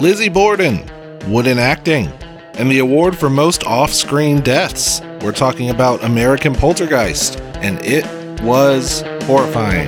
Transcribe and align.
Lizzie 0.00 0.30
Borden, 0.30 0.82
Wooden 1.30 1.58
Acting, 1.58 2.06
and 2.54 2.70
the 2.70 2.78
award 2.78 3.18
for 3.18 3.28
most 3.28 3.66
off 3.66 3.92
screen 3.92 4.40
deaths. 4.40 5.02
We're 5.20 5.32
talking 5.32 5.68
about 5.68 6.02
American 6.02 6.54
Poltergeist, 6.54 7.38
and 7.56 7.78
it 7.84 8.06
was 8.40 9.02
horrifying. 9.24 9.86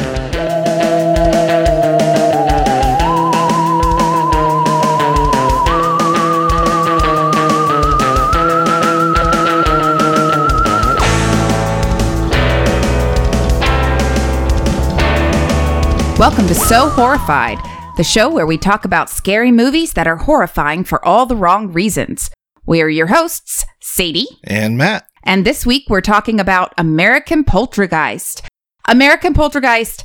Welcome 16.18 16.46
to 16.48 16.54
So 16.54 16.90
Horrified, 16.90 17.58
the 18.02 18.08
show 18.08 18.28
where 18.28 18.44
we 18.48 18.58
talk 18.58 18.84
about 18.84 19.08
scary 19.08 19.52
movies 19.52 19.92
that 19.92 20.08
are 20.08 20.16
horrifying 20.16 20.82
for 20.82 21.04
all 21.04 21.24
the 21.24 21.36
wrong 21.36 21.70
reasons. 21.70 22.32
We 22.66 22.82
are 22.82 22.88
your 22.88 23.06
hosts, 23.06 23.64
Sadie, 23.80 24.26
And 24.42 24.76
Matt, 24.76 25.06
and 25.22 25.44
this 25.46 25.64
week 25.64 25.84
we're 25.88 26.00
talking 26.00 26.40
about 26.40 26.74
American 26.76 27.44
Poltergeist. 27.44 28.42
American 28.88 29.34
Poltergeist 29.34 30.02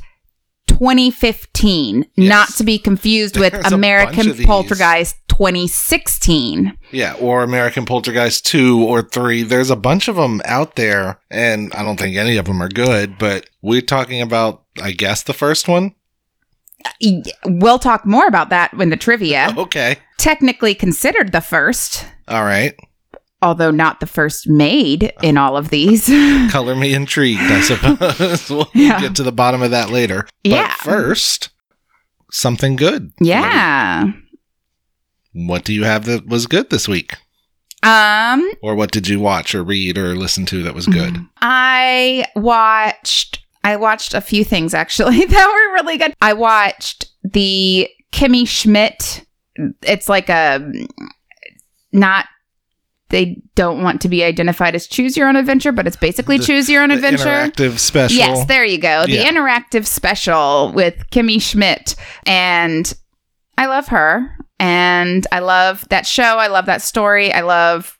2015, 0.68 2.04
Yes. 2.14 2.28
not 2.28 2.48
to 2.50 2.62
be 2.62 2.78
confused 2.78 3.36
with 3.40 3.52
There's 3.52 3.66
a 3.66 3.70
bunch 3.70 3.74
American. 3.74 4.44
Poltergeist 4.44 5.16
2016. 5.26 6.78
yeah, 6.92 7.14
or 7.14 7.42
American 7.42 7.84
Poltergeist 7.84 8.46
2 8.46 8.80
or 8.86 9.02
3. 9.02 9.42
There's 9.42 9.70
a 9.70 9.76
bunch 9.76 10.06
of 10.06 10.14
them 10.14 10.40
out 10.44 10.76
there, 10.76 11.18
and 11.32 11.72
I 11.74 11.82
don't 11.82 11.98
think 11.98 12.16
any 12.16 12.36
of 12.36 12.44
them 12.46 12.62
are 12.62 12.68
good, 12.68 13.18
but 13.18 13.50
we're 13.60 13.80
talking 13.80 14.22
about, 14.22 14.62
I 14.80 14.92
guess, 14.92 15.24
the 15.24 15.34
first 15.34 15.66
one? 15.66 15.96
Y- 17.02 17.22
We'll 17.44 17.78
talk 17.78 18.04
more 18.06 18.26
about 18.26 18.50
that 18.50 18.74
when 18.76 18.90
the 18.90 18.96
trivia. 18.96 19.52
Okay. 19.58 19.96
Technically 20.18 20.74
considered 20.74 21.30
the 21.32 21.40
first, 21.40 22.04
All 22.26 22.42
right. 22.44 22.74
although 23.40 23.70
not 23.70 24.00
the 24.00 24.06
first 24.06 24.48
made 24.48 25.12
in 25.22 25.36
all 25.38 25.56
of 25.56 25.70
these. 25.70 26.06
Color 26.50 26.74
me 26.74 26.92
intrigued, 26.92 27.40
I 27.40 27.60
suppose. 27.60 28.50
we'll 28.50 28.68
Yeah. 28.74 29.00
get 29.00 29.14
to 29.16 29.22
the 29.22 29.30
bottom 29.32 29.62
of 29.62 29.70
that 29.70 29.90
later. 29.90 30.26
Yeah. 30.42 30.74
But 30.84 30.90
first, 30.92 31.50
something 32.32 32.74
good. 32.76 33.12
yeah. 33.20 34.06
What 35.34 35.64
do 35.64 35.72
you 35.72 35.84
have 35.84 36.04
that 36.06 36.26
was 36.26 36.46
good 36.48 36.70
this 36.70 36.88
week? 36.88 37.14
Um, 37.84 38.50
Or 38.60 38.74
what 38.74 38.90
did 38.90 39.06
you 39.06 39.20
watch 39.20 39.54
or 39.54 39.62
read 39.62 39.96
or 39.98 40.16
listen 40.16 40.46
to 40.46 40.64
that 40.64 40.74
was 40.74 40.86
good? 40.88 41.16
I 41.40 42.26
watched 42.34 43.38
I 43.68 43.76
watched 43.76 44.14
a 44.14 44.20
few 44.20 44.44
things 44.44 44.72
actually 44.74 45.24
that 45.24 45.46
were 45.46 45.74
really 45.74 45.98
good. 45.98 46.14
I 46.22 46.32
watched 46.32 47.06
the 47.22 47.88
Kimmy 48.12 48.46
Schmidt. 48.48 49.24
It's 49.82 50.08
like 50.08 50.28
a 50.28 50.72
not 51.92 52.26
they 53.10 53.40
don't 53.54 53.82
want 53.82 54.02
to 54.02 54.08
be 54.08 54.22
identified 54.22 54.74
as 54.74 54.86
choose 54.86 55.16
your 55.16 55.28
own 55.28 55.36
adventure, 55.36 55.72
but 55.72 55.86
it's 55.86 55.96
basically 55.96 56.36
The- 56.38 56.44
choose 56.44 56.68
your 56.68 56.82
own 56.82 56.90
The 56.90 56.96
adventure. 56.96 57.24
interactive 57.24 57.78
special. 57.78 58.16
Yes, 58.18 58.46
there 58.46 58.64
you 58.64 58.78
go. 58.78 59.04
The 59.06 59.12
Yeah. 59.12 59.30
interactive 59.30 59.86
special 59.86 60.72
with 60.74 60.94
Kimmy 61.10 61.40
Schmidt. 61.40 61.94
And 62.26 62.92
I 63.56 63.66
love 63.66 63.88
her. 63.88 64.30
And 64.60 65.26
I 65.32 65.38
love 65.38 65.86
that 65.88 66.06
show. 66.06 66.22
I 66.38 66.48
love 66.48 66.66
that 66.66 66.82
story. 66.82 67.32
I 67.32 67.40
love 67.40 67.98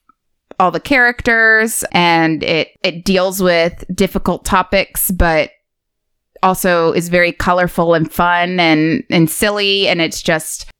all 0.60 0.70
the 0.72 0.80
characters 0.80 1.84
and 1.92 2.42
it 2.42 2.68
it 2.82 3.04
deals 3.04 3.40
with 3.40 3.84
difficult 3.94 4.44
topics 4.44 5.08
but 5.12 5.50
also 6.42 6.92
is 6.92 7.08
very 7.08 7.32
colorful 7.32 7.94
and 7.94 8.12
fun 8.12 8.58
and 8.60 9.02
and 9.10 9.28
silly 9.30 9.88
and 9.88 10.00
it's 10.00 10.22
just 10.22 10.70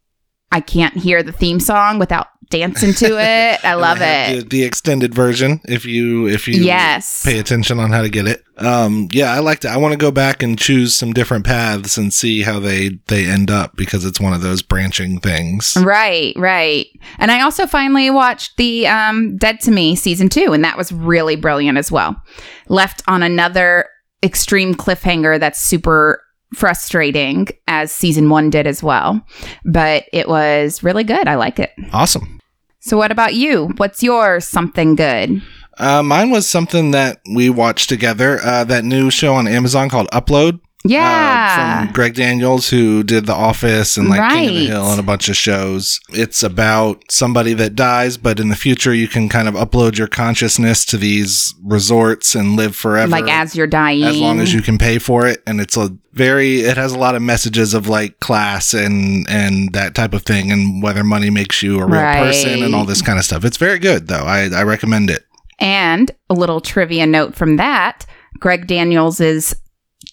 I 0.50 0.60
can't 0.60 0.96
hear 0.96 1.22
the 1.22 1.32
theme 1.32 1.60
song 1.60 1.98
without 1.98 2.28
dancing 2.50 2.94
to 2.94 3.04
it. 3.20 3.62
I 3.62 3.74
love 3.74 3.98
it. 4.00 4.44
The, 4.44 4.48
the 4.48 4.64
extended 4.64 5.12
version, 5.14 5.60
if 5.68 5.84
you 5.84 6.26
if 6.26 6.48
you 6.48 6.62
Yes. 6.62 7.22
pay 7.22 7.38
attention 7.38 7.78
on 7.78 7.90
how 7.92 8.00
to 8.00 8.08
get 8.08 8.26
it. 8.26 8.42
Um, 8.56 9.08
yeah, 9.12 9.30
I 9.34 9.40
liked 9.40 9.66
it. 9.66 9.68
I 9.68 9.76
want 9.76 9.92
to 9.92 9.98
go 9.98 10.10
back 10.10 10.42
and 10.42 10.58
choose 10.58 10.96
some 10.96 11.12
different 11.12 11.44
paths 11.44 11.98
and 11.98 12.12
see 12.14 12.40
how 12.42 12.58
they 12.60 12.98
they 13.08 13.26
end 13.26 13.50
up 13.50 13.76
because 13.76 14.06
it's 14.06 14.18
one 14.18 14.32
of 14.32 14.40
those 14.40 14.62
branching 14.62 15.20
things. 15.20 15.76
Right, 15.78 16.32
right. 16.36 16.86
And 17.18 17.30
I 17.30 17.42
also 17.42 17.66
finally 17.66 18.08
watched 18.08 18.56
the 18.56 18.86
um, 18.88 19.36
Dead 19.36 19.60
to 19.60 19.70
Me 19.70 19.94
season 19.94 20.30
two, 20.30 20.54
and 20.54 20.64
that 20.64 20.78
was 20.78 20.90
really 20.90 21.36
brilliant 21.36 21.76
as 21.76 21.92
well. 21.92 22.16
Left 22.68 23.02
on 23.06 23.22
another 23.22 23.84
extreme 24.22 24.74
cliffhanger 24.74 25.38
that's 25.38 25.60
super 25.60 26.22
frustrating, 26.54 27.48
as 27.66 27.92
season 27.92 28.30
one 28.30 28.50
did 28.50 28.66
as 28.66 28.82
well. 28.82 29.24
But 29.64 30.04
it 30.12 30.28
was 30.28 30.82
really 30.82 31.04
good. 31.04 31.28
I 31.28 31.34
like 31.34 31.58
it. 31.58 31.72
Awesome. 31.92 32.40
So, 32.80 32.96
what 32.96 33.10
about 33.10 33.34
you? 33.34 33.72
What's 33.76 34.02
your 34.02 34.40
something 34.40 34.94
good? 34.94 35.42
Uh, 35.78 36.02
mine 36.02 36.30
was 36.30 36.48
something 36.48 36.90
that 36.92 37.20
we 37.34 37.50
watched 37.50 37.88
together. 37.88 38.40
Uh, 38.42 38.64
that 38.64 38.84
new 38.84 39.10
show 39.10 39.34
on 39.34 39.46
Amazon 39.46 39.88
called 39.88 40.08
Upload. 40.10 40.60
Yeah. 40.84 41.80
uh, 41.82 41.84
from 41.86 41.92
Greg 41.92 42.14
Daniels, 42.14 42.68
who 42.70 43.02
did 43.02 43.26
The 43.26 43.34
Office 43.34 43.96
and 43.96 44.08
like 44.08 44.30
King 44.30 44.48
of 44.48 44.54
the 44.54 44.66
Hill 44.66 44.90
and 44.90 45.00
a 45.00 45.02
bunch 45.02 45.28
of 45.28 45.36
shows. 45.36 46.00
It's 46.10 46.42
about 46.42 47.02
somebody 47.10 47.52
that 47.54 47.74
dies, 47.74 48.16
but 48.16 48.38
in 48.40 48.48
the 48.48 48.56
future, 48.56 48.94
you 48.94 49.08
can 49.08 49.28
kind 49.28 49.48
of 49.48 49.54
upload 49.54 49.98
your 49.98 50.06
consciousness 50.06 50.84
to 50.86 50.96
these 50.96 51.54
resorts 51.64 52.34
and 52.34 52.56
live 52.56 52.76
forever. 52.76 53.10
like 53.10 53.28
as 53.28 53.56
you're 53.56 53.66
dying. 53.66 54.04
as 54.04 54.18
long 54.20 54.40
as 54.40 54.54
you 54.54 54.62
can 54.62 54.78
pay 54.78 54.98
for 54.98 55.26
it 55.26 55.42
and 55.46 55.60
it's 55.60 55.76
a 55.76 55.90
very 56.12 56.60
it 56.60 56.76
has 56.76 56.92
a 56.92 56.98
lot 56.98 57.14
of 57.14 57.22
messages 57.22 57.74
of 57.74 57.88
like 57.88 58.18
class 58.20 58.72
and 58.74 59.28
and 59.28 59.72
that 59.72 59.94
type 59.94 60.12
of 60.14 60.22
thing 60.22 60.50
and 60.50 60.82
whether 60.82 61.04
money 61.04 61.30
makes 61.30 61.62
you 61.62 61.78
a 61.78 61.86
real 61.86 62.00
person 62.00 62.62
and 62.62 62.74
all 62.74 62.84
this 62.84 63.02
kind 63.02 63.18
of 63.18 63.24
stuff 63.24 63.44
it's 63.44 63.56
very 63.56 63.78
good 63.78 64.08
though 64.08 64.24
i 64.24 64.48
i 64.54 64.62
recommend 64.62 65.10
it 65.10 65.24
And 65.60 66.10
a 66.30 66.34
little 66.34 66.60
trivia 66.60 67.06
note 67.06 67.34
from 67.34 67.56
that: 67.56 68.06
Greg 68.38 68.66
Daniels's 68.68 69.54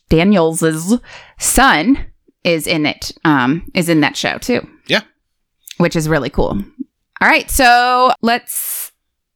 Daniels's 0.09 0.99
son 1.39 2.05
is 2.43 2.67
in 2.67 2.85
it. 2.85 3.11
Um, 3.23 3.69
is 3.73 3.89
in 3.89 4.01
that 4.01 4.15
show 4.15 4.37
too. 4.37 4.67
Yeah. 4.87 5.01
which 5.77 5.95
is 5.95 6.07
really 6.07 6.29
cool. 6.29 6.63
All 7.21 7.27
right, 7.29 7.49
so 7.49 8.11
let's 8.21 8.91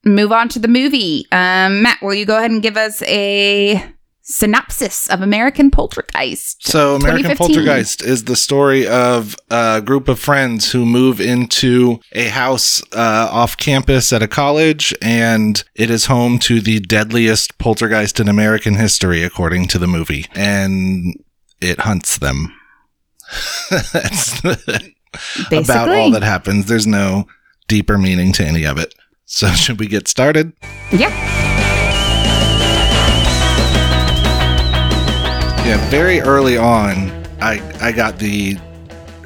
move 0.05 0.31
on 0.31 0.47
to 0.49 0.59
the 0.59 0.67
movie. 0.67 1.25
Um, 1.31 1.81
Matt, 1.81 2.01
will 2.01 2.13
you 2.13 2.25
go 2.25 2.37
ahead 2.37 2.51
and 2.51 2.61
give 2.61 2.77
us 2.77 3.01
a 3.03 3.83
synopsis 4.29 5.09
of 5.09 5.21
American 5.21 5.71
Poltergeist? 5.71 6.65
So, 6.65 6.95
American 6.95 7.35
Poltergeist 7.35 8.01
is 8.03 8.25
the 8.25 8.35
story 8.35 8.87
of 8.87 9.35
a 9.49 9.81
group 9.81 10.07
of 10.07 10.19
friends 10.19 10.71
who 10.71 10.85
move 10.85 11.19
into 11.19 11.99
a 12.13 12.29
house 12.29 12.81
uh, 12.93 13.27
off 13.31 13.57
campus 13.57 14.13
at 14.13 14.21
a 14.21 14.27
college, 14.27 14.93
and 15.01 15.63
it 15.75 15.89
is 15.89 16.05
home 16.05 16.39
to 16.39 16.61
the 16.61 16.79
deadliest 16.79 17.57
poltergeist 17.57 18.19
in 18.19 18.29
American 18.29 18.75
history, 18.75 19.23
according 19.23 19.67
to 19.69 19.79
the 19.79 19.87
movie. 19.87 20.25
And 20.33 21.15
it 21.59 21.81
hunts 21.81 22.19
them. 22.19 22.55
That's 23.69 24.41
Basically, 24.41 25.57
about 25.57 25.89
all 25.89 26.11
that 26.11 26.23
happens. 26.23 26.67
There's 26.67 26.87
no 26.87 27.27
deeper 27.67 27.97
meaning 27.97 28.31
to 28.33 28.45
any 28.45 28.63
of 28.65 28.77
it. 28.77 28.93
So, 29.25 29.47
should 29.53 29.79
we 29.79 29.87
get 29.87 30.07
started? 30.07 30.53
yeah. 30.91 31.48
Yeah, 35.69 35.89
very 35.91 36.19
early 36.19 36.57
on, 36.57 37.11
I 37.41 37.61
I 37.79 37.91
got 37.91 38.17
the 38.17 38.57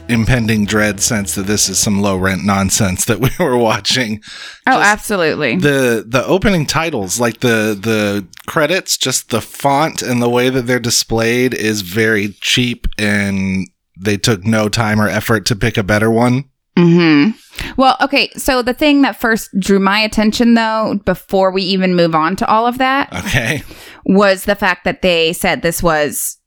impending 0.10 0.66
dread 0.66 1.00
sense 1.00 1.36
that 1.36 1.44
this 1.44 1.70
is 1.70 1.80
some 1.80 2.02
low 2.02 2.18
rent 2.18 2.44
nonsense 2.44 3.06
that 3.06 3.22
we 3.22 3.30
were 3.40 3.58
watching. 3.58 4.22
Oh, 4.68 4.74
Just 4.74 4.86
absolutely. 4.92 5.56
The 5.56 6.04
the 6.06 6.26
opening 6.26 6.66
titles, 6.66 7.18
like 7.18 7.40
the 7.40 7.78
the 7.80 8.28
credits, 8.46 8.98
just 8.98 9.30
the 9.30 9.40
font 9.40 10.02
and 10.02 10.22
the 10.22 10.28
way 10.30 10.50
that 10.50 10.64
they're 10.64 10.82
displayed 10.82 11.54
is 11.54 11.80
very 11.82 12.34
cheap 12.42 12.88
and 12.98 13.66
they 13.98 14.18
took 14.18 14.44
no 14.44 14.68
time 14.68 15.00
or 15.00 15.08
effort 15.08 15.46
to 15.46 15.56
pick 15.56 15.78
a 15.78 15.84
better 15.84 16.12
one. 16.12 16.44
hmm 16.78 17.30
Well, 17.78 17.96
okay. 18.02 18.30
So 18.36 18.62
the 18.62 18.74
thing 18.74 19.02
that 19.04 19.18
first 19.18 19.50
drew 19.60 19.80
my 19.80 20.00
attention, 20.02 20.56
though, 20.56 21.00
before 21.06 21.52
we 21.52 21.64
even 21.64 21.96
move 21.96 22.14
on 22.14 22.36
to 22.36 22.48
all 22.48 22.68
of 22.68 22.80
that, 22.80 23.14
Okay. 23.14 23.64
was 24.06 24.44
the 24.44 24.56
fact 24.56 24.84
that 24.84 25.02
they 25.02 25.32
said 25.32 25.62
this 25.62 25.82
was 25.82 26.38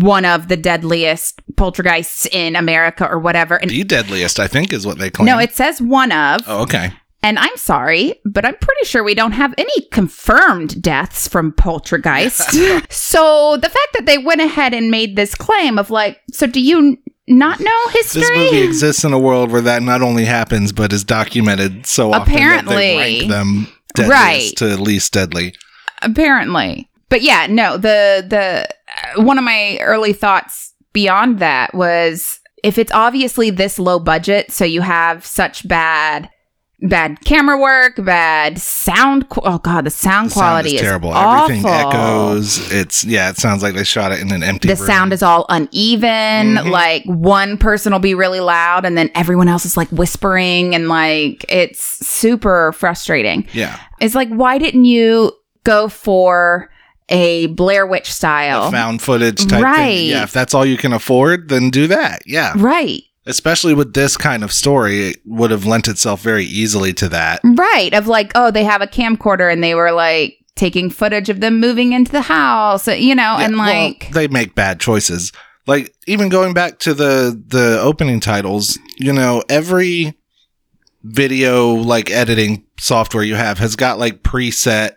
one 0.00 0.24
of 0.24 0.48
the 0.48 0.56
deadliest 0.56 1.40
poltergeists 1.56 2.26
in 2.26 2.56
America 2.56 3.06
or 3.08 3.18
whatever. 3.18 3.56
And 3.56 3.70
The 3.70 3.84
deadliest, 3.84 4.38
I 4.38 4.46
think, 4.46 4.72
is 4.72 4.86
what 4.86 4.98
they 4.98 5.10
claim. 5.10 5.26
no, 5.26 5.38
it 5.38 5.52
says 5.52 5.80
one 5.80 6.12
of. 6.12 6.40
Oh, 6.46 6.62
okay. 6.62 6.92
And 7.22 7.38
I'm 7.38 7.56
sorry, 7.56 8.14
but 8.24 8.44
I'm 8.44 8.54
pretty 8.54 8.84
sure 8.84 9.02
we 9.02 9.14
don't 9.14 9.32
have 9.32 9.52
any 9.58 9.80
confirmed 9.90 10.80
deaths 10.80 11.26
from 11.26 11.52
poltergeist. 11.52 12.50
so 12.92 13.56
the 13.56 13.68
fact 13.68 13.88
that 13.94 14.04
they 14.06 14.18
went 14.18 14.40
ahead 14.40 14.72
and 14.72 14.90
made 14.90 15.16
this 15.16 15.34
claim 15.34 15.78
of 15.78 15.90
like, 15.90 16.20
so 16.32 16.46
do 16.46 16.60
you 16.60 16.96
not 17.26 17.58
know 17.60 17.88
history? 17.90 18.20
This 18.22 18.36
movie 18.36 18.62
exists 18.62 19.04
in 19.04 19.12
a 19.12 19.18
world 19.18 19.50
where 19.50 19.60
that 19.62 19.82
not 19.82 20.00
only 20.00 20.24
happens 20.26 20.72
but 20.72 20.92
is 20.92 21.02
documented 21.04 21.86
so 21.86 22.12
often 22.12 22.32
that 22.34 22.66
they 22.66 22.94
Apparently. 22.94 22.96
rank 23.18 23.28
them 23.30 23.68
deadliest 23.94 24.10
Right. 24.10 24.52
to 24.58 24.80
least 24.82 25.12
deadly. 25.12 25.54
apparently 26.02 26.88
but 27.08 27.22
yeah 27.22 27.46
no 27.48 27.76
the 27.76 28.24
the 28.28 28.68
one 29.16 29.38
of 29.38 29.44
my 29.44 29.78
early 29.80 30.12
thoughts 30.12 30.74
beyond 30.92 31.38
that 31.38 31.74
was 31.74 32.40
if 32.64 32.78
it's 32.78 32.92
obviously 32.92 33.50
this 33.50 33.78
low 33.78 33.98
budget, 33.98 34.50
so 34.50 34.64
you 34.64 34.80
have 34.80 35.24
such 35.24 35.66
bad 35.68 36.28
bad 36.80 37.20
camera 37.24 37.58
work, 37.58 37.96
bad 38.04 38.56
sound. 38.60 39.28
Qu- 39.30 39.40
oh 39.44 39.58
god, 39.58 39.84
the 39.84 39.90
sound 39.90 40.30
The 40.30 40.34
quality 40.34 40.68
sound 40.70 40.74
is 40.76 40.80
is 40.80 40.80
terrible. 40.86 41.10
Awful. 41.10 41.52
Everything 41.56 41.66
echoes. 41.72 42.72
It's 42.72 43.04
yeah. 43.04 43.30
It 43.30 43.36
sounds 43.36 43.62
like 43.62 43.74
they 43.74 43.84
shot 43.84 44.12
it 44.12 44.20
in 44.20 44.32
an 44.32 44.42
empty. 44.42 44.68
The 44.68 44.76
room. 44.76 44.86
sound 44.86 45.12
is 45.12 45.22
all 45.22 45.44
uneven. 45.48 46.56
Mhm. 46.56 46.70
Like 46.70 47.02
one 47.06 47.58
person 47.58 47.92
will 47.92 47.98
be 48.00 48.14
really 48.14 48.40
loud, 48.40 48.84
and 48.84 48.96
then 48.96 49.10
everyone 49.14 49.48
else 49.48 49.64
is 49.64 49.76
like 49.76 49.88
whispering, 49.90 50.74
and 50.74 50.88
like 50.88 51.44
it's 51.48 51.82
super 52.06 52.72
frustrating. 52.72 53.46
yeah. 53.52 53.78
It's 54.00 54.14
like, 54.14 54.28
why 54.28 54.58
didn't 54.58 54.84
you 54.84 55.32
go 55.64 55.88
for 55.88 56.70
a 57.08 57.46
Blair 57.46 57.86
Witch 57.86 58.12
style? 58.12 58.68
A 58.68 58.70
found 58.70 59.00
footage 59.02 59.46
type 59.46 59.62
Right. 59.62 59.76
thing. 59.96 60.08
Yeah. 60.10 60.22
If 60.24 60.32
that's 60.32 60.54
all 60.54 60.64
you 60.66 60.76
can 60.76 60.92
afford, 60.92 61.48
then 61.48 61.70
do 61.70 61.86
that. 61.88 62.22
Yeah. 62.26 62.52
right. 62.56 63.02
Especially 63.26 63.74
with 63.74 63.92
this 63.92 64.16
kind 64.16 64.42
of 64.42 64.52
story, 64.52 65.08
it 65.10 65.16
would 65.26 65.50
have 65.50 65.66
lent 65.66 65.86
itself 65.86 66.22
very 66.22 66.44
easily 66.46 66.94
to 66.94 67.08
that. 67.10 67.40
Right. 67.44 67.92
Of 67.92 68.06
like, 68.06 68.32
oh, 68.34 68.50
they 68.50 68.64
have 68.64 68.80
a 68.80 68.86
camcorder 68.86 69.52
and 69.52 69.62
they 69.62 69.74
were 69.74 69.92
like 69.92 70.36
taking 70.56 70.88
footage 70.90 71.28
of 71.28 71.40
them 71.40 71.60
moving 71.60 71.92
into 71.92 72.10
the 72.10 72.22
house, 72.22 72.88
uh, 72.88 72.92
you 72.92 73.14
know, 73.14 73.36
Yeah, 73.38 73.44
and 73.44 73.56
well, 73.58 73.66
like, 73.84 74.10
they 74.12 74.28
make 74.28 74.54
bad 74.54 74.80
choices. 74.80 75.30
Like 75.66 75.94
even 76.06 76.30
going 76.30 76.54
back 76.54 76.78
to 76.80 76.94
the 76.94 77.40
the 77.46 77.78
opening 77.82 78.20
titles, 78.20 78.78
you 78.96 79.12
know, 79.12 79.42
every 79.50 80.14
video 81.04 81.72
like 81.74 82.10
editing 82.10 82.64
software 82.80 83.22
you 83.22 83.34
have 83.34 83.58
has 83.58 83.76
got 83.76 83.98
like 83.98 84.22
preset 84.22 84.92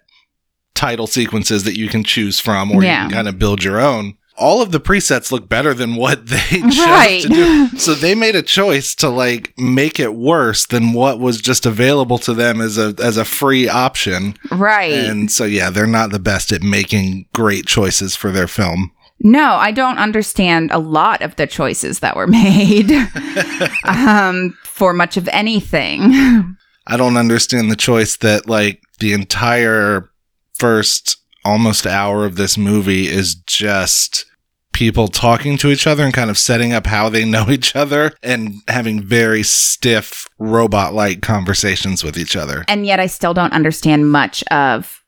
title 0.82 1.06
sequences 1.08 1.64
that 1.66 1.78
you 1.78 1.88
can 1.90 2.04
choose 2.04 2.40
from 2.40 2.72
or 2.72 2.84
Yeah. 2.84 3.04
you 3.04 3.10
can 3.10 3.16
kind 3.18 3.28
of 3.28 3.38
build 3.38 3.64
your 3.64 3.80
own. 3.80 4.16
All 4.38 4.64
of 4.64 4.72
the 4.72 4.80
presets 4.80 5.32
look 5.32 5.48
better 5.48 5.74
than 5.76 5.96
what 5.96 6.26
they 6.34 6.40
chose 6.62 6.80
Right. 6.80 7.22
to 7.22 7.28
do. 7.30 7.68
So 7.78 7.94
they 7.94 8.16
made 8.16 8.36
a 8.36 8.42
choice 8.42 8.96
to 8.96 9.10
like 9.10 9.54
make 9.58 10.00
it 10.00 10.16
worse 10.16 10.66
than 10.66 10.94
what 10.94 11.20
was 11.20 11.40
just 11.40 11.68
available 11.68 12.18
to 12.20 12.34
them 12.34 12.60
as 12.62 12.80
a 12.80 12.96
as 13.04 13.18
a 13.18 13.26
free 13.26 13.70
option. 13.70 14.36
right. 14.50 14.94
And 14.94 15.32
so 15.32 15.44
yeah, 15.46 15.70
they're 15.70 15.86
not 15.86 16.10
the 16.12 16.20
best 16.20 16.52
at 16.52 16.64
making 16.64 17.26
great 17.34 17.68
choices 17.68 18.16
for 18.16 18.32
their 18.32 18.48
film. 18.48 18.90
no, 19.24 19.48
I 19.68 19.72
don't 19.72 20.00
understand 20.00 20.72
a 20.72 20.80
lot 20.80 21.22
of 21.22 21.36
the 21.36 21.46
choices 21.46 22.00
that 22.00 22.16
were 22.16 22.26
made 22.44 22.90
um, 23.84 24.58
for 24.64 24.94
much 24.94 25.18
of 25.18 25.28
anything. 25.28 26.56
I 26.88 26.98
don't 26.98 27.18
understand 27.18 27.70
the 27.70 27.76
choice 27.76 28.18
that 28.18 28.48
like 28.48 28.82
the 29.00 29.14
entire 29.14 30.10
first 30.56 31.18
almost 31.44 31.88
hour 31.88 32.26
of 32.26 32.36
this 32.36 32.58
movie 32.58 33.08
is 33.08 33.36
just 33.36 34.26
people 34.74 35.08
talking 35.08 35.58
to 35.58 35.70
each 35.70 35.86
other 35.86 36.04
and 36.04 36.14
kind 36.14 36.30
of 36.30 36.38
setting 36.38 36.72
up 36.72 36.88
how 36.88 37.10
they 37.10 37.26
know 37.26 37.50
each 37.50 37.76
other 37.76 38.14
and 38.24 38.54
having 38.68 39.02
very 39.02 39.44
stiff 39.44 40.28
robot 40.40 40.94
like 40.94 41.22
conversations 41.22 42.04
with 42.04 42.18
each 42.18 42.36
other. 42.36 42.64
and 42.68 42.86
yet 42.86 43.00
I 43.00 43.08
still 43.08 43.34
don't 43.34 43.54
understand 43.54 44.12
much 44.12 44.44
of 44.52 45.02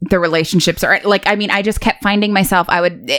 the 0.00 0.18
relationships 0.18 0.82
or 0.82 0.98
like 1.04 1.22
I 1.26 1.36
mean 1.36 1.50
I 1.50 1.62
just 1.62 1.80
kept 1.80 2.02
finding 2.02 2.32
myself 2.32 2.68
I 2.68 2.80
would 2.80 3.12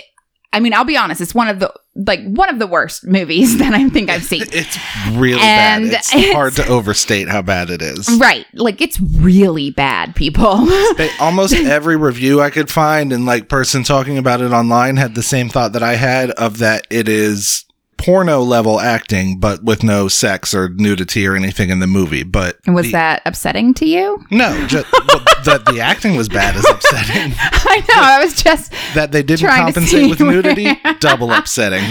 I 0.53 0.59
mean 0.61 0.73
I'll 0.73 0.85
be 0.85 0.95
honest 0.95 1.19
it's 1.19 1.35
one 1.35 1.49
of 1.49 1.59
the 1.59 1.73
like 1.95 2.21
one 2.23 2.49
of 2.49 2.57
the 2.59 2.65
worst 2.67 3.05
movies 3.05 3.57
that 3.59 3.73
I 3.73 3.89
think 3.89 4.09
I've 4.09 4.23
seen. 4.23 4.43
It's 4.53 4.77
really 5.11 5.41
And 5.41 5.89
bad. 5.89 5.93
It's, 5.99 6.15
it's- 6.15 6.33
hard 6.33 6.53
to 6.53 6.67
overstate 6.67 7.27
how 7.27 7.41
bad 7.41 7.69
it 7.69 7.81
is. 7.81 8.09
right. 8.19 8.45
Like 8.53 8.79
it's 8.81 8.99
really 8.99 9.69
bad 9.71 10.15
people. 10.15 10.67
Almost 11.19 11.53
every 11.53 11.97
review 11.97 12.41
I 12.41 12.49
could 12.49 12.69
find 12.71 13.11
and 13.11 13.25
like 13.25 13.49
person 13.49 13.83
talking 13.83 14.17
about 14.17 14.41
it 14.41 14.51
online 14.51 14.97
had 14.97 15.15
the 15.15 15.23
same 15.23 15.49
thought 15.49 15.73
that 15.73 15.83
I 15.83 15.95
had 15.95 16.31
of 16.31 16.59
that 16.59 16.87
it 16.89 17.07
is 17.09 17.65
porno 18.03 18.41
level 18.41 18.79
acting, 18.79 19.39
but 19.39 19.63
with 19.63 19.83
no 19.83 20.07
sex 20.07 20.53
or 20.53 20.69
nudity 20.69 21.25
or 21.25 21.35
anything 21.35 21.69
in 21.69 21.79
the 21.79 21.87
movie. 21.87 22.23
But 22.23 22.57
Was 22.67 22.87
the- 22.87 22.91
that 22.93 23.21
upsetting 23.25 23.73
to 23.75 23.85
you? 23.87 24.23
no? 24.31 24.67
Just 24.67 24.89
that 25.45 25.63
the 25.65 25.79
acting 25.79 26.15
was 26.15 26.27
bad 26.29 26.55
is 26.55 26.65
upsetting. 26.69 27.33
I 27.39 27.77
know. 27.79 28.01
I 28.01 28.23
was 28.23 28.41
just 28.41 28.73
That 28.93 29.11
they 29.11 29.23
didn't 29.23 29.47
compensate 29.47 30.09
with 30.09 30.19
nudity, 30.19 30.67
double 30.99 31.31
upsetting. 31.31 31.83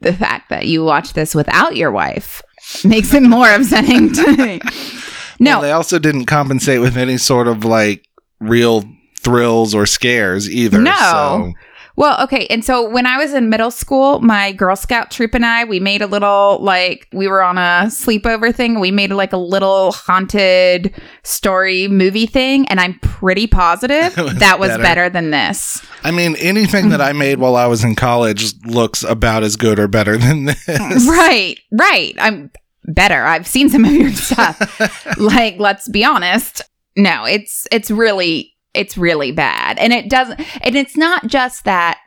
the 0.00 0.12
fact 0.12 0.50
that 0.50 0.66
you 0.66 0.84
watch 0.84 1.12
this 1.14 1.34
without 1.34 1.76
your 1.76 1.90
wife 1.90 2.42
makes 2.84 3.12
it 3.14 3.22
more 3.22 3.50
upsetting 3.50 4.12
to 4.12 4.36
me. 4.36 4.60
No, 5.38 5.52
Well, 5.52 5.62
they 5.62 5.72
also 5.72 5.98
didn't 5.98 6.26
compensate 6.26 6.80
with 6.80 6.96
any 6.96 7.18
sort 7.18 7.48
of 7.48 7.64
like 7.64 8.04
real 8.40 8.84
thrills 9.20 9.74
or 9.74 9.86
scares 9.86 10.48
either. 10.50 10.78
No. 10.80 10.92
So 10.92 11.52
Well, 11.96 12.22
okay. 12.24 12.46
And 12.48 12.62
so 12.62 12.86
when 12.86 13.06
I 13.06 13.16
was 13.16 13.32
in 13.32 13.48
middle 13.48 13.70
school, 13.70 14.20
my 14.20 14.52
Girl 14.52 14.76
Scout 14.76 15.10
troop 15.10 15.34
and 15.34 15.46
I, 15.46 15.64
we 15.64 15.80
made 15.80 16.02
a 16.02 16.06
little, 16.06 16.58
like, 16.60 17.08
we 17.12 17.26
were 17.26 17.42
on 17.42 17.56
a 17.56 17.86
sleepover 17.86 18.54
thing. 18.54 18.78
We 18.80 18.90
made 18.90 19.10
like 19.12 19.32
a 19.32 19.38
little 19.38 19.92
haunted 19.92 20.94
story 21.24 21.88
movie 21.88 22.26
thing. 22.26 22.68
And 22.68 22.80
I'm 22.80 22.98
pretty 23.00 23.46
positive 23.46 24.14
was 24.18 24.34
that 24.36 24.58
was 24.60 24.68
better. 24.68 24.82
better. 24.82 25.10
than 25.10 25.30
this. 25.30 25.84
I 26.04 26.10
mean, 26.10 26.36
anything 26.36 26.90
that 26.90 27.00
I 27.00 27.12
made 27.14 27.38
while 27.38 27.56
I 27.56 27.66
was 27.66 27.82
in 27.82 27.94
college 27.94 28.52
looks 28.66 29.02
about 29.02 29.42
as 29.42 29.56
good 29.56 29.78
or 29.78 29.88
better 29.88 30.18
than 30.18 30.44
this. 30.44 30.68
Right. 31.08 31.58
Right. 31.72 32.14
I'm 32.18 32.50
better. 32.84 33.24
I've 33.24 33.46
seen 33.46 33.68
some 33.70 33.84
of 33.84 33.92
your 33.92 34.12
stuff. 34.12 35.18
like, 35.18 35.56
let's 35.58 35.88
be 35.88 36.04
honest. 36.04 36.62
No, 36.96 37.24
it's, 37.24 37.66
it's 37.72 37.90
really, 37.90 38.52
it's 38.74 38.98
really 38.98 39.32
bad. 39.32 39.78
And 39.78 39.92
it 39.92 40.10
doesn't, 40.10 40.40
and 40.64 40.76
it's 40.76 40.96
not 40.96 41.26
just 41.26 41.64
that 41.64 41.98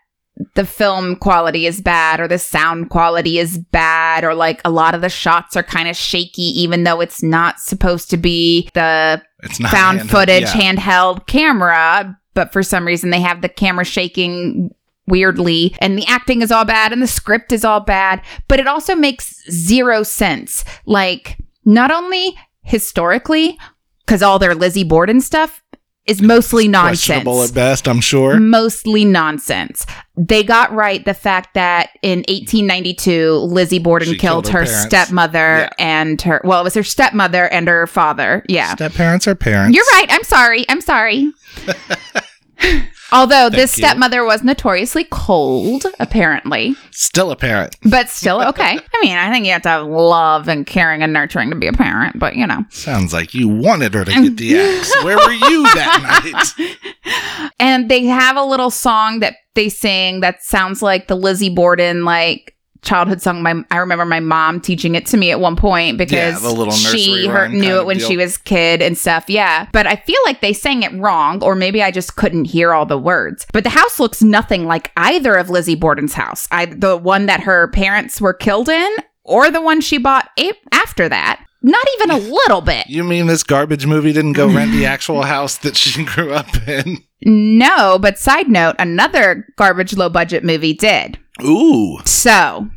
the 0.56 0.66
film 0.66 1.16
quality 1.16 1.66
is 1.66 1.82
bad 1.82 2.20
or 2.20 2.28
the 2.28 2.40
sound 2.40 2.90
quality 2.90 3.40
is 3.40 3.58
bad 3.58 4.24
or 4.24 4.34
like 4.34 4.62
a 4.64 4.70
lot 4.70 4.96
of 4.96 5.02
the 5.02 5.10
shots 5.10 5.58
are 5.58 5.64
kind 5.64 5.90
of 5.90 5.96
shaky 5.96 6.62
even 6.62 6.84
though 6.84 7.02
it's 7.02 7.22
not 7.22 7.60
supposed 7.60 8.10
to 8.10 8.18
be 8.18 8.70
the 8.74 9.22
It's 9.44 9.60
not 9.60 9.72
found 9.72 10.00
handheld, 10.00 10.10
footage 10.10 10.44
yeah. 10.44 10.74
handheld 10.74 11.28
camera 11.28 12.18
but 12.34 12.54
for 12.54 12.64
some 12.64 12.88
reason 12.88 13.10
they 13.10 13.20
have 13.20 13.42
the 13.42 13.50
camera 13.50 13.84
shaking 13.84 14.74
weirdly 15.08 15.76
and 15.80 15.98
the 15.98 16.06
acting 16.06 16.42
is 16.42 16.52
all 16.52 16.66
bad 16.66 16.94
and 16.94 17.02
the 17.02 17.08
script 17.08 17.52
is 17.52 17.66
all 17.66 17.82
bad 17.82 18.22
but 18.48 18.60
it 18.60 18.68
also 18.68 18.96
makes 18.96 19.44
zero 19.52 20.04
sense 20.04 20.64
like 20.86 21.38
not 21.66 21.92
only 21.92 22.38
historically 22.62 23.58
because 24.06 24.22
all 24.22 24.40
their 24.40 24.56
lizzie 24.56 24.84
borden 24.84 25.20
stuff 25.20 25.62
is 26.10 26.22
mostly 26.22 26.68
questionable 26.68 27.34
nonsense 27.36 27.52
at 27.52 27.56
best, 27.56 27.88
I'm 27.88 28.02
sure. 28.02 28.40
mostly 28.40 29.06
nonsense. 29.06 29.86
They 30.18 30.44
got 30.44 30.74
right 30.74 31.04
the 31.06 31.14
fact 31.14 31.54
that 31.54 31.92
in 32.02 32.20
1892, 32.28 33.32
Lizzie 33.36 33.80
Borden 33.80 34.08
killed, 34.16 34.20
killed 34.20 34.48
her 34.50 34.60
her, 34.60 34.66
stepmother 34.66 35.38
Yeah. 35.38 35.70
and 35.80 36.22
her, 36.24 36.42
well, 36.44 36.62
it 36.62 36.64
was 36.66 36.74
her 36.74 36.84
stepmother 36.84 37.48
and 37.48 37.68
her 37.68 37.88
father. 37.88 38.44
Yeah. 38.50 38.74
Step 38.76 38.94
parents 38.94 39.28
are 39.28 39.36
parents. 39.36 39.76
You're 39.76 39.86
right. 39.94 40.08
I'm 40.10 40.24
sorry. 40.24 40.66
I'm 40.68 40.82
sorry. 40.82 41.32
Although 43.12 43.50
this 43.50 43.78
you. 43.78 43.84
stepmother 43.86 44.24
was 44.24 44.44
notoriously 44.44 45.06
cold, 45.10 45.86
apparently, 46.00 46.76
Still 46.92 47.32
a 47.32 47.36
parent. 47.36 47.76
but 47.84 48.10
still 48.10 48.42
okay. 48.50 48.78
I 48.94 49.00
mean, 49.02 49.18
I 49.18 49.32
think 49.32 49.46
you 49.46 49.52
have 49.54 49.62
to 49.64 49.70
have 49.70 49.88
love 49.88 50.48
and 50.48 50.66
caring 50.66 51.02
and 51.02 51.12
nurturing 51.14 51.50
to 51.50 51.56
be 51.56 51.68
a 51.68 51.74
parent, 51.74 52.20
but 52.20 52.36
you 52.36 52.46
know. 52.46 52.64
Sounds 52.70 53.14
like 53.14 53.34
you 53.34 53.48
wanted 53.48 53.94
her 53.94 54.06
to 54.06 54.12
get 54.12 54.38
the 54.38 54.60
axe. 54.60 54.94
Where 55.04 55.18
were 55.18 55.32
you 55.32 55.64
that 55.64 56.54
night? 56.58 56.76
And 57.62 57.90
they 57.90 58.06
have 58.06 58.38
a 58.38 58.44
little 58.44 58.70
song 58.70 59.20
that 59.20 59.36
they 59.56 59.68
sing 59.70 60.22
that 60.22 60.42
sounds 60.44 60.82
like 60.82 61.08
the 61.08 61.16
Lizzie 61.16 61.54
Borden 61.54 62.06
like 62.06 62.56
childhood 62.82 63.22
song. 63.22 63.42
My 63.44 63.64
I 63.72 63.78
remember 63.78 64.06
my 64.06 64.20
mom 64.20 64.62
teaching 64.62 64.96
it 64.96 65.06
to 65.08 65.18
me 65.18 65.32
at 65.32 65.40
one 65.40 65.56
point 65.56 65.98
because 65.98 66.44
little 66.44 66.72
she 66.72 67.28
her, 67.28 67.48
knew 67.48 67.78
it 67.78 67.86
when 67.86 67.98
deal. 67.98 68.08
she 68.08 68.18
was 68.18 68.38
kid 68.38 68.82
and 68.82 68.98
stuff. 68.98 69.26
Yeah, 69.28 69.68
but 69.74 69.86
I 69.88 69.96
feel 69.98 70.20
like 70.26 70.42
they 70.42 70.54
sang 70.54 70.84
it 70.84 70.94
wrong, 70.94 71.44
or 71.44 71.56
maybe 71.56 71.82
I 71.84 71.92
just 71.92 72.16
couldn't 72.16 72.46
hear 72.46 72.74
all 72.74 72.86
the 72.86 72.98
words. 72.98 73.46
But 73.54 73.64
the 73.64 73.70
house 73.70 74.00
looks 74.00 74.22
nothing 74.22 74.66
like 74.66 74.92
either 74.98 75.36
of 75.36 75.50
Lizzie 75.50 75.76
Borden's 75.76 76.14
house. 76.14 76.48
I 76.52 76.66
the 76.66 76.98
one 76.98 77.26
that 77.28 77.42
her 77.42 77.68
parents 77.70 78.20
were 78.22 78.34
killed 78.34 78.70
in, 78.70 78.90
or 79.24 79.52
the 79.52 79.62
one 79.62 79.82
she 79.82 79.98
bought 79.98 80.30
a- 80.40 80.54
after 80.72 81.10
that. 81.10 81.44
Not 81.62 81.86
even 81.96 82.12
a 82.12 82.18
little 82.34 82.62
bit. 82.62 82.88
You 82.88 83.04
mean 83.04 83.28
this 83.28 83.44
garbage 83.44 83.86
movie 83.86 84.14
didn't 84.14 84.34
go 84.34 84.48
rent 84.48 84.72
the 84.72 84.86
actual 84.86 85.24
house 85.24 85.58
that 85.58 85.76
she 85.76 86.06
grew 86.06 86.32
up 86.32 86.48
in? 86.68 87.00
No, 87.26 88.00
but 88.00 88.18
side 88.18 88.48
note, 88.48 88.78
another 88.80 89.46
garbage 89.58 89.94
low 89.98 90.08
budget 90.08 90.46
movie 90.46 90.74
did. 90.74 91.20
Ooh. 91.44 92.00
So 92.06 92.70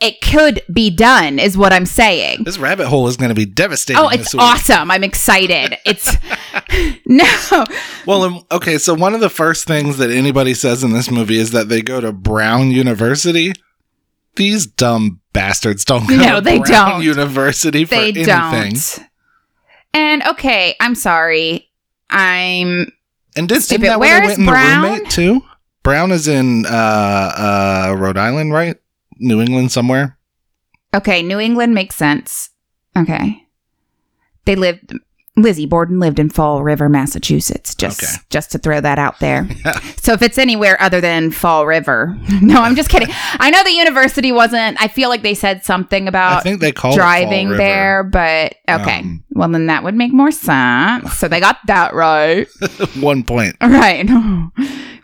it 0.00 0.20
could 0.20 0.60
be 0.72 0.90
done, 0.90 1.38
is 1.38 1.56
what 1.56 1.72
I'm 1.72 1.86
saying. 1.86 2.44
This 2.44 2.58
rabbit 2.58 2.88
hole 2.88 3.06
is 3.08 3.16
going 3.16 3.30
to 3.30 3.34
be 3.34 3.46
devastating. 3.46 4.02
Oh, 4.02 4.08
it's 4.08 4.34
awesome. 4.34 4.90
I'm 4.90 5.04
excited. 5.04 5.76
It's 5.86 6.16
no. 7.06 7.64
Well, 8.06 8.22
um, 8.24 8.42
okay, 8.52 8.78
so 8.78 8.94
one 8.94 9.14
of 9.14 9.20
the 9.20 9.30
first 9.30 9.66
things 9.66 9.98
that 9.98 10.10
anybody 10.10 10.54
says 10.54 10.82
in 10.84 10.92
this 10.92 11.10
movie 11.10 11.38
is 11.38 11.52
that 11.52 11.68
they 11.68 11.82
go 11.82 12.00
to 12.00 12.12
Brown 12.12 12.70
University. 12.70 13.52
These 14.36 14.66
dumb 14.66 15.20
bastards 15.32 15.84
don't 15.84 16.08
go 16.08 16.16
No, 16.16 16.34
to 16.36 16.40
they 16.40 16.58
Brown 16.58 16.90
don't. 16.90 17.02
University 17.02 17.84
for 17.84 17.94
They 17.94 18.08
anything. 18.10 18.24
don't. 18.26 18.98
And 19.94 20.22
okay, 20.24 20.74
I'm 20.80 20.96
sorry. 20.96 21.70
I'm 22.10 22.90
And 23.36 23.48
did 23.48 23.70
it 23.70 23.80
that 23.82 24.00
where 24.00 24.20
they 24.20 24.26
went 24.26 24.38
in 24.40 24.44
Brown- 24.46 24.82
the 24.82 24.88
roommate 24.88 25.10
too? 25.10 25.42
Brown 25.84 26.10
is 26.10 26.26
in 26.26 26.66
uh, 26.66 26.68
uh, 26.68 27.94
Rhode 27.96 28.16
Island, 28.18 28.52
right? 28.52 28.76
New 29.18 29.40
England 29.40 29.70
somewhere. 29.70 30.18
Okay, 30.94 31.22
New 31.22 31.38
England 31.38 31.74
makes 31.74 31.94
sense. 31.94 32.50
Okay. 32.96 33.42
They 34.44 34.56
lived 34.56 34.94
Lizzie 35.36 35.66
Borden 35.66 35.98
lived 35.98 36.20
in 36.20 36.30
Fall 36.30 36.62
River, 36.62 36.88
Massachusetts. 36.88 37.74
Just 37.74 38.00
Okay. 38.02 38.12
just 38.30 38.52
to 38.52 38.58
throw 38.58 38.80
that 38.80 38.98
out 38.98 39.18
there. 39.20 39.46
Yeah. 39.64 39.80
So 39.96 40.12
if 40.12 40.22
it's 40.22 40.38
anywhere 40.38 40.80
other 40.80 41.00
than 41.00 41.30
Fall 41.32 41.66
River. 41.66 42.16
No, 42.40 42.62
I'm 42.62 42.76
just 42.76 42.88
kidding. 42.90 43.08
I 43.40 43.50
know 43.50 43.62
the 43.64 43.70
university 43.72 44.30
wasn't 44.32 44.80
I 44.80 44.88
feel 44.88 45.08
like 45.08 45.22
they 45.22 45.34
said 45.34 45.64
something 45.64 46.06
about 46.08 46.38
I 46.38 46.40
think 46.42 46.60
they 46.60 46.72
call 46.72 46.94
driving 46.94 47.48
it 47.48 47.50
Fall 47.50 47.50
River. 47.52 47.56
there, 47.56 48.02
but 48.04 48.54
okay. 48.68 49.00
Um, 49.00 49.24
well 49.30 49.48
then 49.48 49.66
that 49.66 49.82
would 49.82 49.94
make 49.96 50.12
more 50.12 50.30
sense. 50.30 51.12
So 51.14 51.26
they 51.28 51.40
got 51.40 51.58
that 51.66 51.94
right. 51.94 52.46
One 53.00 53.24
point. 53.24 53.56
Right. 53.60 54.06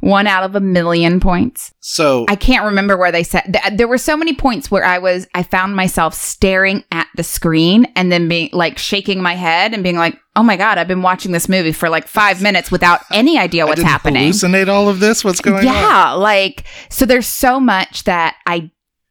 One 0.01 0.27
out 0.27 0.45
of 0.45 0.55
a 0.55 0.61
million 0.61 1.21
points. 1.21 1.75
So 1.81 2.25
I 2.29 2.37
can't 2.37 2.65
remember 2.65 2.97
where 2.97 3.13
they 3.13 3.23
said 3.23 3.43
th- 3.53 3.77
there 3.77 3.87
were 3.89 3.99
so 3.99 4.17
many 4.17 4.35
points 4.35 4.71
where 4.71 4.85
I 4.85 4.99
was 4.99 5.27
I 5.35 5.43
found 5.43 5.77
myself 5.77 6.15
staring 6.15 6.85
at 6.91 7.07
the 7.17 7.23
screen 7.23 7.87
and 7.97 8.11
then 8.11 8.29
being 8.29 8.49
like 8.53 8.79
shaking 8.79 9.21
my 9.21 9.35
head 9.35 9.75
and 9.75 9.83
being 9.83 9.97
like, 9.99 10.19
"Oh 10.37 10.43
my 10.43 10.57
god, 10.57 10.79
I've 10.79 10.89
been 10.89 11.03
watching 11.03 11.33
this 11.33 11.49
movie 11.49 11.73
for 11.73 11.89
like 11.89 12.09
5 12.09 12.41
minutes 12.49 12.71
without 12.71 13.01
any 13.13 13.39
idea 13.39 13.67
what's 13.67 13.83
happening." 13.83 14.31
Hallucinate 14.31 14.69
all 14.69 14.89
of 14.89 15.01
this. 15.01 15.23
What's 15.23 15.41
going 15.41 15.59
on? 15.59 15.65
yeah, 15.65 16.13
like 16.13 16.65
so 16.89 17.05
there's 17.05 17.27
so 17.27 17.61
much 17.61 18.05
that 18.05 18.37
I 18.47 18.71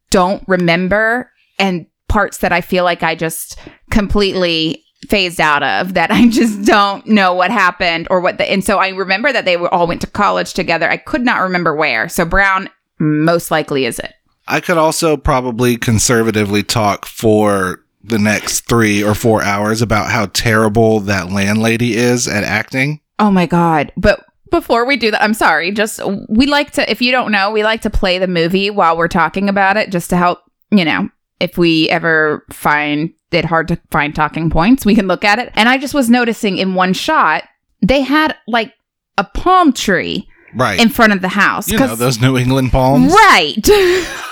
don't 0.10 0.44
remember 0.48 1.32
and 1.60 1.86
parts 2.08 2.40
that 2.40 2.52
I 2.52 2.62
feel 2.62 2.84
like 2.84 3.04
I 3.04 3.14
just 3.14 3.60
completely 3.92 4.84
phased 5.08 5.40
out 5.40 5.64
of 5.64 5.94
that 5.94 6.12
I 6.12 6.28
just 6.30 6.64
don't 6.66 7.06
know 7.08 7.34
what 7.34 7.52
happened 7.52 8.08
or 8.10 8.20
what 8.20 8.38
the 8.38 8.50
and 8.50 8.64
so 8.64 8.78
I 8.78 8.90
remember 8.90 9.32
that 9.32 9.46
they 9.46 9.58
were 9.58 9.74
all 9.74 9.88
went 9.88 10.02
to 10.02 10.08
college 10.08 10.54
together. 10.54 10.90
I 10.90 10.98
could 10.98 11.24
not 11.24 11.42
remember 11.42 11.76
where. 11.76 12.10
So 12.10 12.26
Brown 12.26 12.70
most 13.00 13.52
likely 13.52 13.86
is 13.86 14.00
it. 14.00 14.14
I 14.48 14.60
could 14.60 14.78
also 14.78 15.16
probably 15.16 15.78
conservatively 15.78 16.64
talk 16.64 17.06
for 17.06 17.84
the 18.04 18.18
next 18.18 18.62
three 18.62 19.04
or 19.04 19.14
four 19.14 19.44
hours 19.44 19.82
about 19.82 20.10
how 20.10 20.26
terrible 20.28 21.00
that 21.02 21.32
landlady 21.32 21.96
is 21.96 22.28
at 22.28 22.44
acting. 22.44 23.00
Oh 23.20 23.30
my 23.30 23.46
god. 23.46 23.92
But 23.96 24.26
before 24.50 24.86
we 24.86 24.98
do 24.98 25.12
that, 25.12 25.22
I'm 25.22 25.34
sorry. 25.34 25.72
Just 25.72 26.00
we 26.28 26.48
like 26.48 26.72
to 26.72 26.90
if 26.90 27.02
you 27.02 27.12
don't 27.12 27.32
know, 27.32 27.52
we 27.52 27.64
like 27.64 27.82
to 27.82 27.90
play 27.90 28.18
the 28.18 28.28
movie 28.28 28.70
while 28.70 28.98
we're 28.98 29.08
talking 29.08 29.48
about 29.50 29.78
it 29.78 29.92
just 29.92 30.10
to 30.10 30.18
help, 30.18 30.40
you 30.72 30.84
know, 30.84 31.10
if 31.40 31.58
we 31.58 31.90
ever 31.90 32.46
find 32.52 33.12
it 33.32 33.46
hard 33.46 33.68
to 33.70 33.80
find 33.92 34.14
talking 34.16 34.50
points, 34.50 34.86
we 34.86 34.96
can 34.96 35.08
look 35.08 35.24
at 35.24 35.40
it. 35.40 35.52
And 35.56 35.70
I 35.70 35.78
just 35.78 35.94
was 35.94 36.10
noticing 36.10 36.58
in 36.58 36.74
one 36.76 36.94
shot, 36.94 37.44
they 37.82 38.02
had 38.02 38.36
like 38.48 38.74
a 39.18 39.24
palm 39.24 39.74
tree 39.74 40.28
Right. 40.56 40.80
in 40.80 40.90
front 40.90 41.14
of 41.14 41.22
the 41.22 41.28
house. 41.30 41.70
you 41.70 41.78
know, 41.78 41.96
those 41.96 42.20
New 42.20 42.36
England 42.38 42.72
palms. 42.72 43.14
Right. 43.14 43.56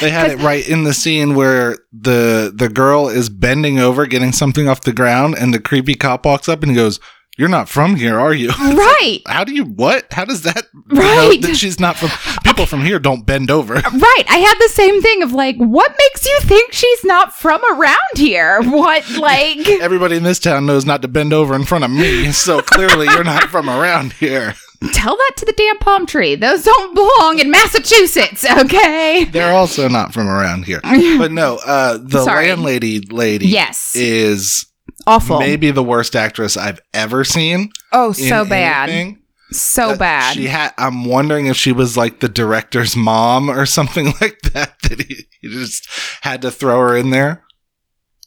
They 0.00 0.10
had 0.10 0.30
it 0.30 0.38
right 0.40 0.66
in 0.66 0.84
the 0.84 0.92
scene 0.92 1.34
where 1.34 1.78
the 1.92 2.52
the 2.54 2.68
girl 2.68 3.08
is 3.08 3.30
bending 3.30 3.78
over 3.78 4.04
getting 4.06 4.32
something 4.32 4.68
off 4.68 4.82
the 4.82 4.92
ground 4.92 5.36
and 5.38 5.54
the 5.54 5.58
creepy 5.60 5.94
cop 5.94 6.26
walks 6.26 6.48
up 6.50 6.60
and 6.62 6.70
he 6.70 6.76
goes, 6.76 7.00
"You're 7.36 7.48
not 7.48 7.68
from 7.68 7.96
here, 7.96 8.18
are 8.18 8.32
you?" 8.34 8.48
right. 8.60 9.20
How 9.26 9.44
do 9.44 9.52
you 9.54 9.64
what? 9.64 10.12
How 10.12 10.24
does 10.24 10.42
that 10.42 10.64
Right. 10.88 11.40
that 11.42 11.56
she's 11.56 11.80
not 11.80 11.96
from 11.96 12.10
people 12.44 12.66
from 12.66 12.82
here 12.84 12.98
don't 12.98 13.26
bend 13.26 13.50
over. 13.50 13.74
Right. 14.06 14.24
I 14.28 14.38
had 14.38 14.54
the 14.58 14.68
same 14.72 15.00
thing 15.02 15.22
of 15.22 15.32
like, 15.32 15.56
what 15.56 15.94
makes 15.98 16.24
you 16.26 16.38
think 16.42 16.72
she's 16.72 17.04
not 17.04 17.32
from 17.34 17.60
around 17.72 17.96
here? 18.16 18.60
What, 18.62 19.08
like. 19.16 19.68
Everybody 19.80 20.16
in 20.16 20.22
this 20.22 20.38
town 20.38 20.66
knows 20.66 20.84
not 20.86 21.02
to 21.02 21.08
bend 21.08 21.32
over 21.32 21.54
in 21.54 21.64
front 21.64 21.84
of 21.84 21.90
me, 21.90 22.30
so 22.32 22.60
clearly 22.62 23.06
you're 23.06 23.24
not 23.24 23.44
from 23.44 23.68
around 23.68 24.12
here. 24.14 24.54
Tell 24.92 25.16
that 25.16 25.32
to 25.38 25.46
the 25.46 25.54
damn 25.56 25.78
palm 25.78 26.04
tree. 26.06 26.34
Those 26.34 26.62
don't 26.64 26.94
belong 26.94 27.38
in 27.38 27.50
Massachusetts, 27.50 28.44
okay? 28.44 29.24
They're 29.24 29.54
also 29.54 29.88
not 29.88 30.12
from 30.12 30.28
around 30.28 30.64
here. 30.66 30.80
But 30.82 31.32
no, 31.32 31.58
uh 31.64 31.98
the 32.00 32.22
Sorry. 32.22 32.48
landlady 32.48 33.00
lady 33.00 33.46
Yes. 33.48 33.96
is 33.96 34.66
Awful. 35.06 35.38
maybe 35.38 35.70
the 35.70 35.82
worst 35.84 36.16
actress 36.16 36.56
I've 36.56 36.80
ever 36.94 37.22
seen. 37.24 37.70
oh, 37.92 38.12
so 38.12 38.44
bad. 38.44 38.88
anything. 38.90 39.22
So 39.52 39.90
Uh, 39.90 39.96
bad. 39.96 40.34
She 40.34 40.46
had. 40.48 40.72
I'm 40.76 41.04
wondering 41.04 41.46
if 41.46 41.56
she 41.56 41.70
was 41.70 41.96
like 41.96 42.18
the 42.20 42.28
director's 42.28 42.96
mom 42.96 43.48
or 43.48 43.64
something 43.78 44.06
like 44.20 44.40
that. 44.52 44.74
That 44.82 45.02
he, 45.02 45.26
he 45.40 45.48
just 45.48 45.88
had 46.22 46.42
to 46.42 46.50
throw 46.50 46.80
her 46.80 46.96
in 46.96 47.10
there. 47.10 47.44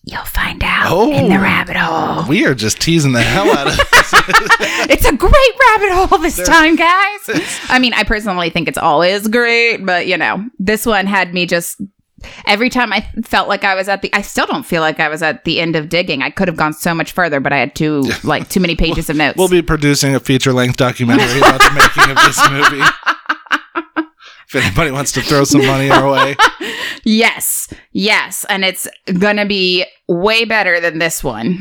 You'll 0.05 0.23
find 0.23 0.63
out 0.63 0.85
Oh. 0.89 1.11
in 1.11 1.27
the 1.29 1.37
rabbit 1.37 1.75
hole. 1.75 2.25
We 2.29 2.45
are 2.45 2.55
just 2.55 2.79
teasing 2.79 3.11
the 3.11 3.21
hell 3.21 3.51
out 3.51 3.67
of 3.67 3.75
this. 3.91 4.13
it's 4.89 5.05
a 5.05 5.13
great 5.15 5.33
rabbit 5.67 5.91
hole 5.91 6.17
this 6.19 6.41
time, 6.47 6.77
guys. 6.77 7.59
I 7.67 7.79
mean, 7.79 7.93
I 7.93 8.03
personally 8.03 8.49
think 8.49 8.69
it's 8.69 8.77
always 8.77 9.27
great, 9.27 9.85
but 9.85 10.07
you 10.07 10.15
know, 10.15 10.45
this 10.57 10.85
one 10.85 11.05
had 11.05 11.33
me 11.33 11.45
just 11.45 11.81
every 12.45 12.69
time 12.69 12.91
I 12.93 13.01
felt 13.23 13.47
like 13.47 13.63
I 13.63 13.75
was 13.75 13.87
at 13.89 14.01
the 14.01 14.13
I 14.13 14.21
still 14.21 14.45
don't 14.45 14.65
feel 14.65 14.81
like 14.81 14.99
I 14.99 15.09
was 15.09 15.21
at 15.21 15.43
the 15.45 15.59
end 15.59 15.75
of 15.75 15.89
digging. 15.89 16.21
I 16.21 16.29
could 16.29 16.47
have 16.47 16.57
gone 16.57 16.73
so 16.73 16.93
much 16.93 17.11
further, 17.11 17.39
but 17.39 17.53
I 17.53 17.57
had 17.57 17.75
too 17.75 18.03
like 18.23 18.49
too 18.49 18.59
many 18.59 18.75
pages 18.75 19.09
of 19.09 19.15
notes. 19.15 19.37
we'll 19.37 19.47
be 19.47 19.61
producing 19.61 20.15
a 20.15 20.19
feature 20.19 20.53
length 20.53 20.77
documentary 20.77 21.39
about 21.39 21.61
the 21.61 21.71
making 21.71 22.11
of 22.11 22.17
this 22.23 22.49
movie. 22.49 22.85
If 24.51 24.55
anybody 24.55 24.89
wants 24.89 25.11
to 25.11 25.21
throw 25.21 25.43
some 25.43 25.63
money 25.63 25.91
our 25.91 26.09
way, 26.11 26.35
Yes, 27.03 27.71
yes. 27.91 28.45
And 28.49 28.65
it's 28.65 28.87
gonna 29.19 29.45
be 29.45 29.85
way 30.07 30.43
better 30.43 30.79
than 30.79 30.97
this 30.97 31.23
one. 31.23 31.55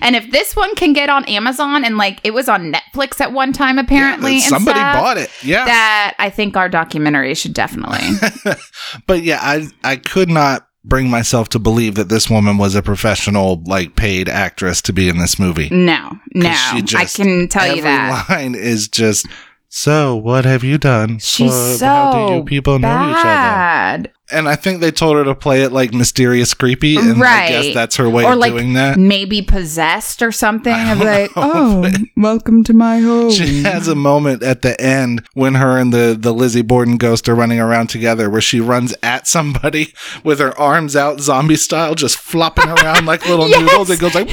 And 0.00 0.16
if 0.16 0.30
this 0.30 0.56
one 0.56 0.74
can 0.74 0.92
get 0.92 1.08
on 1.10 1.24
Amazon 1.26 1.84
and 1.84 1.96
like 1.96 2.20
it 2.24 2.32
was 2.32 2.48
on 2.48 2.72
Netflix 2.72 3.20
at 3.20 3.32
one 3.32 3.52
time, 3.52 3.78
apparently, 3.78 4.36
Yeah, 4.36 4.46
somebody 4.48 4.78
stuff, 4.78 4.94
bought 4.96 5.18
it. 5.18 5.30
Yeah, 5.42 5.64
that 5.64 6.14
I 6.18 6.30
think 6.30 6.56
our 6.56 6.68
documentary 6.68 7.34
should 7.34 7.54
definitely. 7.54 8.00
but 9.06 9.22
yeah, 9.22 9.38
I 9.42 9.68
I 9.84 9.96
could 9.96 10.28
not 10.28 10.68
bring 10.84 11.08
myself 11.08 11.48
to 11.50 11.58
believe 11.58 11.94
that 11.94 12.08
this 12.08 12.28
woman 12.28 12.58
was 12.58 12.74
a 12.74 12.82
professional, 12.82 13.62
like 13.66 13.94
paid 13.96 14.28
actress 14.28 14.82
to 14.82 14.92
be 14.92 15.08
in 15.08 15.18
this 15.18 15.38
movie. 15.38 15.68
no, 15.70 16.18
no, 16.34 16.52
she 16.52 16.96
I 16.96 17.04
can 17.04 17.48
tell 17.48 17.74
you 17.74 17.82
that. 17.82 18.28
line 18.28 18.54
is 18.54 18.88
just. 18.88 19.26
So, 19.74 20.14
what 20.16 20.44
have 20.44 20.62
you 20.62 20.76
done? 20.76 21.18
She's 21.18 21.78
so 21.78 21.86
how 21.86 22.28
do 22.28 22.34
you 22.34 22.44
people 22.44 22.78
know 22.78 23.10
each 23.10 23.16
other? 23.24 24.12
And 24.32 24.48
I 24.48 24.56
think 24.56 24.80
they 24.80 24.90
told 24.90 25.16
her 25.16 25.24
to 25.24 25.34
play 25.34 25.62
it 25.62 25.72
like 25.72 25.92
mysterious, 25.92 26.54
creepy, 26.54 26.96
and 26.96 27.22
I 27.22 27.48
guess 27.48 27.74
that's 27.74 27.96
her 27.96 28.08
way 28.08 28.24
Or 28.24 28.32
of 28.32 28.38
like 28.38 28.52
doing 28.52 28.72
that. 28.74 28.98
Maybe 28.98 29.42
possessed 29.42 30.22
or 30.22 30.32
something. 30.32 30.72
I 30.72 30.92
Of 30.92 30.98
don't 30.98 31.06
like, 31.06 31.36
know, 31.36 31.42
oh, 31.44 31.92
welcome 32.16 32.64
to 32.64 32.72
my 32.72 33.00
home. 33.00 33.30
She 33.30 33.62
has 33.62 33.88
a 33.88 33.94
moment 33.94 34.42
at 34.42 34.62
the 34.62 34.80
end 34.80 35.26
when 35.34 35.54
her 35.56 35.76
and 35.78 35.92
the, 35.92 36.16
the 36.18 36.32
Lizzie 36.32 36.62
Borden 36.62 36.96
ghost 36.96 37.28
are 37.28 37.34
running 37.34 37.60
around 37.60 37.88
together 37.88 38.30
where 38.30 38.40
she 38.40 38.60
runs 38.60 38.94
at 39.02 39.26
somebody 39.26 39.92
with 40.24 40.38
her 40.38 40.58
arms 40.58 40.96
out, 40.96 41.20
zombie 41.20 41.56
style, 41.56 41.94
just 41.94 42.16
flopping 42.18 42.68
around 42.68 43.06
like 43.06 43.26
little 43.28 43.48
Yes. 43.52 43.60
noodles. 43.60 43.90
It 43.90 44.00
goes 44.00 44.14
like, 44.14 44.28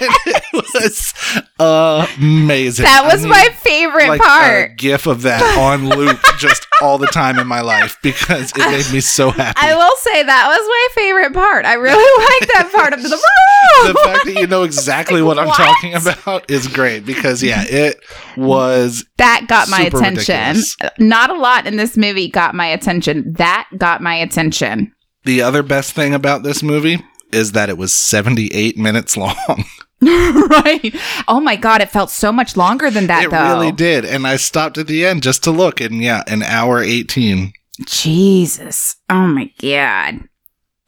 it 0.00 0.44
was 0.52 1.12
amazing. 1.58 2.84
that 2.84 3.04
I 3.04 3.12
was 3.14 3.26
my 3.26 3.48
favorite 3.58 4.08
like, 4.08 4.20
part. 4.20 4.70
A 4.70 4.74
gif 4.74 5.06
of 5.06 5.22
that 5.22 5.42
on 5.58 5.88
loop 5.88 6.18
just 6.38 6.66
all 6.82 6.98
the 6.98 7.06
time 7.08 7.38
in 7.38 7.46
my 7.46 7.60
life 7.60 7.98
because 8.02 8.52
it 8.56 8.58
made 8.58 8.92
me 8.92 9.00
so 9.00 9.30
happy. 9.30 9.58
I 9.60 9.74
will 9.74 9.96
say 9.98 10.22
that 10.22 10.46
was 10.48 10.58
my 10.66 11.02
favorite 11.02 11.32
part. 11.34 11.64
I 11.64 11.74
really 11.74 11.90
like 12.40 12.48
that 12.52 12.70
part 12.74 12.92
of 12.92 13.02
the. 13.02 13.08
the 13.92 13.94
fact 14.04 14.24
that 14.26 14.34
you 14.40 14.46
know 14.46 14.62
exactly 14.62 15.22
what 15.22 15.38
I'm 15.38 15.46
What? 15.48 15.56
talking 15.56 15.94
about 15.94 16.50
is 16.50 16.66
great 16.68 17.04
because 17.06 17.42
yeah, 17.42 17.64
it 17.66 17.96
was 18.36 19.04
that 19.18 19.46
got 19.48 19.68
my 19.68 19.82
attention. 19.82 20.56
ridiculous. 20.56 20.76
Not 20.98 21.30
a 21.30 21.34
lot 21.38 21.66
in 21.66 21.76
this 21.76 21.96
movie 21.96 22.28
got 22.28 22.54
my 22.54 22.66
attention. 22.66 23.32
That 23.34 23.68
got 23.76 24.00
my 24.02 24.14
attention. 24.16 24.92
the 25.24 25.42
other 25.42 25.62
best 25.62 25.92
thing 25.92 26.14
about 26.14 26.42
this 26.42 26.62
movie 26.62 26.98
is 27.32 27.52
that 27.52 27.68
it 27.68 27.76
was 27.78 27.92
78 27.92 28.76
minutes 28.78 29.16
long. 29.16 29.64
right. 30.02 30.94
Oh 31.28 31.40
my 31.40 31.56
god, 31.56 31.82
it 31.82 31.90
felt 31.90 32.10
so 32.10 32.32
much 32.32 32.56
longer 32.56 32.90
than 32.90 33.06
that 33.08 33.20
though. 33.22 33.26
it 33.26 33.30
though. 33.30 33.54
really 33.54 33.72
did, 33.72 34.04
and 34.04 34.26
I 34.26 34.36
stopped 34.36 34.78
at 34.78 34.86
the 34.86 35.04
end 35.04 35.22
just 35.22 35.44
to 35.44 35.50
look, 35.50 35.80
and 35.80 36.02
yeah, 36.02 36.22
an 36.26 36.42
hour 36.42 36.82
18. 36.82 37.52
Jesus. 37.86 38.96
Oh 39.08 39.26
my 39.26 39.52
god. 39.60 40.28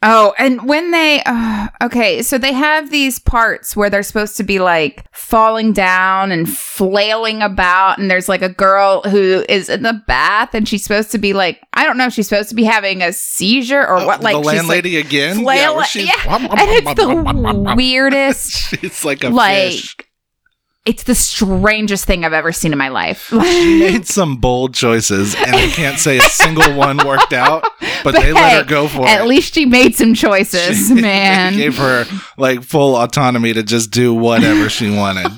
Oh, 0.05 0.33
and 0.37 0.67
when 0.67 0.91
they 0.91 1.23
uh, 1.25 1.69
okay, 1.81 2.21
so 2.21 2.37
they 2.37 2.51
have 2.51 2.91
these 2.91 3.19
parts 3.19 3.73
where 3.75 3.89
they're 3.89 4.03
supposed 4.03 4.35
to 4.37 4.43
be 4.43 4.59
like 4.59 5.05
falling 5.15 5.71
down 5.71 6.31
and 6.31 6.49
flailing 6.49 7.41
about, 7.41 7.99
and 7.99 8.11
there's 8.11 8.27
like 8.27 8.41
a 8.41 8.49
girl 8.49 9.01
who 9.03 9.45
is 9.47 9.69
in 9.69 9.83
the 9.83 10.01
bath, 10.05 10.53
and 10.53 10.67
she's 10.67 10.83
supposed 10.83 11.11
to 11.11 11.17
be 11.17 11.31
like 11.33 11.61
I 11.73 11.85
don't 11.85 11.97
know, 11.97 12.09
she's 12.09 12.27
supposed 12.27 12.49
to 12.49 12.55
be 12.55 12.65
having 12.65 13.01
a 13.01 13.13
seizure 13.13 13.81
or 13.81 13.99
Oh, 14.01 14.05
what? 14.05 14.21
Like 14.21 14.35
the 14.35 14.39
she's, 14.41 14.45
like, 14.47 14.57
landlady 14.57 14.97
again? 14.97 15.37
flail- 15.41 15.81
she's- 15.83 16.09
yeah, 16.25 16.35
and 16.51 16.69
it's 16.69 16.93
the 16.95 17.73
weirdest. 17.77 18.73
It's 18.83 19.05
like 19.05 19.23
a 19.23 19.29
like, 19.29 19.71
fish. 19.71 19.95
It's 20.85 21.03
the 21.03 21.15
strangest 21.15 22.03
thing 22.03 22.25
I've 22.25 22.33
ever 22.33 22.51
seen 22.51 22.73
in 22.73 22.77
my 22.77 22.89
life. 22.89 23.29
She 23.43 23.79
made 23.79 24.05
some 24.05 24.35
bold 24.37 24.73
choices, 24.73 25.33
and 25.35 25.55
I 25.55 25.67
can't 25.67 25.97
say 25.97 26.17
a 26.17 26.21
single 26.23 26.75
one 26.75 26.97
worked 26.97 27.31
out, 27.31 27.61
but, 27.79 28.03
But 28.03 28.15
they 28.15 28.33
let 28.33 28.63
her 28.63 28.69
go 28.69 28.87
for 28.89 29.07
At 29.07 29.19
it. 29.19 29.21
At 29.21 29.27
least 29.27 29.53
she 29.53 29.65
made 29.65 29.95
some 29.95 30.13
choices, 30.13 30.89
She- 30.89 30.93
man. 31.01 31.53
Gave 31.53 31.77
her 31.77 32.05
like 32.37 32.63
full 32.63 32.97
autonomy 32.97 33.53
to 33.53 33.63
just 33.63 33.91
do 33.91 34.13
whatever 34.13 34.69
she 34.69 34.89
wanted. 34.93 35.31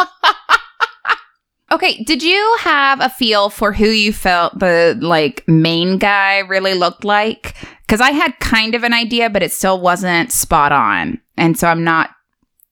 Okay, 1.71 2.03
did 2.03 2.23
you 2.23 2.57
have 2.61 3.01
a 3.01 3.09
feel 3.09 3.49
for 3.49 3.73
who 3.73 3.87
you 3.87 4.13
felt 4.13 4.57
the 4.59 4.97
like 5.01 5.43
main 5.47 5.97
guy 5.97 6.39
really 6.39 6.73
looked 6.73 7.03
like? 7.03 7.55
Because 7.81 8.01
I 8.01 8.11
had 8.11 8.39
kind 8.39 8.75
of 8.75 8.83
an 8.83 8.93
idea, 8.93 9.29
but 9.29 9.43
it 9.43 9.51
still 9.51 9.81
wasn't 9.81 10.31
spot 10.31 10.71
on, 10.71 11.19
and 11.37 11.57
so 11.57 11.67
I'm 11.67 11.83
not. 11.83 12.11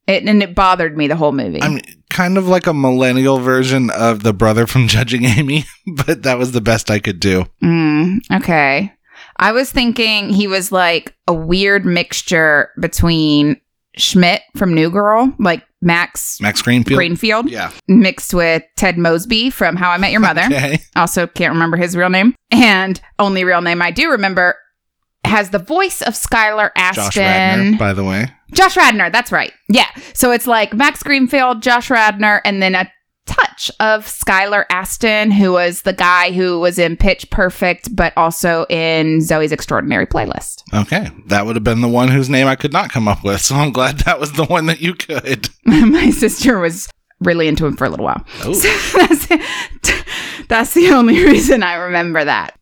It 0.08 0.24
and 0.24 0.42
it 0.44 0.54
bothered 0.56 0.96
me 0.98 1.08
the 1.08 1.16
whole 1.16 1.32
movie. 1.32 1.62
I'm 1.62 1.80
kind 2.14 2.38
of 2.38 2.48
like 2.48 2.68
a 2.68 2.74
millennial 2.74 3.40
version 3.40 3.90
of 3.90 4.24
the 4.24 4.34
brother 4.34 4.66
from 4.68 4.88
Judging 4.96 5.26
Amy, 5.26 5.66
but 6.06 6.24
that 6.24 6.38
was 6.38 6.52
the 6.54 6.62
best 6.62 6.90
I 6.90 7.00
could 7.00 7.20
do. 7.20 7.46
Mm, 7.62 8.20
okay. 8.32 8.94
I 9.38 9.52
was 9.52 9.72
thinking 9.72 10.30
he 10.30 10.48
was 10.48 10.72
like 10.72 11.16
a 11.28 11.34
weird 11.34 11.86
mixture 11.86 12.70
between 12.80 13.60
Schmidt 13.98 14.42
from 14.56 14.74
New 14.74 14.90
Girl, 14.90 15.34
like 15.40 15.64
Max 15.82 16.40
Max 16.40 16.62
Greenfield. 16.62 16.98
Greenfield, 16.98 17.50
Yeah. 17.50 17.72
mixed 17.88 18.34
with 18.34 18.64
Ted 18.76 18.98
Mosby 18.98 19.50
from 19.50 19.76
How 19.76 19.92
I 19.92 19.98
Met 19.98 20.12
Your 20.12 20.22
Mother. 20.22 20.44
Okay. 20.46 20.80
Also, 20.96 21.26
can't 21.28 21.54
remember 21.54 21.78
his 21.78 21.96
real 21.98 22.10
name. 22.10 22.36
And 22.52 23.00
only 23.20 23.44
real 23.44 23.62
name 23.62 23.82
I 23.82 23.92
do 23.92 24.12
remember 24.12 24.56
has 25.26 25.50
the 25.50 25.60
voice 25.60 26.02
of 26.02 26.14
Skylar 26.14 26.70
Josh 26.76 26.98
Astin. 27.18 27.24
Radnor, 27.24 27.78
by 27.78 27.94
the 27.94 28.04
way. 28.04 28.28
Josh 28.54 28.78
Radnor, 28.78 29.10
that's 29.10 29.32
right. 29.32 29.52
Yeah. 29.70 29.88
So 30.14 30.32
it's 30.32 30.48
like 30.48 30.74
Max 30.74 31.04
Greenfield, 31.04 31.62
Josh 31.62 31.90
Radner, 31.90 32.42
and 32.46 32.62
then 32.62 32.76
a 32.76 32.92
touch 33.26 33.72
of 33.80 34.06
Skylar 34.06 34.66
Astin, 34.70 35.32
who 35.32 35.54
was 35.54 35.84
the 35.84 35.94
guy 35.94 36.32
who 36.32 36.60
was 36.60 36.78
in 36.78 36.98
Pitch 36.98 37.30
Perfect, 37.30 37.96
but 37.96 38.14
also 38.18 38.66
in 38.70 39.20
Zoey's 39.20 39.52
Extraordinary 39.52 40.06
Playlist. 40.06 40.64
Okay. 40.74 41.10
That 41.28 41.46
would 41.46 41.56
have 41.56 41.64
been 41.64 41.82
the 41.82 41.88
one 41.88 42.10
whose 42.10 42.30
name 42.30 42.48
I 42.48 42.56
could 42.56 42.74
not 42.74 42.92
come 42.92 43.08
up 43.08 43.24
with. 43.24 43.34
So 43.44 43.56
I'm 43.56 43.72
glad 43.72 44.00
that 44.00 44.20
was 44.22 44.32
the 44.34 44.46
one 44.46 44.68
that 44.68 44.80
you 44.80 44.94
could. 44.94 45.50
My 45.66 46.12
sister 46.12 46.60
was 46.60 46.90
really 47.20 47.48
into 47.48 47.66
him 47.66 47.76
for 47.76 47.86
a 47.86 47.90
little 47.90 48.06
while. 48.06 48.26
Oh. 48.44 48.54
So 48.54 49.00
that's, 49.00 49.28
that's 50.48 50.74
the 50.74 50.90
only 50.90 51.24
reason 51.26 51.62
I 51.62 51.76
remember 51.76 52.24
that. 52.24 52.58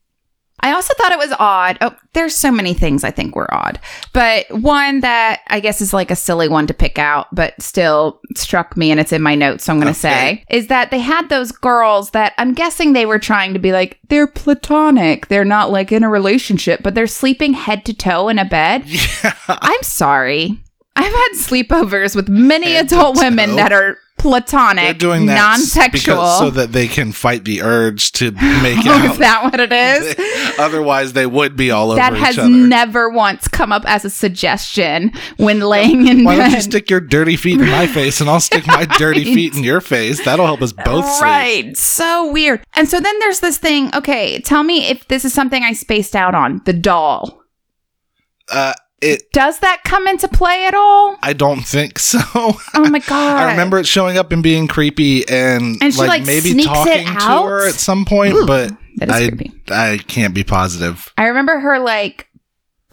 I 0.63 0.71
also 0.73 0.93
thought 0.95 1.11
it 1.11 1.17
was 1.17 1.33
odd. 1.39 1.77
Oh, 1.81 1.95
there's 2.13 2.35
so 2.35 2.51
many 2.51 2.73
things 2.73 3.03
I 3.03 3.11
think 3.11 3.35
were 3.35 3.51
odd. 3.53 3.79
But 4.13 4.45
one 4.51 4.99
that 5.01 5.41
I 5.47 5.59
guess 5.59 5.81
is 5.81 5.93
like 5.93 6.11
a 6.11 6.15
silly 6.15 6.47
one 6.47 6.67
to 6.67 6.73
pick 6.73 6.99
out, 6.99 7.27
but 7.33 7.59
still 7.61 8.19
struck 8.35 8.75
me 8.77 8.91
and 8.91 8.99
it's 8.99 9.11
in 9.13 9.21
my 9.21 9.35
notes, 9.35 9.63
so 9.65 9.73
I'm 9.73 9.79
going 9.79 9.93
to 9.93 9.99
Okay. 9.99 10.43
say, 10.43 10.45
is 10.49 10.67
that 10.67 10.91
they 10.91 10.99
had 10.99 11.29
those 11.29 11.51
girls 11.51 12.11
that 12.11 12.33
I'm 12.37 12.53
guessing 12.53 12.93
they 12.93 13.05
were 13.05 13.19
trying 13.19 13.53
to 13.53 13.59
be 13.59 13.71
like, 13.71 13.99
they're 14.09 14.27
platonic. 14.27 15.27
They're 15.27 15.45
not 15.45 15.71
like 15.71 15.91
in 15.91 16.03
a 16.03 16.09
relationship, 16.09 16.81
but 16.83 16.95
they're 16.95 17.07
sleeping 17.07 17.53
head 17.53 17.85
to 17.85 17.93
toe 17.93 18.29
in 18.29 18.37
a 18.39 18.45
bed. 18.45 18.83
Yeah. 19.23 19.33
I'm 19.49 19.83
sorry. 19.83 20.59
I've 20.95 21.05
had 21.13 21.27
sleepovers 21.35 22.15
with 22.15 22.27
many 22.29 22.73
Head 22.73 22.87
adult 22.87 23.17
women 23.17 23.55
that 23.55 23.71
are 23.71 23.97
platonic, 24.21 24.83
They're 24.85 24.93
doing 24.93 25.25
that 25.25 25.35
non-sexual. 25.35 26.15
because- 26.15 26.39
so 26.39 26.49
that 26.51 26.71
they 26.71 26.87
can 26.87 27.11
fight 27.11 27.43
the 27.43 27.61
urge 27.61 28.11
to 28.13 28.31
make 28.31 28.77
oh, 28.85 28.91
out. 28.91 29.11
is 29.11 29.17
that 29.17 29.43
what 29.43 29.59
it 29.59 29.71
is? 29.73 30.55
Otherwise, 30.59 31.13
they 31.13 31.25
would 31.25 31.55
be 31.55 31.71
all 31.71 31.87
over 31.91 31.95
that 31.97 32.13
each 32.13 32.19
has 32.19 32.37
other. 32.37 32.49
never 32.49 33.09
once 33.09 33.47
come 33.47 33.71
up 33.71 33.83
as 33.85 34.05
a 34.05 34.09
suggestion 34.09 35.11
when 35.37 35.59
laying 35.59 36.07
in 36.07 36.17
bed. 36.19 36.25
Why 36.25 36.35
don't 36.37 36.51
you 36.51 36.61
stick 36.61 36.89
your 36.89 36.99
dirty 37.01 37.35
feet 37.35 37.59
in 37.59 37.67
my 37.69 37.87
face 37.87 38.21
and 38.21 38.29
I'll 38.29 38.39
stick 38.39 38.65
my 38.67 38.85
dirty 38.97 39.25
Right. 39.25 39.33
feet 39.33 39.55
in 39.55 39.63
your 39.63 39.81
face? 39.81 40.23
That'll 40.23 40.45
help 40.45 40.61
us 40.61 40.71
both 40.71 41.05
sleep. 41.05 41.21
Right. 41.23 41.77
So 41.77 42.31
weird. 42.31 42.63
And 42.75 42.87
so 42.87 42.99
then 42.99 43.17
there's 43.19 43.39
this 43.39 43.57
thing. 43.57 43.89
Okay, 43.95 44.39
tell 44.41 44.63
me 44.63 44.85
if 44.85 45.07
this 45.07 45.25
is 45.25 45.33
something 45.33 45.63
I 45.63 45.73
spaced 45.73 46.15
out 46.15 46.35
on. 46.35 46.61
The 46.65 46.73
doll. 46.73 47.41
Uh, 48.51 48.73
it. 49.01 49.31
Does 49.31 49.59
that 49.59 49.81
come 49.83 50.07
into 50.07 50.27
play 50.27 50.65
at 50.65 50.73
all? 50.73 51.17
I 51.21 51.33
don't 51.33 51.61
think 51.61 51.99
so. 51.99 52.19
Oh 52.33 52.89
my 52.89 52.99
god. 52.99 53.37
I 53.37 53.51
remember 53.51 53.77
it 53.79 53.87
showing 53.87 54.17
up 54.17 54.31
and 54.31 54.41
being 54.41 54.67
creepy 54.67 55.27
and, 55.27 55.77
And 55.81 55.97
like, 55.97 56.07
like, 56.07 56.25
maybe 56.25 56.63
talking 56.63 57.05
to 57.05 57.11
her 57.13 57.67
at 57.67 57.75
some 57.75 58.05
point, 58.05 58.35
Ooh, 58.35 58.45
but 58.45 58.71
I 59.01 59.29
creepy. 59.29 59.51
I 59.69 59.99
can't 60.07 60.33
be 60.33 60.43
positive. 60.43 61.13
I 61.17 61.25
remember 61.25 61.59
her 61.59 61.79
like 61.79 62.27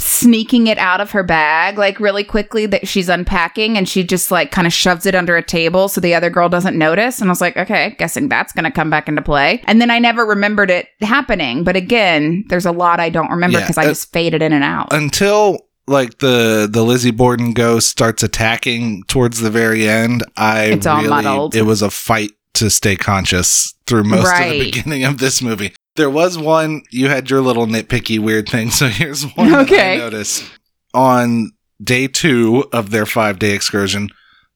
sneaking 0.01 0.69
it 0.69 0.79
out 0.79 1.01
of 1.01 1.11
her 1.11 1.25
bag 1.25 1.77
like 1.77 1.99
really 1.99 2.23
quickly 2.23 2.67
that 2.67 2.87
she's 2.87 3.09
unpacking 3.09 3.77
and 3.77 3.89
she 3.89 4.05
just 4.05 4.31
like 4.31 4.53
kind 4.53 4.65
of 4.65 4.73
shoves 4.73 5.07
it 5.07 5.15
under 5.15 5.37
a 5.37 5.43
table 5.43 5.89
so 5.89 6.01
the 6.01 6.15
other 6.15 6.31
girl 6.31 6.49
doesn't 6.49 6.79
notice 6.79 7.21
and 7.21 7.29
I 7.29 7.33
was 7.33 7.41
like 7.41 7.57
okay 7.57 7.97
guessing 7.99 8.29
that's 8.29 8.53
going 8.53 8.65
to 8.65 8.71
come 8.71 8.91
back 8.91 9.09
into 9.09 9.23
play 9.23 9.61
and 9.67 9.81
then 9.81 9.91
I 9.91 9.99
never 9.99 10.25
remembered 10.25 10.71
it 10.71 10.87
happening 11.01 11.65
but 11.65 11.75
again 11.75 12.45
there's 12.49 12.65
a 12.65 12.71
lot 12.71 13.01
I 13.01 13.11
don't 13.11 13.31
remember 13.31 13.59
Yeah, 13.59 13.65
because 13.65 13.79
I 13.79 13.87
uh, 13.87 13.89
just 13.89 14.13
faded 14.13 14.41
in 14.41 14.53
and 14.53 14.63
out 14.63 14.93
Until 14.93 15.67
like 15.89 16.19
the 16.19 16.69
the 16.71 16.83
Lizzie 16.85 17.11
Borden 17.11 17.53
ghost 17.53 17.89
starts 17.89 18.23
attacking 18.23 19.03
towards 19.05 19.41
the 19.41 19.51
very 19.51 19.89
end, 19.89 20.23
I 20.37 20.65
It's 20.67 20.87
all 20.87 20.99
really 20.99 21.09
muddled. 21.11 21.55
it 21.55 21.63
was 21.63 21.83
a 21.83 21.91
fight 21.91 22.33
to 22.55 22.71
stay 22.71 22.97
conscious 22.97 23.75
through 23.87 24.05
most 24.05 24.33
of 24.33 24.51
the 24.51 24.65
beginning 24.65 25.05
of 25.05 25.19
this 25.19 25.41
movie. 25.43 25.75
There 25.97 26.11
was 26.11 26.39
one 26.39 26.83
you 26.91 27.09
had 27.09 27.29
your 27.31 27.41
little 27.41 27.67
nitpicky 27.67 28.19
weird 28.19 28.49
thing, 28.49 28.71
so 28.79 28.87
here's 28.89 29.25
one 29.35 29.51
that 29.51 29.61
Okay. 29.63 29.95
I 29.95 29.99
noticed 29.99 30.45
on 30.95 31.53
day 31.83 32.07
two 32.09 32.65
of 32.73 32.91
their 32.91 33.07
five 33.07 33.39
day 33.39 33.53
excursion. 33.53 34.09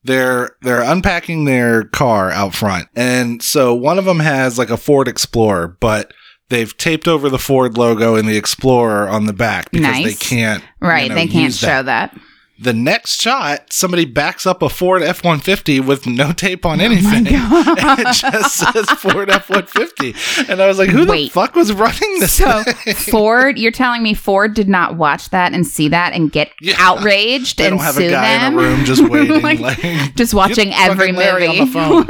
They're 0.04 0.56
they're 0.62 0.82
unpacking 0.82 1.44
their 1.44 1.84
car 1.84 2.30
out 2.30 2.54
front, 2.54 2.88
and 2.96 3.40
so 3.42 3.72
one 3.72 3.98
of 3.98 4.04
them 4.04 4.18
has 4.20 4.58
like 4.58 4.70
a 4.70 4.76
Ford 4.76 5.06
Explorer, 5.06 5.76
but 5.80 6.12
they've 6.52 6.76
taped 6.76 7.08
over 7.08 7.28
the 7.28 7.38
Ford 7.38 7.76
logo 7.76 8.14
and 8.14 8.28
the 8.28 8.36
Explorer 8.36 9.08
on 9.08 9.26
the 9.26 9.32
back 9.32 9.70
because 9.70 9.86
Nice. 9.86 10.04
they 10.04 10.14
can't 10.14 10.62
right 10.80 11.04
you 11.04 11.08
know, 11.08 11.14
they 11.16 11.26
can't 11.26 11.52
show 11.54 11.82
that. 11.82 12.12
that, 12.12 12.20
The 12.58 12.72
next 12.72 13.20
shot, 13.20 13.72
somebody 13.72 14.04
backs 14.04 14.46
up 14.46 14.62
a 14.62 14.68
Ford 14.68 15.02
F 15.02 15.24
one 15.24 15.40
fifty 15.40 15.80
with 15.80 16.06
no 16.06 16.32
tape 16.32 16.64
on 16.64 16.80
Oh 16.80 16.84
anything. 16.84 17.24
God. 17.32 17.78
and 17.78 18.00
it 18.00 18.12
just 18.14 18.54
says 18.56 18.86
Ford 18.90 19.30
F 19.30 19.50
one 19.50 19.66
fifty, 19.66 20.14
and 20.48 20.62
I 20.62 20.68
was 20.68 20.78
like, 20.78 20.90
"Who 20.90 21.04
Wait. 21.06 21.24
the 21.24 21.28
fuck 21.30 21.56
was 21.56 21.72
running 21.72 22.20
this?" 22.20 22.34
So 22.34 22.62
thing? 22.62 22.94
Ford, 22.94 23.58
you're 23.58 23.72
telling 23.72 24.02
me 24.02 24.14
Ford 24.14 24.54
did 24.54 24.68
not 24.68 24.96
watch 24.96 25.30
that 25.30 25.52
and 25.54 25.66
see 25.66 25.88
that 25.88 26.12
and 26.12 26.30
get 26.30 26.50
Yeah. 26.60 26.76
outraged 26.78 27.58
they 27.58 27.66
and 27.66 27.78
don't 27.78 27.84
have 27.84 27.94
sue 27.96 28.06
a 28.06 28.10
guy 28.10 28.38
them? 28.38 28.52
in 28.52 28.58
a 28.58 28.62
room 28.62 28.84
just 28.84 29.08
waiting, 29.08 29.42
Like, 29.42 29.58
like, 29.58 30.14
just 30.14 30.32
watching 30.34 30.68
"Get 30.68 30.90
every 30.90 31.10
movie. 31.10 31.46
on 31.48 31.56
the 31.58 31.66
phone. 31.66 32.06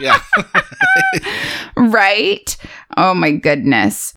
yeah, 0.00 0.20
right? 1.76 2.56
Oh 2.96 3.14
my 3.14 3.30
goodness. 3.32 4.14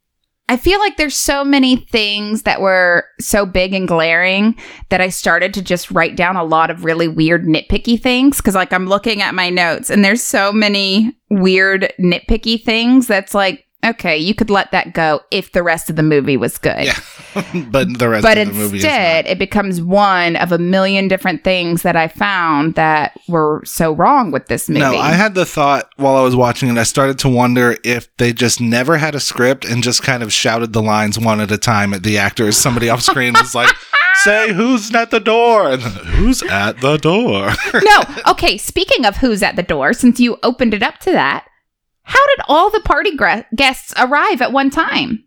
I 0.50 0.58
feel 0.58 0.80
like 0.80 0.98
there's 0.98 1.16
so 1.16 1.46
many 1.46 1.78
things 1.78 2.44
that 2.44 2.60
were 2.60 3.06
so 3.22 3.46
big 3.46 3.74
and 3.74 3.88
glaring 3.88 4.58
that 4.90 5.00
I 5.00 5.08
started 5.08 5.54
to 5.54 5.62
just 5.62 5.92
write 5.92 6.18
down 6.18 6.36
a 6.36 6.44
lot 6.44 6.70
of 6.70 6.84
really 6.84 7.08
weird 7.08 7.46
nitpicky 7.46 8.02
things 8.02 8.42
cuz 8.42 8.54
like 8.54 8.74
I'm 8.74 8.88
looking 8.88 9.22
at 9.22 9.34
my 9.34 9.50
notes 9.50 9.90
and 9.90 10.04
there's 10.04 10.22
so 10.22 10.52
many 10.52 11.16
weird 11.30 11.94
nitpicky 12.00 12.62
things 12.62 13.08
that's 13.08 13.34
like 13.34 13.66
okay, 13.84 14.18
you 14.18 14.36
could 14.36 14.50
let 14.50 14.72
that 14.72 14.94
go 14.94 15.22
if 15.32 15.54
the 15.54 15.64
rest 15.64 15.90
of 15.90 15.96
the 15.96 16.04
movie 16.04 16.38
was 16.38 16.58
good. 16.58 16.86
yeah. 16.86 17.00
but 17.70 17.98
the 17.98 18.10
rest 18.10 18.24
But 18.24 18.38
of 18.38 18.48
the 18.48 18.54
movie 18.54 18.78
instead, 18.78 19.26
it 19.28 19.40
becomes 19.40 19.82
one 19.82 20.36
of 20.36 20.52
a 20.52 20.58
million 20.58 21.08
different 21.08 21.44
things 21.44 21.82
that 21.84 21.96
I 21.96 22.08
found 22.08 22.76
that 22.76 23.18
were 23.28 23.62
so 23.66 23.94
wrong 23.94 24.32
with 24.32 24.48
this 24.48 24.68
movie. 24.68 24.82
No, 24.82 24.98
I 24.98 25.12
had 25.12 25.36
the 25.36 25.46
thought 25.46 25.90
while 25.98 26.16
I 26.16 26.22
was 26.22 26.36
watching 26.36 26.70
it. 26.70 26.78
I 26.78 26.84
started 26.84 27.20
to 27.20 27.30
wonder 27.30 27.78
if 27.84 28.16
they 28.18 28.34
just 28.34 28.60
never 28.60 28.98
had 28.98 29.16
a 29.16 29.20
script 29.20 29.66
and 29.66 29.84
just 29.84 30.04
kind 30.04 30.24
of 30.24 30.34
shouted 30.34 30.74
the 30.74 30.82
lines 30.82 31.18
one 31.20 31.40
at 31.40 31.52
a 31.52 31.58
time 31.58 31.94
at 31.94 32.04
the 32.04 32.18
actors. 32.18 32.58
Somebody 32.58 32.90
off 32.90 33.02
screen 33.02 33.34
was 33.34 33.56
like, 33.56 33.70
"Say 34.24 34.54
who's 34.54 34.94
at 34.94 35.12
the 35.12 35.20
door," 35.20 35.72
and 35.72 35.82
who's 35.82 36.44
at 36.44 36.82
the 36.82 36.98
door. 36.98 37.52
no. 37.84 38.04
Okay. 38.28 38.58
Speaking 38.58 39.06
of 39.06 39.18
who's 39.18 39.42
at 39.42 39.56
the 39.56 39.64
door, 39.64 39.94
since 39.94 40.20
you 40.20 40.38
opened 40.44 40.74
it 40.74 40.84
up 40.84 41.00
to 41.00 41.12
that, 41.12 41.46
how 42.04 42.20
did 42.36 42.46
all 42.48 42.70
the 42.70 42.82
party 42.82 43.16
gra- 43.16 43.46
guests 43.56 43.94
arrive 43.98 44.42
at 44.42 44.52
one 44.52 44.70
time? 44.70 45.24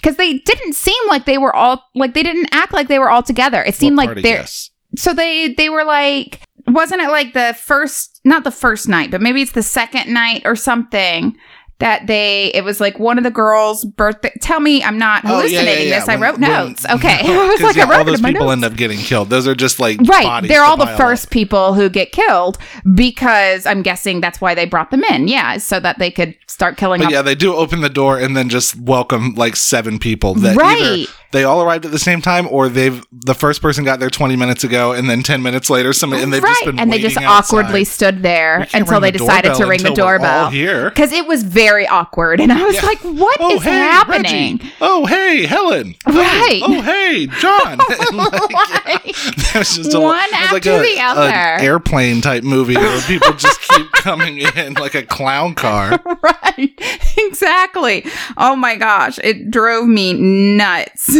Because 0.00 0.16
they 0.16 0.38
didn't 0.38 0.74
seem 0.74 1.08
like 1.08 1.26
they 1.26 1.38
were 1.38 1.54
all 1.54 1.84
like 1.94 2.14
they 2.14 2.22
didn't 2.22 2.48
act 2.52 2.72
like 2.72 2.88
they 2.88 2.98
were 2.98 3.10
all 3.10 3.22
together. 3.22 3.62
It 3.62 3.74
seemed 3.74 3.96
like 3.96 4.14
they're 4.14 4.38
guests? 4.38 4.70
so 4.96 5.12
they 5.14 5.54
they 5.54 5.68
were 5.68 5.84
like 5.84 6.40
wasn't 6.66 7.00
it 7.00 7.10
like 7.10 7.32
the 7.32 7.56
first 7.58 8.20
not 8.24 8.44
the 8.44 8.50
first 8.50 8.88
night 8.88 9.10
but 9.10 9.20
maybe 9.20 9.40
it's 9.42 9.52
the 9.52 9.62
second 9.62 10.12
night 10.12 10.42
or 10.44 10.56
something 10.56 11.36
that 11.80 12.06
they 12.06 12.46
it 12.54 12.62
was 12.64 12.80
like 12.80 12.98
one 12.98 13.18
of 13.18 13.24
the 13.24 13.30
girls 13.30 13.84
birthday 13.84 14.32
tell 14.40 14.60
me 14.60 14.82
i'm 14.84 14.96
not 14.98 15.22
Oh, 15.24 15.28
yeah, 15.28 15.34
yeah, 15.34 15.40
hallucinating 15.42 15.88
yeah. 15.88 15.98
this 16.00 16.08
i 16.08 16.12
When- 16.14 16.20
wrote 16.22 16.38
when- 16.40 16.50
notes 16.50 16.86
okay 16.88 17.20
i 17.24 17.48
was 17.48 17.60
like 17.60 17.76
i 17.76 17.88
wrote 17.88 17.98
all 17.98 18.04
those 18.04 18.20
people 18.20 18.46
notes. 18.46 18.52
end 18.52 18.64
up 18.64 18.76
getting 18.76 18.98
killed. 18.98 19.28
Those 19.30 19.46
are 19.48 19.54
just 19.54 19.80
like 19.80 19.98
Right. 20.06 20.42
They're 20.46 20.62
all 20.64 20.76
the 20.76 20.86
first 20.96 21.26
up. 21.26 21.30
people 21.30 21.74
who 21.74 21.88
get 21.88 22.12
killed 22.12 22.58
because 22.94 23.64
I'm 23.66 23.82
guessing 23.82 24.20
that's 24.20 24.40
why 24.40 24.54
they 24.54 24.66
brought 24.66 24.90
them 24.90 25.02
in. 25.04 25.26
Yeah, 25.28 25.56
so 25.58 25.80
that 25.80 25.98
they 25.98 26.10
could 26.10 26.34
start 26.46 26.76
killing 26.76 27.00
But 27.00 27.06
off. 27.06 27.12
yeah, 27.12 27.22
they 27.22 27.34
do 27.34 27.54
open 27.54 27.80
the 27.80 27.88
door 27.88 28.18
and 28.18 28.36
then 28.36 28.48
just 28.48 28.76
welcome 28.78 29.34
like 29.34 29.56
seven 29.56 29.98
people. 29.98 30.34
That 30.34 30.56
Right. 30.56 30.80
either 30.80 31.12
they 31.32 31.44
all 31.44 31.62
arrived 31.62 31.84
at 31.86 31.92
the 31.92 31.98
same 31.98 32.20
time, 32.20 32.48
or 32.50 32.68
they've 32.68 33.04
the 33.12 33.34
first 33.34 33.62
person 33.62 33.84
got 33.84 34.00
there 34.00 34.10
twenty 34.10 34.34
minutes 34.34 34.64
ago, 34.64 34.92
and 34.92 35.08
then 35.08 35.22
ten 35.22 35.42
minutes 35.42 35.70
later, 35.70 35.92
somebody 35.92 36.22
and 36.24 36.32
they've 36.32 36.42
just 36.42 36.64
been 36.64 36.78
and 36.78 36.92
they 36.92 36.98
just 36.98 37.16
outside. 37.18 37.56
awkwardly 37.56 37.84
stood 37.84 38.22
there 38.24 38.66
until 38.74 38.98
they 39.00 39.12
decided 39.12 39.54
to 39.54 39.64
ring 39.66 39.80
the 39.82 39.90
until 39.90 40.06
we're 40.06 40.12
all 40.14 40.18
doorbell. 40.18 40.50
here. 40.50 40.90
Because 40.90 41.12
it 41.12 41.28
was 41.28 41.44
very 41.44 41.69
awkward. 41.86 42.40
And 42.40 42.52
I 42.52 42.62
was 42.64 42.74
Yeah. 42.76 42.86
like, 42.86 43.00
"What 43.00 43.36
oh, 43.40 43.50
is 43.54 43.56
oh 43.58 43.60
hey, 43.60 43.70
happening? 43.70 44.56
Reggie. 44.58 44.72
Oh 44.80 45.06
hey, 45.06 45.46
Helen. 45.46 45.94
Oh, 46.06 46.12
Right. 46.18 46.60
Oh, 46.64 46.80
hey, 46.82 47.26
John. 47.38 47.78
Like, 48.90 49.06
was 49.54 49.76
just 49.76 49.96
One 49.98 50.18
it 50.18 50.52
was 50.52 50.66
after 50.66 50.82
the 50.82 51.00
other. 51.00 51.62
airplane 51.64 52.20
type 52.20 52.42
movie 52.44 52.76
where 52.76 53.00
people 53.02 53.32
just 53.34 53.60
keep 53.62 53.90
coming 53.92 54.38
in 54.38 54.74
like 54.74 54.94
a 54.94 55.02
clown 55.02 55.54
car. 55.54 55.98
right. 56.22 56.72
Exactly. 57.18 58.04
Oh 58.36 58.56
my 58.56 58.76
gosh. 58.76 59.18
It 59.22 59.50
drove 59.50 59.86
me 59.88 60.12
nuts. 60.12 61.10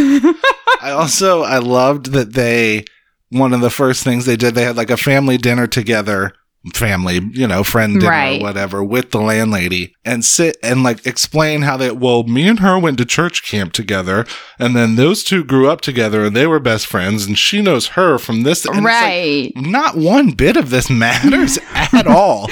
I 0.80 0.90
also 0.90 1.42
I 1.42 1.58
loved 1.58 2.12
that 2.12 2.32
they 2.32 2.84
one 3.30 3.52
of 3.52 3.60
the 3.60 3.70
first 3.70 4.02
things 4.04 4.24
they 4.26 4.36
did 4.36 4.54
they 4.54 4.64
had 4.64 4.76
like 4.76 4.90
a 4.90 4.96
family 4.96 5.36
dinner 5.38 5.66
together 5.66 6.32
family 6.74 7.20
you 7.32 7.46
know 7.46 7.64
friend 7.64 7.94
dinner 8.00 8.10
Right. 8.10 8.38
or 8.40 8.44
whatever 8.44 8.84
with 8.84 9.12
the 9.12 9.18
landlady 9.20 9.94
and 10.04 10.22
sit 10.22 10.58
and 10.62 10.82
like 10.82 11.06
explain 11.06 11.62
how 11.62 11.78
that 11.78 11.96
well 11.96 12.24
me 12.24 12.46
and 12.46 12.58
her 12.60 12.78
went 12.78 12.98
to 12.98 13.06
church 13.06 13.42
camp 13.42 13.72
together 13.72 14.26
and 14.58 14.76
then 14.76 14.96
those 14.96 15.24
two 15.24 15.42
grew 15.42 15.70
up 15.70 15.80
together 15.80 16.22
and 16.22 16.36
they 16.36 16.46
were 16.46 16.60
best 16.60 16.86
friends 16.86 17.24
and 17.24 17.38
she 17.38 17.62
knows 17.62 17.88
her 17.88 18.18
from 18.18 18.42
this 18.42 18.66
and 18.66 18.74
it's 18.76 18.84
like, 18.84 18.92
right. 18.92 19.52
not 19.56 19.96
one 19.96 20.32
bit 20.32 20.58
of 20.58 20.68
this 20.68 20.90
matters 20.90 21.58
at 21.74 22.06
all 22.06 22.46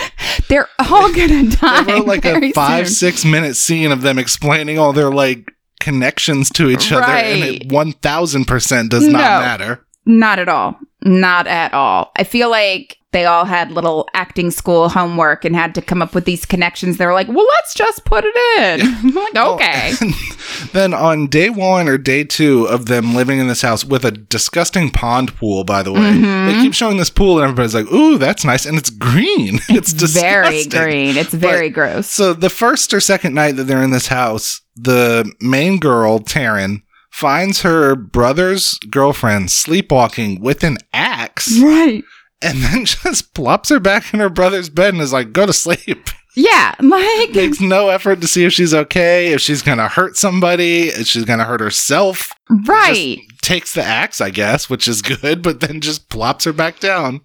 They're 0.49 0.69
all 0.79 1.13
gonna 1.13 1.51
die. 1.51 1.85
they 1.85 1.93
wrote 1.93 2.07
like 2.07 2.25
a 2.25 2.53
five 2.53 2.87
soon. 2.89 2.95
six 2.95 3.25
minute 3.27 3.57
scene 3.57 3.93
of 3.93 4.01
them 4.01 4.19
explaining 4.19 4.79
all 4.79 4.95
their 4.95 5.11
like 5.13 5.53
connections 5.81 6.49
to 6.51 6.71
each 6.71 6.91
other 6.93 7.05
and 7.05 7.45
it 7.45 7.69
1000% 7.69 8.89
does 8.89 9.07
not 9.07 9.19
matter 9.43 9.87
Not 10.07 10.39
at 10.39 10.49
all. 10.49 10.79
Not 11.05 11.47
at 11.47 11.73
all. 11.75 12.11
I 12.17 12.25
feel 12.25 12.51
like 12.51 12.98
they 13.13 13.25
all 13.25 13.47
had 13.47 13.71
little 13.73 14.07
acting 14.13 14.51
school 14.51 14.91
homework 14.91 15.45
and 15.45 15.57
had 15.57 15.75
to 15.75 15.81
come 15.81 16.03
up 16.03 16.15
with 16.15 16.27
these 16.27 16.45
connections. 16.45 16.99
They 16.99 17.07
were 17.07 17.15
like, 17.15 17.29
well, 17.29 17.47
let's 17.57 17.75
just 17.75 18.05
put 18.05 18.25
it 18.27 18.37
in. 18.59 18.87
I'm 18.87 19.15
like, 19.15 19.35
okay. 19.37 19.93
then 20.73 20.93
on 20.93 21.27
day 21.29 21.49
one 21.49 21.89
or 21.89 21.97
day 21.97 22.25
two 22.25 22.67
of 22.67 22.85
them 22.87 23.15
living 23.15 23.39
in 23.39 23.49
this 23.49 23.63
house 23.63 23.83
with 23.85 24.05
a 24.05 24.11
disgusting 24.11 24.91
pond 24.91 25.35
pool, 25.37 25.65
by 25.65 25.83
the 25.83 25.93
way, 25.93 26.01
Mhm. 26.01 26.47
they 26.53 26.61
keep 26.61 26.75
showing 26.75 26.99
this 26.99 27.09
pool 27.11 27.37
and 27.39 27.45
everybody's 27.45 27.75
like, 27.75 27.91
"Ooh, 27.93 28.19
that's 28.19 28.45
nice," 28.45 28.67
and 28.67 28.77
it's 28.77 28.91
green. 28.91 29.61
It's, 29.69 29.93
very 29.93 30.65
disgusting. 30.65 30.71
green. 30.83 31.17
It's 31.17 31.33
very 31.33 31.71
gross. 31.71 32.09
So 32.09 32.33
the 32.35 32.51
first 32.51 32.93
or 32.93 33.01
second 33.01 33.35
night 33.35 33.57
that 33.57 33.65
they're 33.65 33.83
in 33.83 33.91
this 33.91 34.09
house, 34.09 34.61
the 34.77 35.31
main 35.41 35.79
girl, 35.79 36.19
Taryn, 36.21 36.83
finds 37.11 37.63
her 37.63 37.95
brother's 37.97 38.79
girlfriend 38.91 39.51
sleepwalking 39.51 40.41
with 40.41 40.63
an 40.63 40.77
axe, 40.93 41.59
Right. 41.59 42.05
And 42.43 42.59
then 42.63 42.85
just 42.85 43.35
plops 43.35 43.69
her 43.69 43.81
back 43.81 44.13
in 44.13 44.21
her 44.21 44.29
brother's 44.31 44.69
bed 44.69 44.95
and 44.95 45.03
is 45.03 45.13
like, 45.13 45.33
"Go 45.33 45.47
to 45.47 45.53
sleep." 45.53 46.09
Yeah. 46.35 46.75
Like, 46.81 47.31
Makes 47.35 47.61
no 47.61 47.89
effort 47.89 48.21
to 48.21 48.29
see 48.29 48.45
if 48.45 48.53
she's 48.53 48.73
okay, 48.73 49.33
if 49.33 49.41
she's 49.41 49.61
gonna 49.63 49.89
hurt 49.89 50.17
somebody, 50.17 50.89
if 50.89 51.07
she's 51.09 51.25
gonna 51.25 51.45
hurt 51.45 51.61
herself. 51.61 52.33
right. 52.67 53.19
takes 53.43 53.75
the 53.75 53.83
axe, 53.83 54.21
I 54.21 54.31
guess, 54.31 54.71
which 54.71 54.87
is 54.87 55.03
good, 55.03 55.43
but 55.43 55.61
then 55.61 55.81
just 55.81 56.09
plops 56.11 56.45
her 56.45 56.53
back 56.53 56.79
down. 56.79 57.23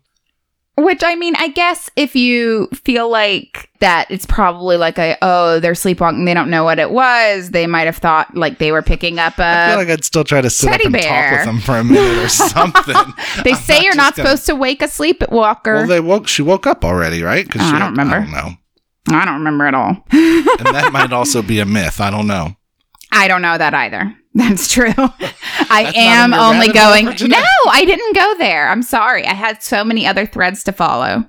Which 0.75 1.03
I 1.03 1.13
mean, 1.13 1.35
I 1.37 1.49
guess 1.49 1.91
if 1.95 2.15
you 2.15 2.67
feel 2.73 3.07
like 3.07 3.69
that, 3.79 4.07
it's 4.09 4.25
probably 4.25 4.75
like 4.75 4.97
a 4.97 5.15
oh 5.21 5.59
they're 5.59 5.75
sleepwalking, 5.75 6.25
they 6.25 6.33
don't 6.33 6.49
know 6.49 6.63
what 6.63 6.79
it 6.79 6.89
was. 6.89 7.51
They 7.51 7.67
might 7.67 7.85
have 7.85 7.97
thought 7.97 8.35
like 8.35 8.57
they 8.57 8.71
were 8.71 8.81
picking 8.81 9.19
up 9.19 9.37
a. 9.37 9.43
I 9.45 9.67
feel 9.69 9.77
like 9.77 9.89
I'd 9.89 10.03
still 10.03 10.23
try 10.23 10.41
to 10.41 10.49
sit 10.49 10.69
up 10.73 10.81
and 10.83 10.93
talk 10.95 11.31
with 11.31 11.45
them 11.45 11.59
for 11.59 11.77
a 11.77 11.83
minute 11.83 12.23
or 12.25 12.27
something. 12.29 12.95
they 13.43 13.51
I'm 13.51 13.57
say 13.57 13.83
you're 13.83 13.93
not 13.93 14.15
gonna- 14.15 14.29
supposed 14.29 14.47
to 14.47 14.55
wake 14.55 14.81
a 14.81 14.87
sleepwalker. 14.87 15.73
Well, 15.75 15.87
they 15.87 15.99
woke. 15.99 16.27
She 16.27 16.41
woke 16.41 16.65
up 16.65 16.83
already, 16.83 17.21
right? 17.21 17.47
'Cause 17.47 17.61
Oh, 17.61 17.65
I 17.75 17.77
don't 17.79 17.91
remember. 17.91 18.15
I 18.15 18.19
don't 18.21 18.31
know, 18.31 19.19
I 19.19 19.25
don't 19.25 19.35
remember 19.35 19.65
at 19.67 19.75
all. 19.75 19.89
and 20.11 20.75
that 20.75 20.89
might 20.91 21.13
also 21.13 21.43
be 21.43 21.59
a 21.59 21.65
myth. 21.65 22.01
I 22.01 22.09
don't 22.09 22.25
know. 22.25 22.55
I 23.11 23.27
don't 23.27 23.43
know 23.43 23.55
that 23.59 23.75
either. 23.75 24.15
That's 24.35 24.71
true. 24.71 24.93
I 24.97 25.83
That's 25.83 25.97
am 25.97 26.33
only 26.33 26.69
going. 26.69 27.05
No, 27.05 27.43
I 27.69 27.85
didn't 27.85 28.15
go 28.15 28.35
there. 28.37 28.67
I'm 28.69 28.81
sorry. 28.83 29.25
I 29.25 29.33
had 29.33 29.61
so 29.61 29.83
many 29.83 30.07
other 30.07 30.25
threads 30.25 30.63
to 30.63 30.71
follow. 30.71 31.25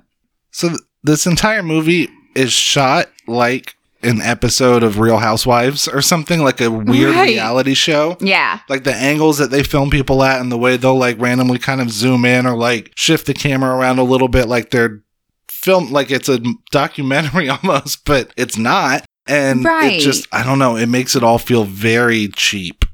So 0.51 0.69
th- 0.69 0.79
this 1.03 1.27
entire 1.27 1.61
movie 1.61 2.09
is 2.35 2.51
shot 2.51 3.07
like 3.27 3.75
an 4.01 4.21
episode 4.21 4.83
of 4.83 4.99
Real 4.99 5.17
Housewives 5.17 5.87
or 5.87 6.01
something 6.01 6.39
like 6.41 6.61
a 6.61 6.69
weird 6.69 7.15
Right. 7.15 7.29
reality 7.29 7.73
show. 7.73 8.17
Yeah. 8.21 8.59
like 8.69 8.83
the 8.83 8.93
angles 8.95 9.37
that 9.39 9.49
they 9.51 9.63
film 9.63 9.89
people 9.89 10.23
at 10.23 10.39
and 10.41 10.51
the 10.51 10.57
way 10.57 10.77
they'll 10.77 10.97
like 10.97 11.19
randomly 11.19 11.57
kind 11.59 11.81
of 11.81 11.89
zoom 11.91 12.23
in 12.25 12.45
or 12.45 12.55
like 12.57 12.91
shift 12.95 13.25
the 13.27 13.33
camera 13.33 13.75
around 13.75 13.97
a 13.99 14.03
little 14.03 14.27
bit 14.27 14.47
like 14.47 14.69
they're 14.71 15.01
filmed 15.49 15.89
like 15.91 16.11
it's 16.11 16.29
a 16.29 16.39
documentary 16.71 17.49
almost 17.63 18.05
but 18.05 18.31
it's 18.37 18.57
not 18.57 19.03
and 19.27 19.65
Right. 19.65 19.93
it 19.93 19.99
just 20.01 20.27
i 20.31 20.43
don't 20.43 20.59
know 20.59 20.75
it 20.75 20.85
makes 20.87 21.15
it 21.15 21.23
all 21.23 21.39
feel 21.39 21.63
very 21.63 22.27
cheap 22.27 22.84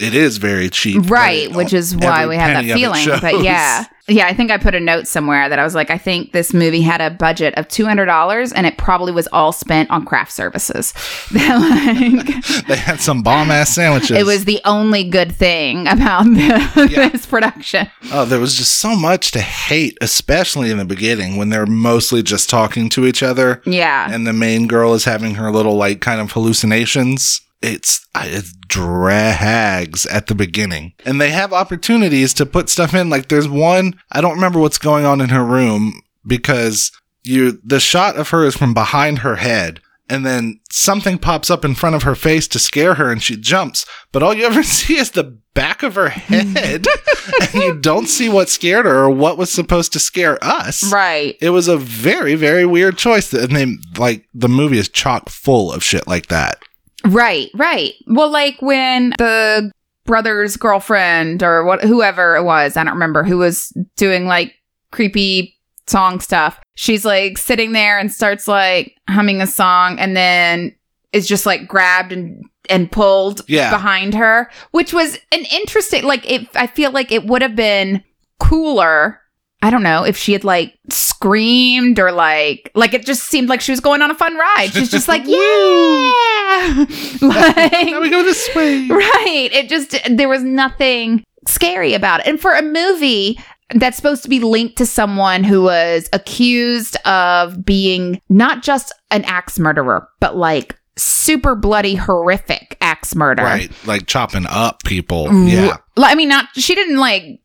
it 0.00 0.14
is 0.14 0.36
very 0.38 0.70
cheap 0.70 1.10
Right, 1.10 1.50
which 1.52 1.72
is 1.72 1.96
why 1.96 2.26
we 2.26 2.36
have 2.36 2.48
that 2.54 2.60
penny 2.60 2.70
of 2.70 2.76
it 2.76 2.80
feeling. 2.80 3.20
But 3.20 3.42
yeah. 3.42 3.84
Yeah, 4.08 4.26
I 4.26 4.34
think 4.34 4.50
I 4.50 4.58
put 4.58 4.74
a 4.74 4.80
note 4.80 5.06
somewhere 5.06 5.48
that 5.48 5.60
I 5.60 5.62
was 5.62 5.76
like, 5.76 5.88
I 5.90 5.98
think 5.98 6.32
this 6.32 6.52
movie 6.52 6.80
had 6.80 7.00
a 7.00 7.10
budget 7.10 7.54
of 7.54 7.68
$200 7.68 8.52
and 8.56 8.66
it 8.66 8.76
probably 8.76 9.12
was 9.12 9.28
all 9.32 9.52
spent 9.52 9.88
on 9.88 10.04
craft 10.04 10.32
services. 10.32 10.92
like, 11.32 12.26
they 12.66 12.76
had 12.76 13.00
some 13.00 13.22
bomb 13.22 13.52
ass 13.52 13.72
sandwiches 13.74 14.16
it 14.16 14.26
was 14.26 14.46
the 14.46 14.60
only 14.64 15.04
good 15.04 15.30
thing 15.32 15.86
about 15.86 16.24
the, 16.24 16.88
Yeah. 16.90 17.08
this 17.10 17.24
production. 17.26 17.88
Oh, 18.12 18.24
there 18.24 18.40
was 18.40 18.56
just 18.56 18.78
so 18.78 18.96
much 18.96 19.30
to 19.32 19.40
hate, 19.40 19.96
especially 20.00 20.70
in 20.72 20.78
the 20.78 20.84
beginning 20.84 21.36
when 21.36 21.50
they're 21.50 21.66
mostly 21.66 22.22
just 22.22 22.50
talking 22.50 22.88
to 22.90 23.06
each 23.06 23.22
other. 23.22 23.62
Yeah. 23.64 24.08
and 24.12 24.26
the 24.26 24.32
main 24.32 24.66
girl 24.66 24.94
is 24.94 25.04
having 25.04 25.36
her 25.36 25.52
little 25.52 25.76
like 25.76 26.00
kind 26.00 26.20
of 26.20 26.32
hallucinations. 26.32 27.42
It's 27.62 28.06
it 28.14 28.44
drags 28.68 30.06
at 30.06 30.26
the 30.28 30.34
beginning, 30.34 30.94
and 31.04 31.20
they 31.20 31.30
have 31.30 31.52
opportunities 31.52 32.32
to 32.34 32.46
put 32.46 32.68
stuff 32.68 32.94
in. 32.94 33.10
Like 33.10 33.28
there's 33.28 33.48
one 33.48 33.94
I 34.12 34.20
don't 34.20 34.34
remember 34.34 34.58
what's 34.58 34.78
going 34.78 35.04
on 35.04 35.20
in 35.20 35.28
her 35.30 35.44
room 35.44 36.00
because 36.26 36.90
you 37.22 37.60
the 37.64 37.80
shot 37.80 38.16
of 38.16 38.30
her 38.30 38.44
is 38.44 38.56
from 38.56 38.74
behind 38.74 39.18
her 39.20 39.36
head. 39.36 39.80
And 40.08 40.26
then 40.26 40.58
something 40.72 41.18
pops 41.18 41.50
up 41.50 41.64
in 41.64 41.76
front 41.76 41.94
of 41.94 42.02
her 42.02 42.16
face 42.16 42.48
to 42.48 42.58
scare 42.58 42.94
her 42.94 43.12
and 43.12 43.22
she 43.22 43.36
jumps. 43.36 43.86
But 44.10 44.24
all 44.24 44.34
you 44.34 44.44
ever 44.44 44.62
see 44.64 44.96
is 44.98 45.12
the 45.12 45.38
back 45.54 45.84
of 45.84 45.94
her 45.94 46.08
head. 46.08 46.84
and 47.42 47.54
you 47.62 47.78
don't 47.78 48.08
see 48.08 48.28
what 48.28 48.48
scared 48.48 48.86
her 48.86 49.04
or 49.04 49.10
what 49.10 49.38
was 49.38 49.52
supposed 49.52 49.92
to 49.92 50.00
scare 50.00 50.36
us 50.42 50.90
Right. 50.92 51.36
it 51.40 51.50
was 51.50 51.68
a 51.68 51.76
very 51.76 52.34
very 52.34 52.64
weird 52.66 52.96
choice 52.98 53.32
and 53.32 53.54
they 53.54 53.66
like 53.98 54.24
the 54.34 54.48
movie 54.48 54.78
is 54.78 54.88
chock 54.88 55.28
full 55.28 55.72
of 55.72 55.84
shit 55.84 56.06
like 56.08 56.26
that 56.26 56.58
Right, 57.06 57.50
right. 57.54 57.94
Well, 58.06 58.30
like 58.30 58.60
when 58.60 59.10
the 59.18 59.70
brother's 60.04 60.56
girlfriend 60.56 61.42
or 61.42 61.64
what 61.64 61.82
whoever 61.82 62.36
it 62.36 62.42
was, 62.44 62.76
I 62.76 62.84
don't 62.84 62.94
remember 62.94 63.22
who 63.22 63.38
was 63.38 63.72
doing 63.96 64.26
like 64.26 64.54
creepy 64.90 65.56
song 65.86 66.20
stuff. 66.20 66.60
She's 66.74 67.04
like 67.04 67.38
sitting 67.38 67.72
there 67.72 67.98
and 67.98 68.12
starts 68.12 68.46
like 68.48 68.94
humming 69.08 69.40
a 69.40 69.46
song 69.46 69.98
and 69.98 70.16
then 70.16 70.74
is 71.12 71.26
just 71.26 71.46
like 71.46 71.66
grabbed 71.66 72.12
and 72.12 72.44
and 72.68 72.90
pulled 72.92 73.42
Yeah. 73.48 73.70
behind 73.70 74.14
her, 74.14 74.50
which 74.70 74.92
was 74.92 75.16
an 75.32 75.44
interesting 75.52 76.04
like 76.04 76.28
it 76.30 76.48
I 76.54 76.66
feel 76.66 76.90
like 76.92 77.10
it 77.10 77.26
would 77.26 77.42
have 77.42 77.56
been 77.56 78.04
cooler 78.38 79.20
I 79.62 79.70
don't 79.70 79.82
know 79.82 80.04
if 80.04 80.16
she 80.16 80.32
had 80.32 80.42
like 80.42 80.78
screamed 80.88 81.98
or 81.98 82.12
like 82.12 82.70
like 82.74 82.94
it 82.94 83.04
just 83.04 83.24
seemed 83.24 83.48
like 83.48 83.60
she 83.60 83.72
was 83.72 83.80
going 83.80 84.00
on 84.00 84.10
a 84.10 84.14
fun 84.14 84.34
ride. 84.36 84.72
She's 84.72 84.90
just 84.90 85.06
like, 85.08 85.22
yeah, 85.26 86.86
like, 87.20 87.86
now 87.90 88.00
we 88.00 88.10
go 88.10 88.22
this 88.22 88.48
way 88.56 88.86
right. 88.88 89.50
It 89.52 89.68
just 89.68 89.96
there 90.08 90.28
was 90.28 90.42
nothing 90.42 91.24
scary 91.46 91.94
about 91.94 92.20
it. 92.20 92.26
And 92.26 92.40
for 92.40 92.52
a 92.54 92.62
movie 92.62 93.38
that's 93.74 93.96
supposed 93.96 94.22
to 94.24 94.28
be 94.28 94.40
linked 94.40 94.76
to 94.78 94.86
someone 94.86 95.44
who 95.44 95.62
was 95.62 96.08
accused 96.12 96.96
of 97.06 97.64
being 97.64 98.20
not 98.28 98.62
just 98.62 98.92
an 99.10 99.24
axe 99.24 99.58
murderer, 99.58 100.08
but 100.20 100.36
like 100.36 100.76
super 100.96 101.54
bloody, 101.54 101.94
horrific 101.94 102.76
axe 102.80 103.14
murder. 103.14 103.42
right 103.42 103.70
like 103.86 104.06
chopping 104.06 104.44
up 104.48 104.82
people 104.84 105.28
R- 105.28 105.34
yeah 105.48 105.76
I 105.96 106.14
mean, 106.14 106.28
not 106.28 106.46
she 106.54 106.74
didn't 106.74 106.96
like 106.98 107.39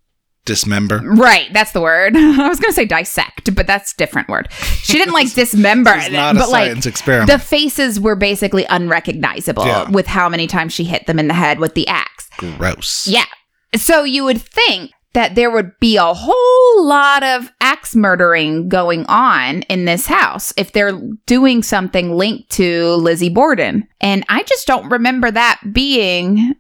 dismember 0.45 1.01
Right, 1.03 1.51
that's 1.53 1.71
the 1.71 1.81
word. 1.81 2.15
I 2.17 2.47
was 2.47 2.60
going 2.60 2.71
to 2.71 2.75
say 2.75 2.86
dissect, 2.86 3.53
but 3.55 3.67
that's 3.67 3.93
a 3.93 3.97
different 3.97 4.29
word. 4.29 4.51
She 4.51 4.97
didn't 4.97 5.13
like 5.13 5.34
dismember, 5.34 5.91
a 5.91 6.10
but 6.10 6.49
like 6.49 6.67
science 6.67 6.86
experiment 6.86 7.29
the 7.31 7.39
faces 7.39 7.99
were 7.99 8.15
basically 8.15 8.65
unrecognizable 8.69 9.65
Yeah. 9.65 9.89
with 9.89 10.08
how 10.08 10.29
many 10.29 10.47
times 10.47 10.73
she 10.73 10.84
hit 10.84 11.08
them 11.08 11.19
in 11.19 11.27
the 11.27 11.34
head 11.34 11.60
with 11.60 11.73
the 11.75 11.88
axe. 11.88 12.29
gross 12.38 13.08
Yeah. 13.08 13.25
So 13.75 14.03
you 14.03 14.23
would 14.23 14.41
think 14.41 14.91
that 15.13 15.36
there 15.36 15.49
would 15.49 15.71
be 15.79 15.95
a 15.95 16.13
whole 16.13 16.86
lot 16.86 17.23
of 17.23 17.49
axe 17.62 17.95
murdering 17.95 18.67
going 18.67 19.05
on 19.08 19.62
in 19.63 19.86
this 19.86 20.08
house 20.08 20.53
if 20.58 20.73
they're 20.73 20.99
doing 21.25 21.63
something 21.63 22.12
linked 22.17 22.49
to 22.51 22.95
Lizzie 22.95 23.29
Borden. 23.29 23.88
And 24.01 24.25
I 24.27 24.43
just 24.43 24.67
don't 24.67 24.89
remember 24.89 25.31
that 25.31 25.62
being 25.71 26.55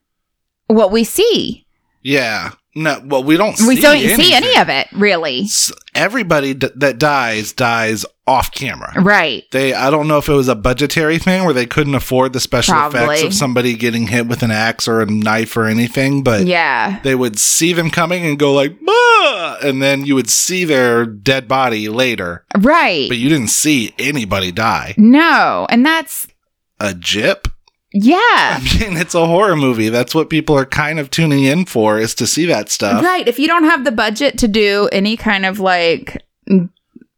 what 0.67 0.91
we 0.91 1.03
see. 1.03 1.65
yeah 2.01 2.51
no 2.75 3.01
well 3.05 3.23
we 3.23 3.37
don't 3.37 3.57
we 3.67 3.75
see 3.77 3.81
don't 3.81 3.97
see 4.17 4.33
any 4.33 4.57
of 4.57 4.69
it, 4.69 4.87
really. 4.91 5.47
Everybody 5.93 6.53
d- 6.53 6.69
that 6.75 6.97
dies 6.97 7.53
dies 7.53 8.05
off 8.27 8.51
camera 8.51 8.91
Right. 9.01 9.43
they 9.51 9.73
i 9.73 9.89
don't 9.91 10.07
know 10.07 10.17
if 10.17 10.27
it 10.27 10.33
was 10.33 10.47
a 10.47 10.55
budgetary 10.55 11.19
thing 11.19 11.43
where 11.45 11.53
they 11.53 11.67
couldn't 11.67 11.93
afford 11.95 12.33
the 12.33 12.39
special 12.39 12.75
effects 12.87 13.21
of 13.21 13.33
somebody 13.35 13.75
getting 13.75 14.07
hit 14.07 14.25
with 14.27 14.41
an 14.41 14.49
axe 14.51 14.87
or 14.87 14.99
a 15.01 15.05
knife 15.05 15.55
or 15.55 15.65
anything 15.65 16.23
but 16.23 16.45
Yeah. 16.45 16.99
they 17.03 17.13
would 17.15 17.37
see 17.37 17.71
them 17.71 17.89
coming 17.91 18.25
and 18.25 18.39
go 18.39 18.51
like, 18.53 18.75
"Ah!" 18.89 19.53
uh, 19.53 19.57
and 19.67 19.81
then 19.81 20.05
you 20.05 20.15
would 20.15 20.29
see 20.29 20.65
their 20.65 21.05
dead 21.05 21.47
body 21.47 21.87
later, 21.87 22.45
right. 22.57 23.07
but 23.07 23.17
you 23.17 23.29
didn't 23.29 23.49
see 23.49 23.93
anybody 23.99 24.51
die. 24.51 24.93
no. 24.97 25.65
And 25.69 25.85
that's, 25.85 26.27
A 26.79 26.93
jip? 26.93 27.47
Yeah. 27.97 28.59
I 28.59 28.77
mean, 28.79 28.97
it's 28.97 29.15
a 29.15 29.25
horror 29.25 29.55
movie. 29.55 29.87
That's 29.89 30.13
what 30.13 30.29
people 30.29 30.57
are 30.57 30.65
kind 30.65 30.99
of 30.99 31.09
tuning 31.09 31.45
in 31.45 31.65
for 31.65 31.97
is 31.97 32.13
to 32.15 32.27
see 32.27 32.45
that 32.47 32.69
stuff. 32.69 33.01
Right. 33.03 33.25
If 33.27 33.39
you 33.39 33.47
don't 33.47 33.63
have 33.63 33.85
the 33.85 33.91
budget 33.91 34.37
to 34.39 34.47
do 34.49 34.89
any 34.91 35.15
kind 35.15 35.45
of 35.45 35.59
like 35.61 36.21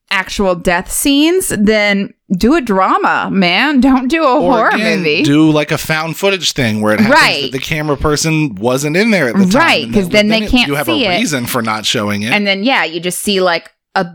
actual 0.10 0.56
death 0.56 0.92
scenes, 0.92 1.50
then 1.50 2.14
do 2.38 2.56
a 2.56 2.62
drama, 2.62 3.30
man. 3.32 3.80
Don't 3.88 4.08
do 4.08 4.24
a 4.24 4.36
Or 4.40 4.40
horror 4.58 4.70
again, 4.70 5.00
movie. 5.00 5.24
do 5.24 5.50
like 5.52 5.72
a 5.72 5.78
found 5.78 6.16
footage 6.18 6.54
thing 6.54 6.82
where 6.82 6.94
it 6.94 7.00
happens 7.02 7.22
Right. 7.22 7.42
that 7.44 7.52
the 7.52 7.60
camera 7.64 7.98
person 7.98 8.56
wasn't 8.56 8.96
in 8.96 9.12
there 9.12 9.28
at 9.30 9.36
the 9.36 9.46
time. 9.46 9.62
Right, 9.62 9.88
because 9.88 10.10
then 10.10 10.28
they 10.30 10.44
it- 10.44 10.50
can't 10.50 10.68
You 10.68 10.76
have 10.76 10.88
a 10.90 10.94
it. 10.94 11.10
reason 11.10 11.46
for 11.46 11.62
not 11.62 11.86
showing 11.86 12.22
it. 12.22 12.32
and 12.32 12.48
then 12.48 12.64
yeah, 12.64 12.84
you 12.86 13.00
just 13.02 13.20
see 13.22 13.42
like 13.42 13.70
a 13.96 14.06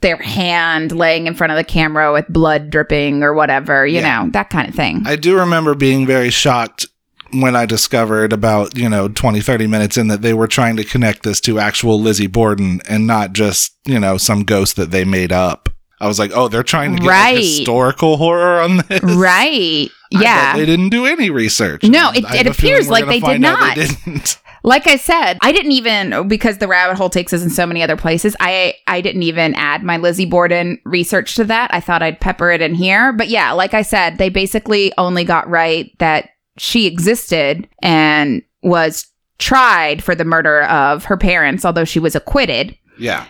their 0.00 0.16
hand 0.16 0.92
laying 0.92 1.26
in 1.26 1.34
front 1.34 1.50
of 1.52 1.56
the 1.56 1.64
camera 1.64 2.12
with 2.12 2.26
blood 2.28 2.70
dripping 2.70 3.22
or 3.22 3.32
whatever, 3.34 3.86
you 3.86 4.00
Yeah. 4.00 4.22
know, 4.24 4.30
that 4.30 4.50
kind 4.50 4.68
of 4.68 4.74
thing. 4.74 5.02
I 5.06 5.16
do 5.16 5.36
remember 5.38 5.74
being 5.74 6.06
very 6.06 6.30
shocked 6.30 6.86
when 7.32 7.54
I 7.56 7.66
discovered 7.66 8.32
about, 8.32 8.76
you 8.76 8.88
know, 8.88 9.08
20, 9.08 9.40
30 9.40 9.66
minutes 9.66 9.96
in 9.98 10.08
that 10.08 10.22
they 10.22 10.32
were 10.32 10.46
trying 10.46 10.76
to 10.76 10.84
connect 10.84 11.24
this 11.24 11.40
to 11.42 11.58
actual 11.58 12.00
Lizzie 12.00 12.26
Borden 12.26 12.80
and 12.88 13.06
not 13.06 13.32
just, 13.34 13.72
you 13.84 13.98
know, 14.00 14.16
some 14.16 14.44
ghost 14.44 14.76
that 14.76 14.90
they 14.92 15.04
made 15.04 15.32
up. 15.32 15.68
I 16.00 16.06
was 16.06 16.18
like, 16.18 16.30
oh, 16.32 16.46
they're 16.48 16.62
trying 16.62 16.92
to 16.94 17.02
get 17.02 17.06
like, 17.06 17.14
Right. 17.24 17.36
historical 17.44 18.16
horror 18.18 18.60
on 18.60 18.78
this. 18.88 19.02
right. 19.02 19.90
I 20.14 20.22
Yeah. 20.22 20.56
they 20.56 20.64
didn't 20.64 20.88
do 20.90 21.04
any 21.06 21.28
research. 21.28 21.82
No, 21.82 22.10
it- 22.14 22.24
it 22.32 22.46
appears 22.46 22.88
like 22.88 23.06
they 23.06 23.20
did 23.20 23.40
not. 23.40 23.74
They 23.76 23.88
didn't. 23.88 24.38
like 24.68 24.86
I 24.86 24.96
said, 24.96 25.38
I 25.40 25.50
didn't 25.52 25.72
even 25.72 26.28
because 26.28 26.58
the 26.58 26.68
rabbit 26.68 26.96
hole 26.96 27.10
takes 27.10 27.32
us 27.32 27.42
in 27.42 27.50
so 27.50 27.66
many 27.66 27.82
other 27.82 27.96
places. 27.96 28.36
I 28.38 28.74
I 28.86 29.00
didn't 29.00 29.22
even 29.24 29.54
add 29.54 29.82
my 29.82 29.96
Lizzie 29.96 30.26
Borden 30.26 30.78
research 30.84 31.34
to 31.36 31.44
that. 31.44 31.72
I 31.74 31.80
thought 31.80 32.02
I'd 32.02 32.20
pepper 32.20 32.50
it 32.50 32.60
in 32.60 32.74
here. 32.74 33.12
But 33.12 33.28
yeah, 33.28 33.52
like 33.52 33.74
I 33.74 33.82
said, 33.82 34.18
they 34.18 34.28
basically 34.28 34.92
only 34.98 35.24
got 35.24 35.48
right 35.48 35.90
that 35.98 36.28
she 36.58 36.86
existed 36.86 37.68
and 37.82 38.42
was 38.62 39.06
tried 39.38 40.02
for 40.04 40.14
the 40.14 40.24
murder 40.24 40.62
of 40.64 41.04
her 41.04 41.16
parents, 41.16 41.64
although 41.64 41.84
she 41.84 42.00
was 42.00 42.14
acquitted. 42.14 42.76
Yeah. 42.98 43.26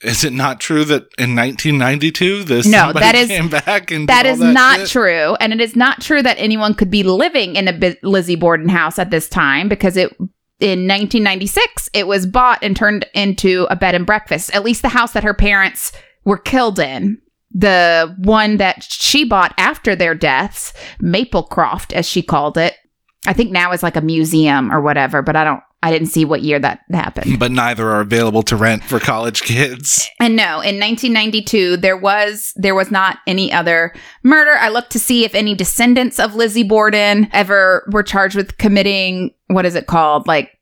Is 0.00 0.24
it 0.24 0.32
not 0.32 0.58
true 0.58 0.84
that 0.86 1.02
in 1.16 1.36
1992 1.36 2.42
this 2.44 2.66
No, 2.66 2.78
somebody 2.86 3.00
that 3.04 3.14
is- 3.22 3.28
came 3.28 3.48
back 3.48 3.90
and 3.92 4.08
That 4.08 4.26
is 4.26 4.40
not 4.40 4.80
shit? 4.80 4.88
true. 4.88 5.36
And 5.38 5.52
it 5.52 5.60
is 5.60 5.76
not 5.76 6.00
true 6.00 6.22
that 6.22 6.38
anyone 6.40 6.74
could 6.74 6.90
be 6.90 7.02
living 7.04 7.54
in 7.54 7.68
a 7.68 7.96
Lizzie 8.02 8.34
Borden 8.34 8.68
house 8.68 8.98
at 8.98 9.10
this 9.10 9.28
time 9.28 9.68
because 9.68 9.96
it 9.96 10.16
in 10.62 10.86
1996 10.86 11.90
it 11.92 12.06
was 12.06 12.24
bought 12.24 12.62
and 12.62 12.76
turned 12.76 13.04
into 13.14 13.66
a 13.68 13.76
bed 13.76 13.94
and 13.94 14.06
breakfast. 14.06 14.54
At 14.54 14.64
least 14.64 14.82
the 14.82 14.88
house 14.88 15.12
that 15.12 15.24
her 15.24 15.34
parents 15.34 15.92
were 16.24 16.38
killed 16.38 16.78
in. 16.78 17.20
The 17.54 18.14
one 18.18 18.56
that 18.56 18.82
she 18.82 19.24
bought 19.24 19.52
after 19.58 19.94
their 19.94 20.14
deaths, 20.14 20.72
Maplecroft 21.02 21.92
as 21.92 22.08
she 22.08 22.22
called 22.22 22.56
it. 22.56 22.74
I 23.26 23.34
think 23.34 23.50
now 23.50 23.72
is 23.72 23.82
like 23.82 23.96
a 23.96 24.00
museum 24.00 24.72
or 24.72 24.80
whatever, 24.80 25.20
but 25.20 25.36
I 25.36 25.44
don't 25.44 25.62
I 25.82 25.90
didn't 25.90 26.08
see 26.08 26.24
what 26.24 26.42
year 26.42 26.58
that 26.60 26.80
happened. 26.92 27.38
But 27.38 27.50
neither 27.50 27.88
are 27.90 28.00
available 28.00 28.42
to 28.44 28.56
rent 28.56 28.84
for 28.84 29.00
college 29.00 29.42
kids. 29.42 30.08
And 30.20 30.36
no, 30.36 30.60
in 30.60 30.78
1992 30.78 31.78
there 31.78 31.96
was 31.96 32.52
there 32.56 32.74
was 32.74 32.90
not 32.90 33.18
any 33.26 33.52
other 33.52 33.92
murder. 34.22 34.52
I 34.52 34.68
looked 34.68 34.92
to 34.92 34.98
see 34.98 35.24
if 35.24 35.34
any 35.34 35.54
descendants 35.54 36.20
of 36.20 36.34
Lizzie 36.34 36.62
Borden 36.62 37.28
ever 37.32 37.88
were 37.92 38.02
charged 38.02 38.36
with 38.36 38.58
committing 38.58 39.30
what 39.48 39.66
is 39.66 39.74
it 39.74 39.86
called? 39.86 40.26
Like 40.26 40.58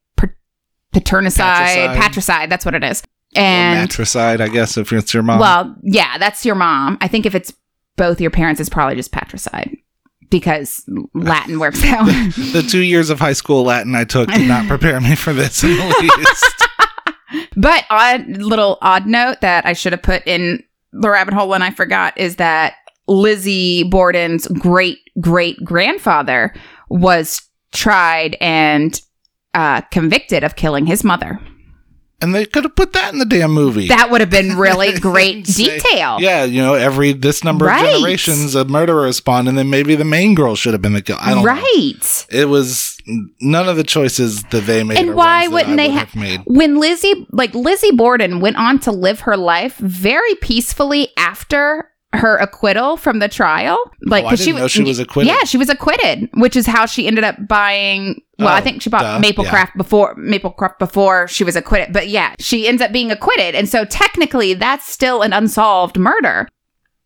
paternicide, 0.94 1.36
Patricide. 1.36 1.96
patricide, 1.96 2.50
that's 2.50 2.64
what 2.64 2.74
it 2.74 2.82
is. 2.82 3.02
or 3.36 3.40
And 3.42 3.80
matricide, 3.80 4.40
I 4.40 4.48
guess, 4.48 4.76
if 4.76 4.92
it's 4.92 5.14
your 5.14 5.22
mom. 5.22 5.38
well, 5.38 5.76
yeah, 5.82 6.18
that's 6.18 6.44
your 6.44 6.54
mom. 6.56 6.98
I 7.00 7.08
think 7.08 7.26
if 7.26 7.34
it's 7.34 7.52
both 7.96 8.20
your 8.20 8.30
parents 8.30 8.58
it's 8.60 8.70
probably 8.70 8.96
just 8.96 9.12
patricide 9.12 9.76
because 10.30 10.84
Latin 11.14 11.58
works 11.58 11.82
out. 11.84 12.06
the 12.52 12.66
two 12.68 12.82
years 12.82 13.10
of 13.10 13.18
high 13.18 13.32
school 13.32 13.64
Latin 13.64 13.94
I 13.94 14.04
took 14.04 14.28
did 14.30 14.48
not 14.48 14.66
prepare 14.66 15.00
me 15.00 15.14
for 15.16 15.32
this 15.32 15.62
in 15.62 15.76
the 15.76 16.12
least. 16.18 17.48
But 17.56 17.84
odd 17.90 18.26
little 18.28 18.78
odd 18.80 19.06
note 19.06 19.40
that 19.40 19.66
I 19.66 19.72
should 19.72 19.92
have 19.92 20.02
put 20.02 20.26
in 20.26 20.62
the 20.92 21.10
rabbit 21.10 21.34
hole 21.34 21.48
when 21.48 21.62
I 21.62 21.70
forgot 21.70 22.16
is 22.16 22.36
that 22.36 22.74
Lizzie 23.06 23.84
Borden's 23.84 24.46
great 24.48 24.98
great 25.20 25.62
grandfather 25.64 26.54
was 26.88 27.42
tried 27.72 28.36
and 28.40 29.00
uh, 29.54 29.80
convicted 29.82 30.44
of 30.44 30.56
killing 30.56 30.86
his 30.86 31.04
mother. 31.04 31.40
And 32.22 32.34
they 32.34 32.44
could 32.44 32.64
have 32.64 32.74
put 32.76 32.92
that 32.94 33.12
in 33.12 33.18
the 33.18 33.24
damn 33.24 33.50
movie. 33.52 33.88
That 33.88 34.10
would 34.10 34.20
have 34.20 34.30
been 34.30 34.56
really 34.56 34.92
great 35.00 35.44
detail. 35.44 36.18
Yeah, 36.20 36.44
you 36.44 36.62
know, 36.62 36.74
every 36.74 37.12
this 37.12 37.42
number 37.44 37.66
Right. 37.66 37.84
of 37.84 37.92
generations, 37.92 38.54
a 38.54 38.64
murderer 38.64 39.06
is 39.06 39.16
spawned, 39.16 39.48
and 39.48 39.56
then 39.56 39.70
maybe 39.70 39.94
the 39.94 40.04
main 40.04 40.34
girl 40.34 40.54
should 40.56 40.72
have 40.72 40.82
been 40.82 40.92
the 40.92 41.02
kill. 41.02 41.18
I 41.20 41.30
don't 41.34 41.38
know. 41.44 41.50
right. 41.50 42.26
It 42.30 42.48
was 42.48 42.96
none 43.40 43.68
of 43.68 43.76
the 43.76 43.84
choices 43.84 44.42
that 44.44 44.66
they 44.66 44.82
made. 44.84 44.98
And 44.98 45.14
why 45.14 45.48
wouldn't 45.48 45.76
they 45.76 45.88
would 45.88 45.94
ha- 45.94 46.04
have 46.06 46.16
made? 46.16 46.40
When 46.46 46.78
Lizzie, 46.78 47.26
like 47.32 47.54
Lizzie 47.54 47.92
Borden, 47.92 48.40
went 48.40 48.56
on 48.56 48.78
to 48.80 48.92
live 48.92 49.20
her 49.20 49.36
life 49.36 49.76
very 49.78 50.34
peacefully 50.36 51.08
after 51.16 51.88
her 52.12 52.36
acquittal 52.38 52.96
from 52.96 53.20
the 53.20 53.28
trial. 53.28 53.78
Oh, 53.80 53.90
like, 54.02 54.24
Oh, 54.24 54.28
I 54.28 54.30
'cause 54.30 54.44
didn't 54.44 54.58
know 54.60 54.66
she 54.68 54.82
was 54.82 54.98
acquitted. 54.98 55.32
Yeah, 55.32 55.44
she 55.44 55.56
was 55.56 55.68
acquitted, 55.68 56.28
which 56.34 56.56
is 56.56 56.66
how 56.66 56.86
she 56.86 57.06
ended 57.06 57.22
up 57.24 57.36
buying. 57.46 58.20
Well, 58.38 58.48
I 58.48 58.58
Oh, 58.58 58.62
think 58.62 58.82
she 58.82 58.90
bought 58.90 59.02
duh, 59.02 59.20
Maplecroft 59.20 59.76
before 59.76 60.16
Maplecroft 60.16 60.78
before 60.78 61.28
she 61.28 61.44
was 61.44 61.54
acquitted. 61.54 61.92
But 61.92 62.08
yeah, 62.08 62.34
she 62.40 62.66
ends 62.66 62.82
up 62.82 62.90
being 62.90 63.10
acquitted, 63.12 63.54
and 63.54 63.68
so 63.68 63.84
technically, 63.84 64.54
that's 64.54 64.90
still 64.90 65.22
an 65.22 65.32
unsolved 65.32 65.98
murder. 65.98 66.48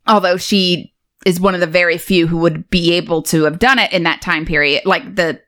Although 0.06 0.36
she 0.38 0.94
is 1.26 1.40
one 1.40 1.54
of 1.54 1.60
the 1.60 1.66
very 1.66 1.98
few 1.98 2.26
who 2.26 2.38
would 2.38 2.68
be 2.70 2.92
able 2.94 3.22
to 3.22 3.44
have 3.44 3.58
done 3.58 3.78
it 3.78 3.92
in 3.92 4.02
that 4.04 4.20
time 4.22 4.44
period, 4.46 4.84
like 4.86 5.16
the 5.16 5.40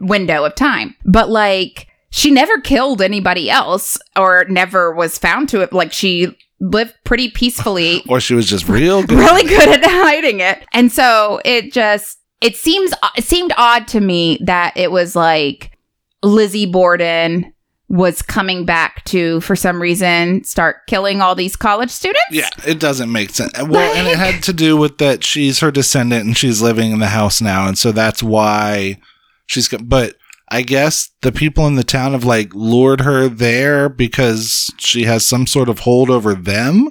window 0.00 0.44
of 0.44 0.54
time. 0.54 0.94
But 1.04 1.30
like, 1.30 1.86
she 2.10 2.30
never 2.30 2.60
killed 2.60 3.00
anybody 3.02 3.50
else, 3.50 3.98
or 4.16 4.44
never 4.48 4.92
was 4.94 5.18
found 5.18 5.48
to 5.48 5.60
have. 5.60 5.72
Like, 5.72 5.92
she 5.92 6.36
lived 6.60 6.94
pretty 7.04 7.30
peacefully 7.30 8.02
Or 8.08 8.20
she 8.20 8.34
was 8.34 8.46
just 8.46 8.68
real 8.68 9.02
good. 9.02 9.18
really 9.18 9.44
good 9.44 9.68
at 9.68 9.84
hiding 9.84 10.40
it. 10.40 10.64
And 10.72 10.90
so 10.90 11.40
it 11.44 11.72
just 11.72 12.18
it 12.40 12.56
seems 12.56 12.92
it 13.16 13.24
seemed 13.24 13.52
odd 13.56 13.88
to 13.88 14.00
me 14.00 14.38
that 14.44 14.76
it 14.76 14.90
was 14.90 15.16
like 15.16 15.76
Lizzie 16.22 16.66
Borden 16.66 17.52
was 17.88 18.22
coming 18.22 18.64
back 18.64 19.04
to 19.04 19.40
for 19.42 19.54
some 19.54 19.80
reason 19.80 20.42
start 20.42 20.86
killing 20.86 21.20
all 21.20 21.34
these 21.34 21.54
college 21.54 21.90
students. 21.90 22.24
Yeah, 22.30 22.48
it 22.66 22.80
doesn't 22.80 23.12
make 23.12 23.30
sense. 23.30 23.52
Well, 23.58 23.94
and 23.94 24.08
it 24.08 24.16
had 24.16 24.42
to 24.44 24.52
do 24.52 24.76
with 24.76 24.98
that 24.98 25.22
she's 25.22 25.60
her 25.60 25.70
descendant 25.70 26.24
and 26.24 26.36
she's 26.36 26.62
living 26.62 26.92
in 26.92 26.98
the 26.98 27.08
house 27.08 27.40
now, 27.40 27.66
and 27.68 27.76
so 27.78 27.92
that's 27.92 28.22
why 28.22 28.98
she's. 29.46 29.68
But 29.68 30.16
I 30.48 30.62
guess 30.62 31.10
the 31.22 31.32
people 31.32 31.66
in 31.66 31.74
the 31.76 31.84
town 31.84 32.12
have 32.12 32.24
like 32.24 32.54
lured 32.54 33.00
her 33.00 33.28
there 33.28 33.88
because 33.88 34.70
she 34.78 35.04
has 35.04 35.26
some 35.26 35.46
sort 35.46 35.68
of 35.68 35.80
hold 35.80 36.10
over 36.10 36.34
them. 36.34 36.90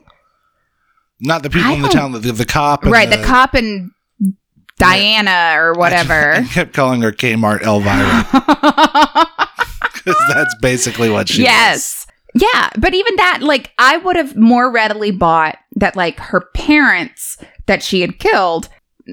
Not 1.19 1.43
the 1.43 1.49
people 1.49 1.71
I 1.71 1.75
in 1.75 1.81
the 1.81 1.87
town, 1.89 2.11
the, 2.11 2.19
the 2.19 2.45
cop, 2.45 2.83
and 2.83 2.91
Right, 2.91 3.09
the, 3.09 3.23
cop 3.23 3.53
and 3.53 3.91
Diana 4.77 5.53
or 5.57 5.73
I 5.75 5.77
whatever. 5.77 6.45
kept 6.51 6.73
calling 6.73 7.01
her 7.03 7.11
Kmart 7.11 7.61
Elvira 7.61 8.25
because 9.93 10.21
that's 10.27 10.55
basically 10.61 11.09
what 11.09 11.29
she. 11.29 11.43
yes. 11.43 12.05
Yeah, 12.35 12.71
but 12.79 12.95
even 12.95 13.15
that, 13.17 13.39
like, 13.43 13.71
I 13.77 13.97
would 13.97 14.15
have 14.15 14.35
more 14.35 14.71
readily 14.71 15.11
bought 15.11 15.59
that, 15.75 15.95
like, 15.95 16.19
her 16.19 16.41
parents 16.55 17.37
that 17.67 17.83
she 17.83 18.01
had 18.01 18.17
killed, 18.17 18.69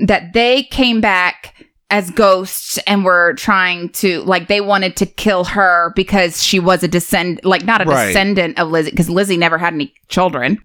that 0.07 0.33
they 0.33 0.63
came 0.63 1.03
back 1.03 1.67
as 1.91 2.11
ghosts 2.11 2.79
and 2.87 3.05
were 3.05 3.35
trying 3.35 3.89
to, 3.91 4.21
like, 4.23 4.49
they 4.49 4.61
wanted 4.61 4.97
to 4.97 5.07
kill 5.07 5.45
her 5.45 5.93
because 5.97 6.43
she 6.43 6.59
was 6.61 6.83
a 6.83 6.89
descend, 6.89 7.41
like, 7.45 7.65
not 7.65 7.81
a 7.83 7.85
Right. 7.85 8.07
descendant 8.07 8.59
of 8.59 8.69
Lizzie, 8.69 8.91
because 8.91 9.11
Lizzie 9.11 9.37
never 9.37 9.59
had 9.59 9.75
any 9.75 9.93
children, 10.09 10.59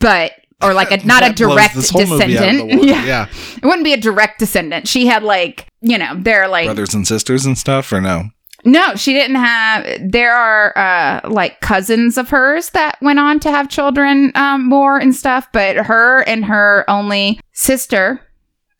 but, 0.00 0.32
or 0.62 0.74
like 0.74 0.90
a, 0.90 0.96
not 1.06 1.28
a 1.28 1.32
direct 1.32 1.74
this 1.74 1.90
whole 1.90 2.06
movie 2.06 2.14
out 2.14 2.20
of 2.22 2.28
the 2.28 2.36
descendant. 2.66 2.84
Yeah. 2.88 3.04
yeah, 3.04 3.26
It 3.56 3.64
wouldn't 3.64 3.84
be 3.84 3.92
a 3.92 3.96
direct 4.00 4.38
descendant. 4.38 4.88
She 4.88 5.06
had, 5.06 5.22
like, 5.22 5.66
you 5.80 5.98
know, 5.98 6.14
they're 6.18 6.48
like, 6.48 6.66
brothers 6.66 6.94
and 6.94 7.06
sisters 7.06 7.46
and 7.46 7.56
stuff, 7.56 7.92
or 7.92 8.00
no? 8.00 8.24
no, 8.64 8.94
she 8.94 9.12
didn't 9.12 9.36
have. 9.36 9.84
There 10.08 10.32
are 10.34 10.72
uh, 10.78 11.28
like 11.28 11.60
cousins 11.60 12.16
of 12.16 12.28
hers 12.30 12.70
that 12.70 12.96
went 13.02 13.18
on 13.18 13.40
to 13.40 13.50
have 13.50 13.68
children 13.68 14.30
um, 14.36 14.68
more 14.68 14.98
and 14.98 15.12
stuff, 15.14 15.48
but 15.52 15.76
her 15.76 16.20
and 16.28 16.44
her 16.44 16.84
only 16.88 17.40
sister, 17.52 18.20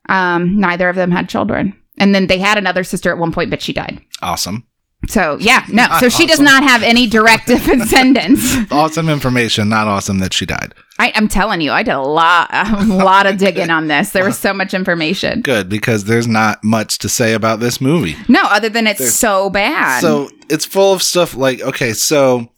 um, 0.08 0.60
neither 0.60 0.88
of 0.88 0.94
them 0.94 1.10
had 1.10 1.28
children. 1.28 1.76
And 2.02 2.14
then 2.14 2.26
they 2.26 2.38
had 2.38 2.58
another 2.58 2.82
sister 2.82 3.10
at 3.12 3.18
one 3.18 3.30
point, 3.32 3.48
but 3.50 3.62
she 3.62 3.72
died. 3.72 4.00
Awesome, 4.22 4.66
So 5.08 5.36
yeah, 5.40 5.64
no. 5.68 5.86
Not 5.86 6.00
So 6.00 6.08
she 6.08 6.26
does 6.26 6.40
not 6.40 6.62
have 6.64 6.82
any 6.82 7.06
direct 7.06 7.46
descendants. 7.92 8.42
awesome 8.72 9.08
information. 9.08 9.68
Not 9.68 9.86
awesome 9.86 10.18
that 10.18 10.32
she 10.34 10.44
died. 10.46 10.74
I, 10.98 11.12
I'm 11.14 11.28
telling 11.28 11.60
you, 11.60 11.70
I 11.72 11.82
did 11.82 11.92
a 11.94 12.00
lot, 12.02 12.48
a 12.52 12.84
lot 12.86 13.26
of 13.26 13.36
digging 13.36 13.70
on 13.70 13.86
this. 13.88 14.10
There 14.10 14.24
was 14.24 14.38
so 14.38 14.52
much 14.60 14.74
information. 14.74 15.40
Good 15.42 15.68
because 15.68 16.04
there's 16.04 16.26
not 16.28 16.62
much 16.64 16.98
to 16.98 17.08
say 17.08 17.34
about 17.34 17.60
this 17.60 17.80
movie. 17.80 18.16
No, 18.28 18.42
other 18.44 18.68
than 18.68 18.86
it's 18.86 18.98
There's- 18.98 19.14
so 19.14 19.48
bad. 19.50 20.00
So 20.00 20.28
it's 20.50 20.64
full 20.64 20.92
of 20.92 21.02
stuff 21.02 21.34
like 21.36 21.60
okay, 21.60 21.92
so 21.92 22.48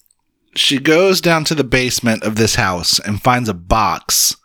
she 0.56 0.78
goes 0.78 1.20
down 1.20 1.44
to 1.44 1.54
the 1.54 1.64
basement 1.64 2.22
of 2.22 2.36
this 2.36 2.54
house 2.54 2.98
and 3.00 3.20
finds 3.22 3.48
a 3.48 3.54
box 3.54 4.36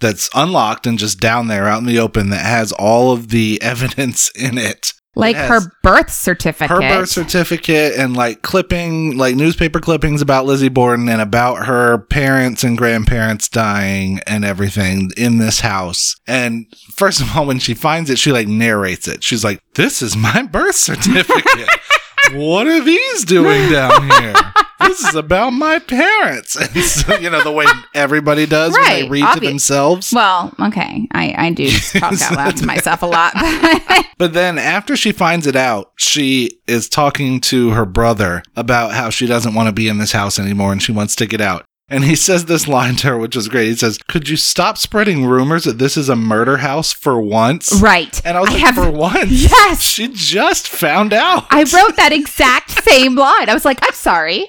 that's 0.00 0.28
unlocked 0.34 0.86
and 0.86 0.98
just 0.98 1.20
down 1.20 1.48
there 1.48 1.66
out 1.68 1.80
in 1.80 1.86
the 1.86 1.98
open 1.98 2.30
that 2.30 2.44
has 2.44 2.72
all 2.72 3.12
of 3.12 3.28
the 3.28 3.58
evidence 3.62 4.30
in 4.30 4.58
it. 4.58 4.92
Like 5.18 5.34
It 5.34 5.48
her 5.48 5.60
birth 5.82 6.10
certificate. 6.10 6.68
her 6.68 6.78
birth 6.80 7.08
certificate 7.08 7.94
and 7.96 8.14
like 8.14 8.42
clipping, 8.42 9.16
like 9.16 9.34
newspaper 9.34 9.80
clippings 9.80 10.20
about 10.20 10.44
Lizzie 10.44 10.68
Borden 10.68 11.08
and 11.08 11.22
about 11.22 11.64
her 11.66 11.96
parents 11.96 12.62
and 12.62 12.76
grandparents 12.76 13.48
dying 13.48 14.20
and 14.26 14.44
everything 14.44 15.10
in 15.16 15.38
this 15.38 15.60
house. 15.60 16.16
And 16.26 16.66
first 16.94 17.22
of 17.22 17.34
all, 17.34 17.46
when 17.46 17.58
she 17.60 17.72
finds 17.72 18.10
it, 18.10 18.18
she 18.18 18.30
like 18.30 18.46
narrates 18.46 19.08
it. 19.08 19.24
She's 19.24 19.42
like, 19.42 19.62
"This 19.74 20.02
is 20.02 20.14
my 20.18 20.42
birth 20.42 20.76
certificate." 20.76 21.70
what 22.34 22.66
are 22.66 22.80
these 22.84 23.24
doing 23.24 23.70
down 23.72 24.10
here? 24.20 24.34
This 24.80 25.00
is 25.04 25.14
about 25.14 25.50
my 25.50 25.78
parents. 25.78 26.56
And 26.76 26.84
so, 26.84 27.16
you 27.18 27.30
know, 27.30 27.42
the 27.42 27.52
way 27.52 27.66
everybody 27.94 28.46
does 28.46 28.72
when 28.72 28.82
they 28.84 29.02
Right, 29.02 29.10
read 29.10 29.34
to 29.34 29.40
themselves. 29.40 30.12
Well, 30.12 30.52
okay. 30.60 31.08
I, 31.12 31.34
I 31.36 31.50
do 31.50 31.70
talk 31.98 32.20
out 32.20 32.36
loud 32.36 32.56
to 32.58 32.66
myself 32.66 33.02
a 33.02 33.06
lot. 33.06 33.32
But 34.18 34.32
then 34.32 34.56
after 34.58 34.96
she 34.96 35.12
finds 35.12 35.46
it 35.46 35.56
out, 35.56 35.92
she 35.96 36.58
is 36.66 36.88
talking 36.88 37.38
to 37.42 37.70
her 37.70 37.84
brother 37.84 38.42
about 38.56 38.92
how 38.92 39.10
she 39.10 39.26
doesn't 39.26 39.52
want 39.52 39.66
to 39.68 39.72
be 39.74 39.88
in 39.88 39.98
this 39.98 40.12
house 40.12 40.38
anymore 40.38 40.72
and 40.72 40.82
she 40.82 40.90
wants 40.92 41.14
to 41.16 41.26
get 41.26 41.42
out. 41.42 41.64
And 41.88 42.02
he 42.02 42.16
says 42.16 42.46
this 42.46 42.66
line 42.66 42.96
to 42.96 43.08
her, 43.08 43.18
which 43.18 43.36
was 43.36 43.46
great. 43.48 43.68
He 43.68 43.76
says, 43.76 43.98
Could 44.08 44.28
you 44.28 44.36
stop 44.38 44.78
spreading 44.78 45.26
rumors 45.26 45.64
that 45.64 45.78
this 45.78 45.96
is 45.98 46.08
a 46.08 46.16
murder 46.16 46.56
house 46.56 46.92
for 46.92 47.20
once? 47.20 47.70
right. 47.80 48.20
And 48.24 48.36
I 48.36 48.40
was 48.40 48.50
like, 48.50 48.58
have, 48.60 48.74
For 48.74 48.90
once? 48.90 49.30
Yes. 49.30 49.82
She 49.82 50.08
just 50.12 50.66
found 50.66 51.12
out. 51.12 51.44
I 51.50 51.58
wrote 51.60 51.96
that 51.96 52.12
exact 52.12 52.70
same 52.82 53.14
line. 53.16 53.48
I 53.50 53.54
was 53.54 53.64
like, 53.66 53.78
I'm 53.82 53.92
sorry. 53.94 54.46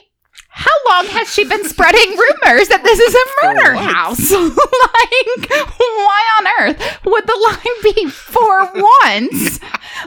How 0.59 0.71
long 0.89 1.05
has 1.13 1.31
she 1.31 1.43
been 1.43 1.63
spreading 1.69 2.09
rumors 2.09 2.67
that 2.69 2.81
this 2.83 2.99
is 2.99 3.13
a 3.13 3.45
murder 3.45 3.75
house? 3.75 4.31
like, 4.31 5.49
why 5.77 6.23
on 6.39 6.47
earth 6.59 6.99
would 7.05 7.27
the 7.27 7.39
line 7.45 7.93
be 7.93 8.09
for 8.09 8.65
once? 8.73 9.59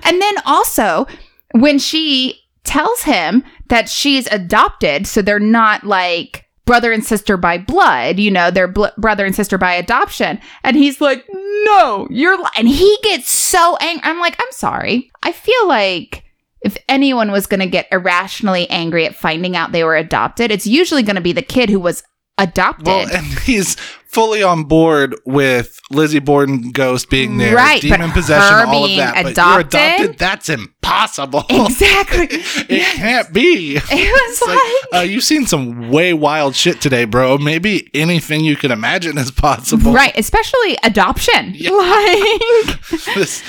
and 0.02 0.20
then 0.20 0.34
also, 0.44 1.06
when 1.52 1.78
she 1.78 2.40
tells 2.64 3.02
him 3.02 3.44
that 3.68 3.88
she's 3.88 4.26
adopted, 4.26 5.06
so 5.06 5.22
they're 5.22 5.38
not 5.38 5.84
like 5.84 6.46
brother 6.64 6.90
and 6.90 7.04
sister 7.04 7.36
by 7.36 7.56
blood, 7.56 8.18
you 8.18 8.32
know, 8.32 8.50
they're 8.50 8.66
bl- 8.66 8.86
brother 8.98 9.24
and 9.24 9.36
sister 9.36 9.56
by 9.56 9.74
adoption. 9.74 10.40
And 10.64 10.76
he's 10.76 11.00
like, 11.00 11.24
no, 11.32 12.08
you're, 12.10 12.36
li-. 12.36 12.50
and 12.56 12.68
he 12.68 12.98
gets 13.04 13.30
so 13.30 13.76
angry. 13.80 14.02
I'm 14.02 14.18
like, 14.18 14.34
I'm 14.40 14.50
sorry. 14.50 15.12
I 15.22 15.30
feel 15.30 15.68
like 15.68 16.24
if 16.62 16.76
anyone 16.88 17.32
was 17.32 17.46
going 17.46 17.60
to 17.60 17.66
get 17.66 17.88
irrationally 17.90 18.68
angry 18.68 19.06
at 19.06 19.14
finding 19.14 19.56
out 19.56 19.72
they 19.72 19.84
were 19.84 19.96
adopted, 19.96 20.50
it's 20.50 20.66
usually 20.66 21.02
going 21.02 21.16
to 21.16 21.22
be 21.22 21.32
the 21.32 21.42
kid 21.42 21.70
who 21.70 21.80
was 21.80 22.02
adopted. 22.42 22.86
Well, 22.86 23.08
and 23.12 23.26
he's 23.40 23.76
fully 24.10 24.42
on 24.42 24.64
board 24.64 25.14
with 25.24 25.80
Lizzie 25.90 26.18
Borden 26.18 26.72
ghost 26.72 27.10
being 27.10 27.38
there, 27.38 27.54
Right, 27.54 27.80
but 27.80 27.88
demon 27.98 28.10
possession, 28.10 28.52
her 28.52 28.66
all 28.66 28.84
of 28.84 28.96
that. 28.96 29.14
But 29.14 29.22
you're 29.22 29.60
adopted? 29.60 29.80
adopted? 29.80 30.18
That's 30.18 30.48
impossible. 30.48 31.44
exactly. 31.50 32.26
it 32.30 32.84
can't 32.96 33.32
be. 33.32 33.78
It 33.92 34.30
was 34.30 34.48
like, 34.48 35.00
uh, 35.00 35.04
you've 35.04 35.22
seen 35.22 35.46
some 35.46 35.90
way 35.90 36.12
wild 36.12 36.56
shit 36.56 36.80
today, 36.80 37.04
bro. 37.04 37.38
Maybe 37.38 37.88
anything 37.94 38.44
you 38.44 38.56
can 38.56 38.72
imagine 38.72 39.16
is 39.16 39.30
possible. 39.30 39.92
right, 39.92 40.12
especially 40.16 40.76
adoption. 40.82 41.52
Yeah. 41.54 41.70
Like, 41.80 43.14
this 43.14 43.42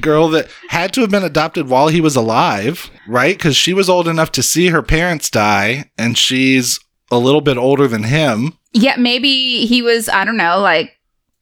girl 0.00 0.28
that 0.30 0.48
had 0.68 0.92
to 0.94 1.00
have 1.02 1.10
been 1.10 1.22
adopted 1.24 1.68
while 1.68 1.88
he 1.88 2.00
was 2.00 2.16
alive, 2.16 2.90
right? 3.06 3.36
Because 3.36 3.56
she 3.56 3.72
was 3.72 3.88
old 3.88 4.08
enough 4.08 4.32
to 4.32 4.42
see 4.42 4.68
her 4.68 4.82
parents 4.82 5.30
die, 5.30 5.90
and 5.96 6.16
she's 6.18 6.80
a 7.10 7.18
little 7.18 7.40
bit 7.40 7.56
older 7.56 7.88
than 7.88 8.02
him. 8.04 8.52
yeah, 8.72 8.96
maybe 8.98 9.66
he 9.66 9.82
was, 9.82 10.08
I 10.08 10.24
don't 10.24 10.36
know, 10.36 10.58
like 10.60 10.92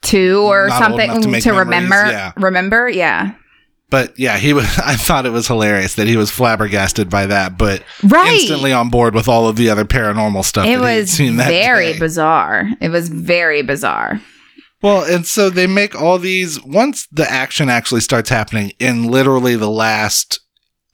two 0.02 0.40
or 0.42 0.68
Not 0.68 0.78
something 0.78 1.22
to 1.22 1.40
to, 1.40 1.52
remember. 1.52 1.94
yeah. 2.06 2.32
Remember? 2.36 2.88
Yeah. 2.88 3.34
But 3.88 4.18
yeah, 4.18 4.36
he 4.38 4.52
was. 4.52 4.64
I 4.84 4.96
thought 4.96 5.26
it 5.26 5.30
was 5.30 5.46
hilarious 5.46 5.94
that 5.94 6.06
he 6.08 6.16
was 6.16 6.30
flabbergasted 6.30 7.08
by 7.08 7.26
that, 7.26 7.56
but 7.56 7.82
Right. 8.02 8.34
instantly 8.34 8.72
on 8.72 8.90
board 8.90 9.14
with 9.14 9.28
all 9.28 9.48
of 9.48 9.56
the 9.56 9.70
other 9.70 9.84
paranormal 9.84 10.44
stuff. 10.44 10.66
it 10.66 10.78
was 10.78 11.18
very 11.18 11.92
day. 11.92 11.98
bizarre. 11.98 12.68
It 12.80 12.88
was 12.88 13.08
very 13.08 13.62
bizarre. 13.62 14.20
Well, 14.82 15.04
and 15.04 15.26
so 15.26 15.50
they 15.50 15.66
make 15.66 16.00
all 16.00 16.18
these 16.18 16.62
once 16.64 17.06
the 17.10 17.28
action 17.30 17.68
actually 17.68 18.02
starts 18.02 18.28
happening 18.28 18.72
in 18.78 19.06
literally 19.08 19.56
the 19.56 19.70
last 19.70 20.40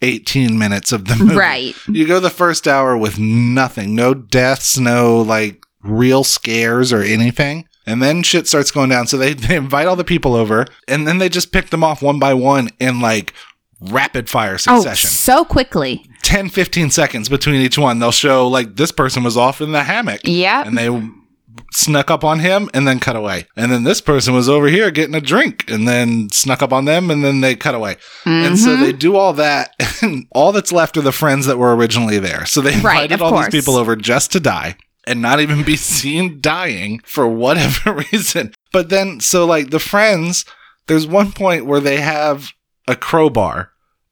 18 0.02 0.58
minutes 0.58 0.92
of 0.92 1.06
the 1.06 1.16
movie. 1.16 1.34
Right. 1.36 1.74
You 1.88 2.06
go 2.06 2.20
the 2.20 2.30
first 2.30 2.66
hour 2.68 2.96
with 2.96 3.18
nothing, 3.18 3.94
no 3.94 4.12
deaths, 4.14 4.78
no 4.78 5.20
like 5.22 5.64
real 5.82 6.24
scares 6.24 6.92
or 6.92 7.02
anything. 7.02 7.66
And 7.86 8.00
then 8.02 8.22
shit 8.22 8.46
starts 8.46 8.70
going 8.70 8.90
down. 8.90 9.06
So 9.06 9.16
they, 9.16 9.32
they 9.34 9.56
invite 9.56 9.86
all 9.86 9.96
the 9.96 10.04
people 10.04 10.34
over 10.34 10.66
and 10.88 11.06
then 11.06 11.18
they 11.18 11.28
just 11.28 11.52
pick 11.52 11.70
them 11.70 11.82
off 11.84 12.02
one 12.02 12.18
by 12.18 12.34
one 12.34 12.68
in 12.78 13.00
like 13.00 13.32
rapid 13.80 14.28
fire 14.30 14.54
Oh, 14.54 14.56
succession. 14.80 15.10
so 15.10 15.44
quickly. 15.44 16.04
10, 16.22 16.50
15 16.50 16.90
seconds 16.90 17.28
between 17.28 17.60
each 17.60 17.76
one. 17.78 17.98
They'll 17.98 18.12
show 18.12 18.46
like 18.46 18.76
this 18.76 18.92
person 18.92 19.24
was 19.24 19.36
off 19.36 19.60
in 19.60 19.72
the 19.72 19.82
hammock 19.82 20.20
Yeah. 20.24 20.62
and 20.64 20.78
they 20.78 20.88
snuck 21.72 22.10
up 22.10 22.24
on 22.24 22.40
him 22.40 22.68
and 22.74 22.86
then 22.86 23.00
cut 23.00 23.16
away. 23.16 23.46
And 23.56 23.72
then 23.72 23.84
this 23.84 24.00
person 24.00 24.34
was 24.34 24.48
over 24.48 24.68
here 24.68 24.90
getting 24.90 25.14
a 25.14 25.20
drink 25.20 25.70
and 25.70 25.86
then 25.86 26.30
snuck 26.30 26.62
up 26.62 26.72
on 26.72 26.84
them 26.84 27.10
and 27.10 27.24
then 27.24 27.40
they 27.40 27.56
cut 27.56 27.74
away. 27.74 27.96
And 28.24 28.58
so 28.58 28.76
they 28.76 28.90
mm-hmm. 28.90 28.98
do 28.98 29.16
all 29.16 29.32
that 29.34 29.74
and 30.02 30.26
all 30.32 30.52
that's 30.52 30.72
left 30.72 30.96
are 30.96 31.02
the 31.02 31.12
friends 31.12 31.46
that 31.46 31.58
were 31.58 31.74
originally 31.74 32.18
there. 32.18 32.46
So 32.46 32.60
they 32.60 32.74
invited 32.74 33.12
of 33.12 33.22
all 33.22 33.30
course. 33.30 33.46
these 33.46 33.62
people 33.62 33.76
over 33.76 33.96
just 33.96 34.32
to 34.32 34.40
die 34.40 34.76
and 35.06 35.20
not 35.20 35.40
even 35.40 35.62
be 35.62 35.76
seen 35.76 36.40
dying 36.40 37.00
for 37.04 37.26
whatever 37.26 37.92
reason. 38.12 38.54
But 38.72 38.88
then 38.88 39.20
so 39.20 39.44
like 39.46 39.70
the 39.70 39.80
friends 39.80 40.44
there's 40.86 41.06
one 41.06 41.32
point 41.32 41.66
where 41.66 41.80
they 41.80 42.00
have 42.00 42.52
a 42.88 42.96
crowbar 42.96 43.70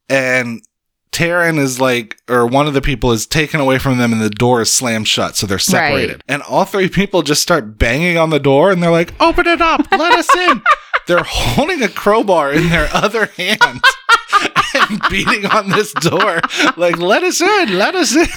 and 0.08 0.62
Taryn 1.12 1.58
is 1.58 1.80
like, 1.80 2.20
or 2.28 2.46
one 2.46 2.66
of 2.66 2.74
the 2.74 2.80
people 2.80 3.10
is 3.12 3.26
taken 3.26 3.60
away 3.60 3.78
from 3.78 3.98
them 3.98 4.12
and 4.12 4.22
the 4.22 4.30
door 4.30 4.60
is 4.60 4.72
slammed 4.72 5.08
shut. 5.08 5.36
So 5.36 5.46
they're 5.46 5.58
separated. 5.58 6.12
Right. 6.12 6.22
And 6.28 6.42
all 6.42 6.64
three 6.64 6.88
people 6.88 7.22
just 7.22 7.42
start 7.42 7.78
banging 7.78 8.16
on 8.16 8.30
the 8.30 8.38
door 8.38 8.70
and 8.70 8.82
they're 8.82 8.90
like, 8.90 9.12
open 9.20 9.46
it 9.46 9.60
up, 9.60 9.90
let 9.90 10.12
us 10.12 10.34
in. 10.36 10.62
They're 11.06 11.24
holding 11.26 11.82
a 11.82 11.88
crowbar 11.88 12.52
in 12.52 12.68
their 12.68 12.88
other 12.94 13.26
hand 13.26 13.82
and 14.74 15.02
beating 15.10 15.46
on 15.46 15.70
this 15.70 15.92
door, 15.94 16.40
like, 16.76 16.98
let 16.98 17.22
us 17.22 17.40
in, 17.40 17.76
let 17.76 17.94
us 17.94 18.14
in. 18.14 18.22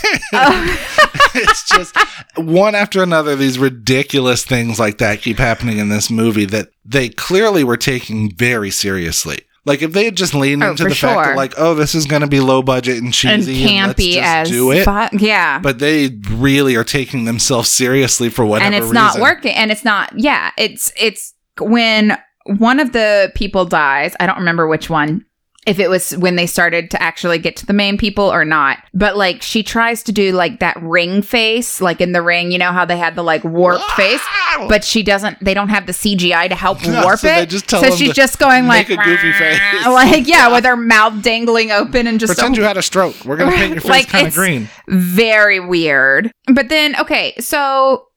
it's 1.36 1.70
just 1.70 1.96
one 2.36 2.76
after 2.76 3.04
another, 3.04 3.36
these 3.36 3.60
ridiculous 3.60 4.44
things 4.44 4.80
like 4.80 4.98
that 4.98 5.22
keep 5.22 5.38
happening 5.38 5.78
in 5.78 5.90
this 5.90 6.10
movie 6.10 6.46
that 6.46 6.70
they 6.86 7.10
clearly 7.10 7.64
were 7.64 7.78
taking 7.78 8.34
very 8.34 8.72
seriously. 8.72 9.40
Like 9.66 9.82
if 9.82 9.94
they 9.94 10.04
had 10.06 10.18
just 10.18 10.34
leaned 10.36 10.62
Oh, 10.64 10.72
into 10.72 10.84
the 10.84 10.94
fact 10.96 11.28
that 11.30 11.36
like, 11.38 11.54
oh, 11.58 11.74
this 11.74 11.96
is 11.96 12.06
going 12.06 12.22
to 12.22 12.28
be 12.28 12.40
low 12.42 12.62
budget 12.62 12.96
and 12.98 13.06
and 13.06 13.14
cheesy, 13.14 13.64
and, 13.78 13.94
campy 13.96 14.14
just 14.14 14.26
as 14.28 14.50
do 14.50 14.72
it. 14.72 14.84
fuck. 14.84 15.12
Yeah. 15.14 15.60
But 15.60 15.80
they 15.80 16.10
really 16.32 16.76
are 16.76 16.84
taking 16.84 17.26
themselves 17.26 17.70
seriously 17.70 18.30
for 18.30 18.46
whatever 18.46 18.66
and 18.66 18.76
it's 18.76 18.84
reason. 18.84 18.96
not 18.96 19.20
working 19.20 19.54
and 19.56 19.72
it's 19.72 19.86
not 19.86 20.12
yeah 20.20 20.52
it's 20.58 20.92
it's 21.00 21.34
when 21.60 22.18
one 22.58 22.80
of 22.80 22.92
the 22.92 23.32
people 23.36 23.64
dies 23.64 24.14
i 24.20 24.26
don't 24.26 24.38
remember 24.40 24.68
which 24.68 24.90
one 24.90 25.24
if 25.66 25.80
it 25.80 25.90
was 25.90 26.16
when 26.18 26.36
they 26.36 26.46
started 26.46 26.92
to 26.92 27.02
actually 27.02 27.38
get 27.38 27.56
to 27.56 27.66
the 27.66 27.74
main 27.74 27.98
people 27.98 28.26
or 28.26 28.44
not 28.46 28.78
but 28.94 29.16
like 29.18 29.42
she 29.42 29.64
tries 29.64 30.04
to 30.04 30.12
do 30.12 30.32
like 30.32 30.60
that 30.60 30.76
ring 30.82 31.22
face 31.22 31.80
like 31.82 32.02
in 32.02 32.12
the 32.12 32.22
ring 32.22 32.52
you 32.52 32.58
know 32.58 32.72
how 32.72 32.84
they 32.86 32.98
had 32.98 33.16
the 33.16 33.24
like 33.24 33.44
warped 33.44 33.84
face 33.92 34.22
but 34.68 34.84
she 34.84 35.02
doesn't 35.04 35.38
they 35.44 35.54
don't 35.54 35.70
have 35.70 35.86
the 35.86 35.94
cgi 35.94 36.50
to 36.50 36.56
help 36.56 36.84
No, 36.88 37.04
warp 37.04 37.20
so 37.20 37.28
it 37.30 37.50
just 37.50 37.68
tell 37.68 37.82
so 37.82 37.96
she's 37.96 38.14
just 38.14 38.40
going 38.40 38.68
like 38.68 38.90
a 38.90 38.98
goofy 38.98 39.32
face. 39.40 39.60
like 39.86 40.28
yeah, 40.28 40.52
with 40.52 40.66
her 40.66 40.76
mouth 40.76 41.22
dangling 41.24 41.72
open 41.72 42.08
and 42.08 42.20
just 42.20 42.34
Pretend 42.36 42.58
you 42.58 42.64
had 42.64 42.78
a 42.78 42.82
stroke. 42.82 43.16
We're 43.26 43.38
gonna 43.38 43.52
paint 43.52 43.72
your 43.74 43.82
face 43.82 43.90
Like, 43.90 44.08
kind 44.10 44.28
of 44.28 44.34
green. 44.34 44.70
very 44.88 45.60
weird. 45.60 46.32
But 46.54 46.70
then, 46.70 47.00
okay, 47.00 47.34
so 47.40 48.08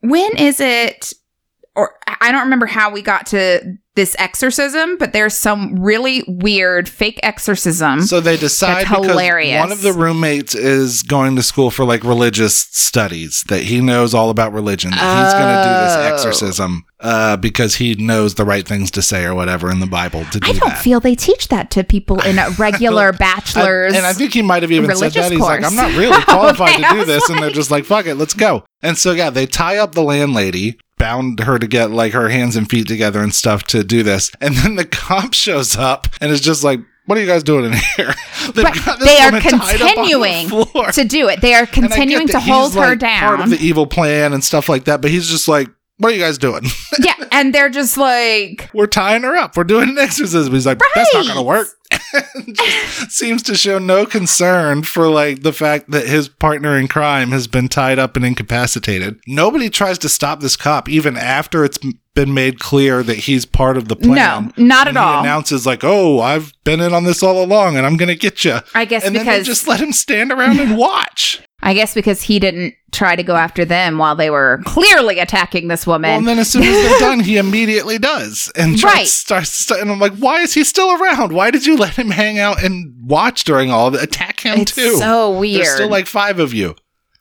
when 0.00 0.36
is 0.36 0.60
it? 0.60 1.12
Or 1.76 1.96
I 2.20 2.30
don't 2.30 2.42
remember 2.44 2.66
how 2.66 2.90
we 2.90 3.02
got 3.02 3.26
to 3.26 3.76
this 3.96 4.14
exorcism, 4.18 4.96
but 4.98 5.12
there's 5.12 5.34
some 5.34 5.78
really 5.80 6.24
weird 6.26 6.88
fake 6.88 7.18
exorcism. 7.22 8.00
So 8.02 8.20
they 8.20 8.36
decide 8.36 8.86
That's 8.86 9.06
hilarious. 9.06 9.60
one 9.60 9.70
of 9.72 9.82
the 9.82 9.92
roommates 9.92 10.54
is 10.54 11.02
going 11.02 11.36
to 11.36 11.42
school 11.42 11.70
for 11.70 11.84
like 11.84 12.02
religious 12.02 12.56
studies 12.72 13.44
that 13.48 13.62
he 13.62 13.80
knows 13.80 14.12
all 14.14 14.30
about 14.30 14.52
religion. 14.52 14.90
That 14.92 15.24
he's 15.24 15.34
going 15.34 15.54
to 15.56 15.62
do 15.62 15.74
Oh. 15.74 15.84
this 15.84 16.12
exorcism 16.12 16.84
uh, 17.00 17.36
because 17.36 17.76
he 17.76 17.94
knows 17.96 18.34
the 18.34 18.44
right 18.44 18.66
things 18.66 18.90
to 18.92 19.02
say 19.02 19.24
or 19.24 19.34
whatever 19.34 19.70
in 19.70 19.78
the 19.80 19.86
Bible 19.86 20.24
to 20.26 20.40
do 20.40 20.48
I 20.50 20.52
don't 20.54 20.70
that. 20.70 20.78
feel 20.82 20.98
they 21.00 21.14
teach 21.14 21.48
that 21.48 21.70
to 21.72 21.84
people 21.84 22.20
in 22.22 22.38
a 22.38 22.50
regular 22.58 23.08
I- 23.08 23.12
bachelor's. 23.16 23.94
and 23.94 24.06
I 24.06 24.12
think 24.12 24.32
he 24.34 24.42
might 24.42 24.62
have 24.62 24.72
even 24.72 24.94
said 24.96 25.12
that. 25.12 25.30
He's 25.32 25.40
like. 25.40 25.62
I'm 25.64 25.76
not 25.76 25.92
really 25.96 26.20
qualified 26.22 26.70
Okay, 26.80 26.82
to 26.88 26.94
do 27.00 27.04
this. 27.12 27.28
and 27.30 27.40
they're 27.40 27.50
just 27.50 27.70
like, 27.70 27.84
fuck 27.84 28.06
it, 28.06 28.14
let's 28.16 28.34
go. 28.34 28.64
And 28.82 28.98
so, 28.98 29.12
yeah, 29.12 29.30
they 29.30 29.46
tie 29.46 29.78
up 29.78 29.92
the 29.94 30.02
landlady, 30.02 30.78
bound 30.98 31.40
her 31.40 31.58
to 31.58 31.66
get 31.66 31.90
like 31.90 32.12
her 32.12 32.28
hands 32.28 32.56
and 32.56 32.68
feet 32.68 32.86
together 32.88 33.20
and 33.20 33.34
stuff 33.34 33.64
to 33.64 33.82
do 33.84 34.02
this. 34.02 34.30
And 34.40 34.54
then 34.56 34.76
the 34.76 34.84
cop 34.84 35.34
shows 35.34 35.76
up 35.76 36.08
and 36.20 36.30
is 36.30 36.40
just 36.40 36.62
like, 36.64 36.80
what 37.06 37.18
are 37.18 37.20
you 37.20 37.26
guys 37.26 37.42
doing 37.42 37.66
in 37.66 37.72
here? 37.96 38.14
Right. 38.56 38.74
They 39.00 39.16
are 39.18 39.26
woman 39.32 39.40
tied 39.42 39.54
up 39.54 39.62
on 39.62 39.68
the 39.70 39.78
continuing 39.94 40.48
floor. 40.48 40.92
to 40.92 41.04
do 41.04 41.28
it. 41.28 41.40
They 41.40 41.54
are 41.54 41.60
And 41.60 41.86
I 41.86 41.88
get 41.88 41.94
continuing 41.94 42.26
to 42.28 42.38
hold 42.40 42.74
her 42.74 42.80
like, 42.94 43.00
Part 43.00 43.34
of 43.34 43.40
down. 43.40 43.50
the 43.50 43.56
evil 43.58 43.86
plan 43.86 44.34
and 44.34 44.44
stuff 44.44 44.68
like 44.68 44.84
that, 44.84 45.00
but 45.00 45.10
he's 45.10 45.28
just 45.30 45.48
like, 45.48 45.68
what 45.96 46.12
are 46.12 46.14
you 46.14 46.20
guys 46.20 46.36
doing? 46.36 46.64
yeah, 47.00 47.14
and 47.32 47.54
they're 47.54 47.70
just 47.70 47.96
like, 47.96 48.68
We're 48.74 48.86
tying 48.86 49.22
her 49.22 49.34
up. 49.36 49.56
We're 49.56 49.64
doing 49.64 49.88
an 49.88 49.98
exorcism. 49.98 50.52
He's 50.52 50.66
like, 50.66 50.78
that's 50.94 51.14
not 51.14 51.24
going 51.24 51.36
to 51.36 51.42
work. 51.42 51.68
just 52.52 53.10
seems 53.10 53.42
to 53.44 53.54
show 53.54 53.78
no 53.78 54.06
concern 54.06 54.82
for 54.82 55.08
like 55.08 55.42
the 55.42 55.52
fact 55.52 55.90
that 55.90 56.06
his 56.06 56.28
partner 56.28 56.78
in 56.78 56.88
crime 56.88 57.30
has 57.30 57.46
been 57.46 57.68
tied 57.68 57.98
up 57.98 58.16
and 58.16 58.24
incapacitated. 58.24 59.20
Nobody 59.26 59.70
tries 59.70 59.98
to 59.98 60.08
stop 60.08 60.40
this 60.40 60.56
cop 60.56 60.88
even 60.88 61.16
after 61.16 61.64
it's 61.64 61.78
been 62.14 62.32
made 62.34 62.60
clear 62.60 63.02
that 63.02 63.16
he's 63.16 63.44
part 63.44 63.76
of 63.76 63.88
the 63.88 63.96
plan. 63.96 64.52
no, 64.56 64.64
not 64.64 64.86
at 64.88 64.94
he 64.94 64.98
all. 64.98 65.20
announces 65.20 65.66
like, 65.66 65.82
"Oh, 65.82 66.20
I've 66.20 66.52
been 66.64 66.80
in 66.80 66.92
on 66.94 67.04
this 67.04 67.22
all 67.22 67.42
along, 67.42 67.76
and 67.76 67.84
I'm 67.84 67.96
going 67.96 68.08
to 68.08 68.14
get 68.14 68.44
you." 68.44 68.58
I 68.74 68.84
guess 68.84 69.04
And 69.04 69.14
then 69.16 69.26
they 69.26 69.32
because 69.32 69.46
just 69.46 69.66
let 69.68 69.80
him 69.80 69.92
stand 69.92 70.30
around 70.32 70.60
and 70.60 70.76
watch. 70.78 71.40
I 71.62 71.72
guess 71.74 71.94
because 71.94 72.22
he 72.22 72.38
didn't 72.38 72.74
try 72.92 73.16
to 73.16 73.22
go 73.22 73.36
after 73.36 73.64
them 73.64 73.96
while 73.98 74.14
they 74.14 74.28
were 74.30 74.60
clearly 74.66 75.18
attacking 75.18 75.68
this 75.68 75.86
Well, 75.86 75.94
woman. 75.96 76.10
and 76.10 76.28
then 76.28 76.38
as 76.38 76.50
soon 76.50 76.62
as 76.62 76.72
they're 76.74 76.98
done, 77.00 77.20
he 77.20 77.36
immediately 77.38 77.98
does, 77.98 78.52
and 78.54 78.80
Right. 78.82 79.06
starts. 79.08 79.50
Start, 79.50 79.80
and 79.80 79.90
I'm 79.90 79.98
like, 79.98 80.14
"Why 80.16 80.40
is 80.40 80.52
he 80.54 80.62
still 80.62 80.92
around? 80.92 81.32
Why 81.32 81.50
did 81.50 81.64
you 81.66 81.76
let 81.76 81.96
him 81.98 82.10
hang 82.10 82.38
out 82.38 82.62
and 82.62 82.92
watch 83.02 83.44
during 83.44 83.70
all 83.70 83.86
of 83.88 83.94
it? 83.94 84.02
Attack 84.02 84.40
him 84.40 84.60
it's 84.60 84.72
too." 84.74 84.96
so 84.98 85.30
weird. 85.30 85.62
There's 85.64 85.74
still 85.74 85.88
like 85.88 86.06
five 86.06 86.38
of 86.38 86.52
you. 86.54 86.76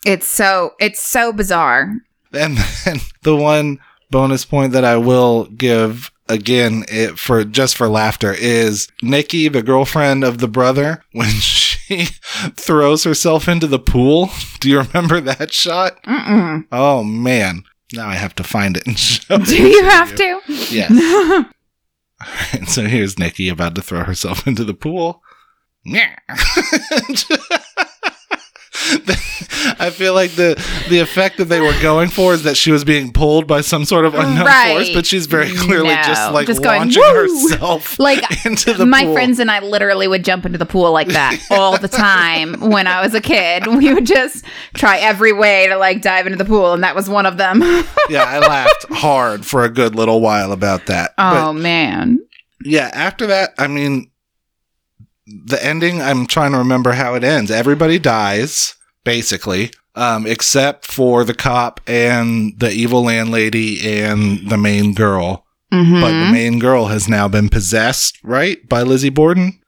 it's 0.06 0.28
so 0.28 0.74
it's 0.80 1.02
so 1.02 1.32
bizarre. 1.34 1.94
And 2.34 2.58
then 2.84 3.00
the 3.24 3.36
one 3.36 3.80
bonus 4.14 4.46
point 4.46 4.74
that 4.74 4.86
I 4.86 4.96
will 4.96 5.46
give 5.46 6.12
again 6.30 6.86
it 6.88 7.18
for 7.18 7.44
just 7.44 7.76
for 7.76 7.90
laughter 7.90 8.32
is 8.32 8.88
Nikki, 9.02 9.48
the 9.50 9.64
girlfriend 9.64 10.24
of 10.24 10.38
the 10.38 10.48
brother, 10.48 11.04
when 11.14 11.30
she 11.32 12.06
throws 12.56 13.04
herself 13.04 13.48
into 13.48 13.66
the 13.66 13.80
pool. 13.80 14.30
Do 14.60 14.70
you 14.70 14.82
remember 14.82 15.20
that 15.20 15.52
shot? 15.52 16.02
Mm-mm. 16.04 16.66
Oh 16.72 17.04
man. 17.04 17.64
Now 17.92 18.08
I 18.08 18.14
have 18.14 18.36
to 18.36 18.44
find 18.44 18.78
it 18.78 18.86
and 18.86 18.98
show 19.00 19.40
Do 19.40 19.68
you 19.68 19.84
have 19.84 20.16
to? 20.16 20.42
Yes. 20.70 21.46
And 22.54 22.70
so 22.70 22.84
here's 22.84 23.18
Nikki 23.20 23.50
about 23.50 23.74
to 23.76 23.82
throw 23.82 24.04
herself 24.04 24.48
into 24.48 24.64
the 24.64 24.76
pool. 24.76 25.24
Yeah. 25.84 26.16
I 29.80 29.90
feel 29.92 30.14
like 30.14 30.32
the 30.32 30.56
the 30.90 31.00
effect 31.00 31.38
that 31.38 31.46
they 31.46 31.60
were 31.62 31.74
going 31.82 32.10
for 32.10 32.34
is 32.34 32.44
that 32.44 32.58
she 32.58 32.72
was 32.72 32.84
being 32.84 33.12
pulled 33.14 33.48
by 33.48 33.62
some 33.62 33.86
sort 33.86 34.06
of 34.06 34.14
unknown 34.14 34.46
Right. 34.46 34.74
force, 34.74 34.90
but 34.94 35.06
she's 35.06 35.26
very 35.26 35.50
clearly 35.56 35.90
No, 35.96 36.02
just 36.04 36.32
like 36.34 36.48
just 36.48 36.62
going, 36.64 36.80
launching 36.80 37.02
"Woo!" 37.02 37.14
herself 37.14 38.00
Like 38.04 38.46
into 38.46 38.74
the 38.74 38.86
my 38.86 39.04
pool. 39.06 39.14
friends 39.14 39.40
and 39.40 39.50
I 39.50 39.60
literally 39.60 40.08
would 40.08 40.24
jump 40.26 40.46
into 40.46 40.58
the 40.58 40.66
pool 40.66 40.92
like 40.92 41.08
that 41.10 41.38
all 41.52 41.78
the 41.78 41.88
time 41.88 42.54
when 42.72 42.88
I 42.88 43.02
was 43.02 43.14
a 43.14 43.22
kid. 43.22 43.68
We 43.68 43.94
would 43.94 44.06
just 44.06 44.44
try 44.74 44.98
every 45.00 45.34
way 45.34 45.68
to 45.68 45.78
like 45.78 46.02
dive 46.02 46.26
into 46.26 46.38
the 46.38 46.46
pool, 46.46 46.74
and 46.74 46.84
that 46.84 46.96
was 46.96 47.10
one 47.10 47.26
of 47.26 47.38
them. 47.38 47.62
yeah, 48.10 48.24
I 48.26 48.40
laughed 48.40 48.86
hard 48.92 49.46
for 49.46 49.64
a 49.64 49.70
good 49.70 49.96
little 49.96 50.20
while 50.22 50.52
about 50.52 50.86
that. 50.88 51.12
Oh, 51.18 51.32
but 51.32 51.44
oh 51.50 51.54
man. 51.54 52.20
yeah, 52.64 52.90
after 52.94 53.28
that, 53.28 53.52
I 53.58 53.68
mean, 53.68 54.10
the 55.26 55.64
ending, 55.64 56.02
I'm 56.02 56.26
trying 56.28 56.52
to 56.52 56.58
remember 56.58 56.92
how 56.94 57.16
it 57.16 57.24
ends. 57.24 57.52
Everybody 57.52 58.00
dies, 58.00 58.76
basically, 59.04 59.72
um, 59.96 60.26
except 60.28 60.86
for 60.86 61.24
the 61.24 61.34
cop 61.34 61.80
and 61.88 62.54
the 62.60 62.72
evil 62.72 63.04
landlady 63.04 64.02
and 64.02 64.50
the 64.50 64.58
main 64.58 64.94
girl. 64.94 65.46
Mhm. 65.74 66.02
But 66.02 66.10
the 66.12 66.32
main 66.32 66.60
girl 66.60 66.88
has 66.88 67.10
now 67.10 67.28
been 67.28 67.50
possessed, 67.50 68.20
right? 68.24 68.58
By 68.70 68.84
Lizzie 68.84 69.10
Borden? 69.10 69.60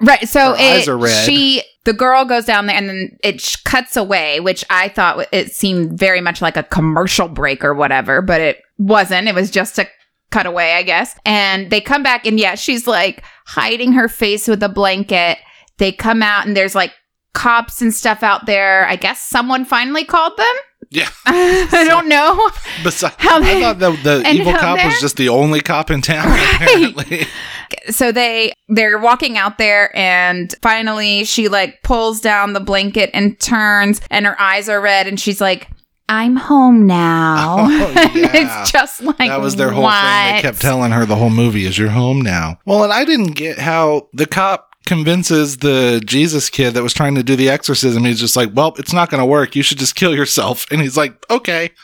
Right. 0.00 0.28
So 0.28 0.54
it, 0.58 0.86
are 0.86 0.96
red. 0.98 1.24
she, 1.24 1.62
the 1.84 1.92
girl 1.92 2.24
goes 2.24 2.44
down 2.44 2.66
there 2.66 2.76
and 2.76 2.88
then 2.88 3.16
it 3.24 3.40
sh- 3.40 3.56
cuts 3.64 3.96
away, 3.96 4.40
which 4.40 4.64
I 4.70 4.88
thought 4.88 5.26
it 5.32 5.52
seemed 5.52 5.98
very 5.98 6.20
much 6.20 6.42
like 6.42 6.56
a 6.56 6.62
commercial 6.62 7.28
break 7.28 7.64
or 7.64 7.72
whatever, 7.74 8.20
but 8.22 8.40
it 8.40 8.60
wasn't. 8.76 9.26
It 9.26 9.34
was 9.34 9.50
just 9.50 9.78
a 9.78 9.88
cut 10.30 10.46
away, 10.46 10.74
I 10.74 10.82
guess. 10.82 11.16
And 11.24 11.70
they 11.70 11.80
come 11.80 12.02
back 12.02 12.26
and 12.26 12.38
yeah, 12.38 12.54
she's 12.54 12.86
like 12.86 13.22
hiding 13.46 13.92
her 13.92 14.08
face 14.08 14.46
with 14.48 14.62
a 14.62 14.68
blanket. 14.68 15.38
They 15.78 15.92
come 15.92 16.22
out 16.22 16.46
and 16.46 16.56
there's 16.56 16.74
like 16.74 16.92
cops 17.34 17.80
and 17.80 17.94
stuff 17.94 18.22
out 18.22 18.46
there. 18.46 18.86
I 18.86 18.96
guess 18.96 19.20
someone 19.20 19.64
finally 19.64 20.04
called 20.04 20.36
them. 20.36 20.54
Yeah. 20.90 21.08
I 21.26 21.84
don't 21.86 22.08
know. 22.08 22.50
Besides, 22.82 23.14
How 23.18 23.42
I 23.42 23.60
thought 23.60 23.78
the, 23.78 23.90
the 23.90 24.30
evil 24.30 24.52
cop 24.54 24.82
was 24.84 25.00
just 25.00 25.16
the 25.16 25.28
only 25.28 25.60
cop 25.60 25.90
in 25.90 26.00
town, 26.00 26.26
Right. 26.28 26.54
apparently. 26.54 27.26
so 27.90 28.10
they 28.12 28.52
they're 28.68 28.98
walking 28.98 29.36
out 29.36 29.58
there 29.58 29.94
and 29.96 30.54
finally 30.62 31.24
she 31.24 31.48
like 31.48 31.82
pulls 31.82 32.20
down 32.20 32.54
the 32.54 32.60
blanket 32.60 33.10
and 33.12 33.38
turns 33.40 34.00
and 34.10 34.24
her 34.24 34.40
eyes 34.40 34.68
are 34.70 34.80
red 34.80 35.06
and 35.06 35.20
she's 35.20 35.40
like 35.40 35.68
i'm 36.08 36.36
home 36.36 36.86
now 36.86 37.56
Oh, 37.68 37.92
And 37.96 38.14
yeah. 38.16 38.60
it's 38.62 38.70
just 38.72 39.02
like 39.02 39.16
that 39.18 39.40
was 39.40 39.56
their 39.56 39.70
whole 39.70 39.88
thing. 39.88 40.34
They 40.36 40.40
kept 40.42 40.60
telling 40.60 40.92
her 40.92 41.04
the 41.06 41.16
whole 41.16 41.30
movie 41.30 41.64
is 41.66 41.78
you're 41.78 41.88
home 41.90 42.20
now. 42.20 42.58
Well, 42.66 42.84
and 42.84 42.92
I 42.92 43.04
didn't 43.04 43.32
get 43.32 43.58
how 43.58 44.08
the 44.12 44.26
cop 44.26 44.67
convinces 44.88 45.58
the 45.58 46.02
Jesus 46.04 46.48
kid 46.50 46.72
that 46.72 46.82
was 46.82 46.94
trying 46.94 47.14
to 47.14 47.22
do 47.22 47.36
the 47.36 47.48
exorcism. 47.50 48.04
He's 48.04 48.18
just 48.18 48.34
like, 48.36 48.50
well, 48.54 48.74
it's 48.78 48.92
not 48.92 49.10
going 49.10 49.20
to 49.20 49.26
work. 49.26 49.54
You 49.54 49.62
should 49.62 49.78
just 49.78 49.94
kill 49.94 50.14
yourself. 50.14 50.66
And 50.72 50.80
he's 50.80 50.96
like, 50.96 51.14
okay. 51.30 51.70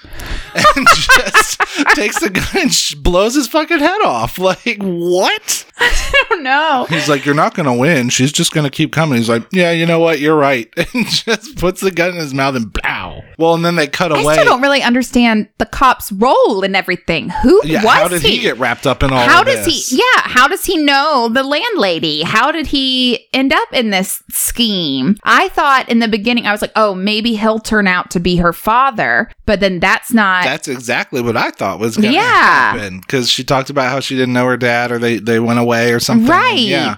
And 0.77 0.87
just 0.89 1.61
takes 1.95 2.19
the 2.21 2.31
gun 2.31 2.63
and 2.63 2.73
sh- 2.73 2.95
blows 2.95 3.35
his 3.35 3.47
fucking 3.47 3.79
head 3.79 4.01
off. 4.05 4.39
Like, 4.45 4.79
what? 4.83 5.65
i 5.79 6.13
don't 6.29 6.43
know 6.45 6.87
He's 6.89 7.09
like, 7.09 7.25
you're 7.25 7.35
not 7.35 7.55
going 7.55 7.67
to 7.67 7.73
win. 7.73 8.09
She's 8.09 8.31
just 8.31 8.53
going 8.53 8.65
to 8.65 8.71
keep 8.71 8.93
coming. 8.93 9.19
He's 9.19 9.29
like, 9.29 9.45
yeah, 9.53 9.71
you 9.73 9.85
know 9.87 9.99
what? 9.99 10.21
You're 10.21 10.37
right. 10.37 10.73
And 10.95 11.07
just 11.07 11.57
puts 11.59 11.81
the 11.81 11.91
gun 11.91 12.11
in 12.11 12.17
his 12.17 12.33
mouth 12.33 12.55
and 12.55 12.73
blow. 12.73 13.23
Well, 13.39 13.55
and 13.55 13.65
then 13.65 13.75
they 13.77 13.89
cut 13.89 14.13
I 14.13 14.23
away. 14.23 14.35
still 14.35 14.45
don't 14.45 14.63
really 14.63 14.83
understand 14.83 15.49
the 15.59 15.67
cop's 15.67 16.13
role 16.13 16.63
in 16.63 16.75
everything. 16.77 17.31
Who 17.31 17.61
yeah, 17.65 17.83
was 17.83 17.93
how 17.93 18.09
did 18.09 18.23
he? 18.23 18.39
get 18.39 18.59
wrapped 18.59 18.87
up 18.87 19.03
in 19.03 19.13
all 19.13 19.27
how 19.27 19.43
does 19.43 19.65
this? 19.65 19.89
he 19.89 19.97
yeah 19.97 20.21
how 20.23 20.47
does 20.47 20.65
he 20.65 20.77
know 20.77 21.29
the 21.33 21.43
landlady 21.43 22.23
how 22.23 22.53
did 22.53 22.67
he 22.67 22.94
end 23.33 23.53
up 23.53 23.73
in 23.73 23.91
this 23.91 24.23
scheme 24.31 25.17
i 25.25 25.49
thought 25.49 25.89
in 25.89 25.99
the 25.99 26.09
beginning 26.09 26.47
i 26.47 26.53
was 26.53 26.61
like 26.63 26.73
oh 26.77 26.95
maybe 26.95 27.35
he'll 27.37 27.59
turn 27.59 27.87
out 27.87 28.11
to 28.11 28.21
be 28.21 28.37
her 28.37 28.53
father 28.53 29.31
but 29.47 29.61
then 29.61 29.81
that's 29.81 30.13
not 30.13 30.45
That's 30.45 30.69
exactly 30.69 31.21
what 31.21 31.37
I 31.37 31.51
thought 31.51 31.79
was 31.79 31.97
going 31.97 32.09
to 32.11 32.15
Yeah. 32.15 32.23
happen 32.23 33.01
because 33.01 33.29
she 33.31 33.45
talked 33.45 33.69
about 33.71 33.91
how 33.91 34.01
she 34.01 34.15
didn't 34.17 34.33
know 34.33 34.47
her 34.47 34.57
dad 34.57 34.91
or 34.91 34.99
they, 34.99 35.19
they 35.19 35.39
went 35.39 35.59
away 35.59 35.93
or 35.93 36.01
something. 36.01 36.27
Right. 36.29 36.59
Yeah. 36.59 36.97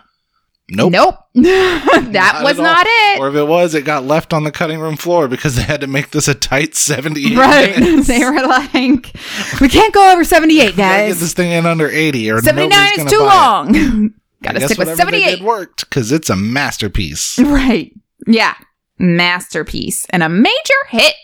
Nope. 0.68 0.92
nope 0.92 1.14
that 1.34 2.10
Not 2.12 2.42
was 2.44 2.58
not 2.58 2.86
it 2.88 3.20
Or 3.20 3.28
if 3.28 3.34
it 3.36 3.44
was, 3.46 3.74
it 3.74 3.84
got 3.84 4.04
left 4.04 4.32
on 4.32 4.42
the 4.44 4.50
cutting 4.52 4.80
room 4.80 4.96
floor 4.96 5.26
because 5.28 5.54
they 5.56 5.62
had 5.62 5.80
to 5.82 5.86
make 5.86 6.10
this 6.10 6.26
a 6.28 6.34
tight 6.34 6.74
78 6.74 7.36
right 7.38 7.76
minutes. 7.80 8.06
they 8.08 8.24
were 8.24 8.46
like 8.46 9.12
we 9.60 9.68
can't 9.68 9.94
go 9.94 10.12
over 10.12 10.24
78 10.24 10.76
Gotta 10.76 11.08
get 11.08 11.16
this 11.16 11.32
thing 11.34 11.50
in 11.52 11.66
under 11.66 11.88
80 11.88 12.30
or 12.30 12.40
79 12.42 12.88
is 12.98 13.04
too 13.12 13.18
long 13.20 14.14
gotta 14.42 14.60
stick 14.60 14.78
with 14.78 14.96
78 14.96 15.36
did 15.36 15.44
worked 15.44 15.88
because 15.88 16.12
it's 16.12 16.30
a 16.30 16.36
masterpiece. 16.36 17.38
right 17.40 17.92
yeah 18.26 18.54
masterpiece 18.98 20.06
and 20.10 20.22
a 20.22 20.28
major 20.28 20.54
hit 20.88 21.14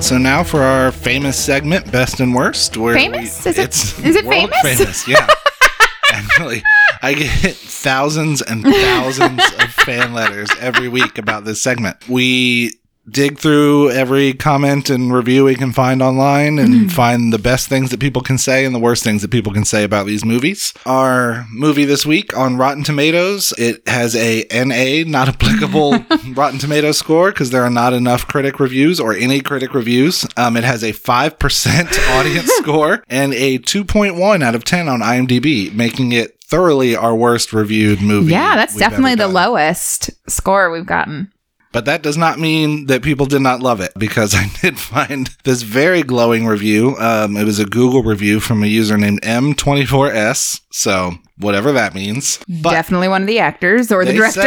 So 0.00 0.18
now 0.18 0.44
for 0.44 0.62
our 0.62 0.92
famous 0.92 1.36
segment, 1.36 1.90
best 1.90 2.20
and 2.20 2.32
worst. 2.32 2.76
Where 2.76 2.94
Famous? 2.94 3.44
we- 3.44 3.50
Is 3.50 3.58
it- 3.58 4.04
is 4.06 4.14
it 4.14 4.24
world 4.24 4.52
famous? 4.62 5.08
Yeah. 5.08 5.26
Actually, 6.12 6.62
I 7.02 7.14
get 7.14 7.56
thousands 7.56 8.40
and 8.40 8.62
thousands 8.62 9.42
of 9.58 9.72
fan 9.72 10.14
letters 10.14 10.48
every 10.60 10.86
week 10.86 11.18
about 11.18 11.44
this 11.44 11.60
segment. 11.60 12.08
We 12.08 12.78
dig 13.08 13.38
through 13.38 13.90
every 13.90 14.32
comment 14.32 14.90
and 14.90 15.12
review 15.12 15.44
we 15.44 15.54
can 15.54 15.72
find 15.72 16.02
online 16.02 16.58
and 16.58 16.66
Mm-hmm. 16.76 16.88
find 16.88 17.32
the 17.32 17.38
best 17.38 17.68
things 17.68 17.90
that 17.90 18.00
people 18.00 18.20
can 18.22 18.36
say 18.38 18.64
and 18.64 18.74
the 18.74 18.78
worst 18.80 19.04
things 19.04 19.22
that 19.22 19.30
people 19.30 19.52
can 19.52 19.64
say 19.64 19.84
about 19.84 20.06
these 20.06 20.24
movies. 20.24 20.74
Our 20.84 21.46
movie 21.52 21.84
this 21.84 22.04
week 22.04 22.36
on 22.36 22.56
Rotten 22.56 22.82
Tomatoes, 22.82 23.54
it 23.56 23.86
has 23.88 24.14
a 24.16 24.44
NA, 24.52 25.08
not 25.08 25.28
applicable 25.28 26.04
Rotten 26.34 26.58
Tomatoes 26.58 26.98
score 26.98 27.30
because 27.30 27.50
there 27.50 27.62
are 27.62 27.70
not 27.70 27.92
enough 27.92 28.26
critic 28.26 28.58
reviews 28.60 28.98
or 29.00 29.14
any 29.14 29.40
critic 29.40 29.72
reviews. 29.74 30.26
Um, 30.36 30.56
it 30.56 30.64
has 30.64 30.82
a 30.82 30.92
5% 30.92 32.08
audience 32.18 32.50
score 32.56 33.04
and 33.08 33.32
a 33.34 33.58
2.1 33.60 34.42
out 34.42 34.54
of 34.54 34.64
10 34.64 34.88
on 34.88 35.00
IMDb, 35.00 35.72
making 35.72 36.12
it 36.12 36.38
thoroughly 36.42 36.94
our 36.94 37.14
worst 37.14 37.52
reviewed 37.52 38.00
movie. 38.00 38.30
yeah 38.30 38.54
that's 38.54 38.76
definitely 38.76 39.16
the 39.16 39.26
lowest 39.26 40.10
score 40.30 40.70
we've 40.70 40.86
gotten 40.86 41.30
But 41.76 41.84
that 41.84 42.02
does 42.02 42.16
not 42.16 42.38
mean 42.38 42.86
that 42.86 43.02
people 43.02 43.26
did 43.26 43.42
not 43.42 43.60
love 43.60 43.82
it 43.82 43.92
because 43.98 44.34
I 44.34 44.50
did 44.62 44.78
find 44.78 45.28
this 45.44 45.60
very 45.60 46.02
glowing 46.02 46.46
review. 46.46 46.96
Um, 46.98 47.36
it 47.36 47.44
was 47.44 47.58
a 47.58 47.66
Google 47.66 48.02
review 48.02 48.40
from 48.40 48.62
a 48.62 48.66
user 48.66 48.96
named 48.96 49.20
M24S. 49.20 50.62
So, 50.72 51.16
whatever 51.36 51.72
that 51.72 51.94
means. 51.94 52.38
But 52.48 52.70
Definitely 52.70 53.08
one 53.08 53.20
of 53.20 53.26
the 53.28 53.40
actors 53.40 53.92
or 53.92 54.06
the 54.06 54.14
director. 54.14 54.40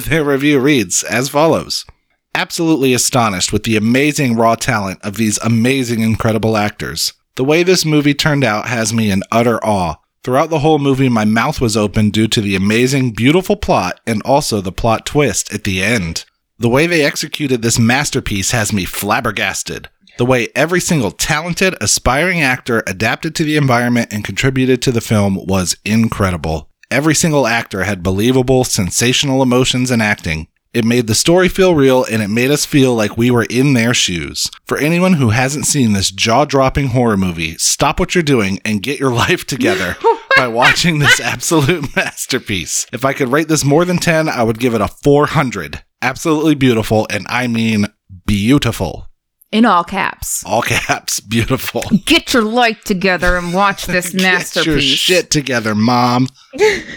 their 0.08 0.22
review 0.22 0.60
reads 0.60 1.02
as 1.02 1.28
follows 1.28 1.84
absolutely 2.32 2.94
astonished 2.94 3.52
with 3.52 3.64
the 3.64 3.76
amazing 3.76 4.36
raw 4.36 4.54
talent 4.54 5.00
of 5.02 5.16
these 5.16 5.36
amazing, 5.38 5.98
incredible 5.98 6.56
actors. 6.56 7.12
The 7.34 7.44
way 7.44 7.64
this 7.64 7.84
movie 7.84 8.14
turned 8.14 8.44
out 8.44 8.68
has 8.68 8.92
me 8.92 9.10
in 9.10 9.24
utter 9.32 9.58
awe. 9.64 9.96
Throughout 10.26 10.50
the 10.50 10.58
whole 10.58 10.80
movie, 10.80 11.08
my 11.08 11.24
mouth 11.24 11.60
was 11.60 11.76
open 11.76 12.10
due 12.10 12.26
to 12.26 12.40
the 12.40 12.56
amazing, 12.56 13.12
beautiful 13.12 13.54
plot 13.54 14.00
and 14.08 14.20
also 14.22 14.60
the 14.60 14.72
plot 14.72 15.06
twist 15.06 15.54
at 15.54 15.62
the 15.62 15.80
end. 15.80 16.24
The 16.58 16.68
way 16.68 16.88
they 16.88 17.04
executed 17.04 17.62
this 17.62 17.78
masterpiece 17.78 18.50
has 18.50 18.72
me 18.72 18.86
flabbergasted. 18.86 19.88
The 20.18 20.26
way 20.26 20.48
every 20.56 20.80
single 20.80 21.12
talented, 21.12 21.76
aspiring 21.80 22.40
actor 22.40 22.82
adapted 22.88 23.36
to 23.36 23.44
the 23.44 23.56
environment 23.56 24.12
and 24.12 24.24
contributed 24.24 24.82
to 24.82 24.90
the 24.90 25.00
film 25.00 25.46
was 25.46 25.76
incredible. 25.84 26.70
Every 26.90 27.14
single 27.14 27.46
actor 27.46 27.84
had 27.84 28.02
believable, 28.02 28.64
sensational 28.64 29.44
emotions 29.44 29.92
and 29.92 30.02
acting. 30.02 30.48
It 30.74 30.84
made 30.84 31.06
the 31.06 31.14
story 31.14 31.48
feel 31.48 31.76
real 31.76 32.04
and 32.04 32.20
it 32.20 32.28
made 32.28 32.50
us 32.50 32.66
feel 32.66 32.96
like 32.96 33.16
we 33.16 33.30
were 33.30 33.46
in 33.48 33.74
their 33.74 33.94
shoes. 33.94 34.50
For 34.64 34.76
anyone 34.76 35.12
who 35.12 35.30
hasn't 35.30 35.66
seen 35.66 35.92
this 35.92 36.10
jaw 36.10 36.44
dropping 36.44 36.88
horror 36.88 37.16
movie, 37.16 37.56
stop 37.58 38.00
what 38.00 38.16
you're 38.16 38.24
doing 38.24 38.58
and 38.64 38.82
get 38.82 38.98
your 38.98 39.12
life 39.14 39.46
together 39.46 39.96
by 40.36 40.48
watching 40.48 40.98
this 40.98 41.20
absolute 41.20 41.94
masterpiece. 41.96 42.86
If 42.92 43.04
I 43.04 43.12
could 43.12 43.28
rate 43.28 43.48
this 43.48 43.64
more 43.64 43.84
than 43.84 43.98
10, 43.98 44.28
I 44.28 44.42
would 44.42 44.58
give 44.58 44.74
it 44.74 44.80
a 44.80 44.88
400. 44.88 45.82
Absolutely 46.02 46.54
beautiful, 46.54 47.06
and 47.10 47.26
I 47.28 47.46
mean 47.46 47.86
beautiful. 48.26 49.08
In 49.52 49.64
all 49.64 49.84
caps. 49.84 50.44
All 50.44 50.62
caps, 50.62 51.20
beautiful. 51.28 51.82
Get 52.04 52.32
your 52.34 52.42
life 52.42 52.82
together 52.84 53.36
and 53.36 53.54
watch 53.54 53.86
this 53.86 54.10
Get 54.10 54.20
your 54.20 54.30
masterpiece. 54.32 54.82
shit 54.98 55.30
together, 55.30 55.74
mom. 55.74 56.28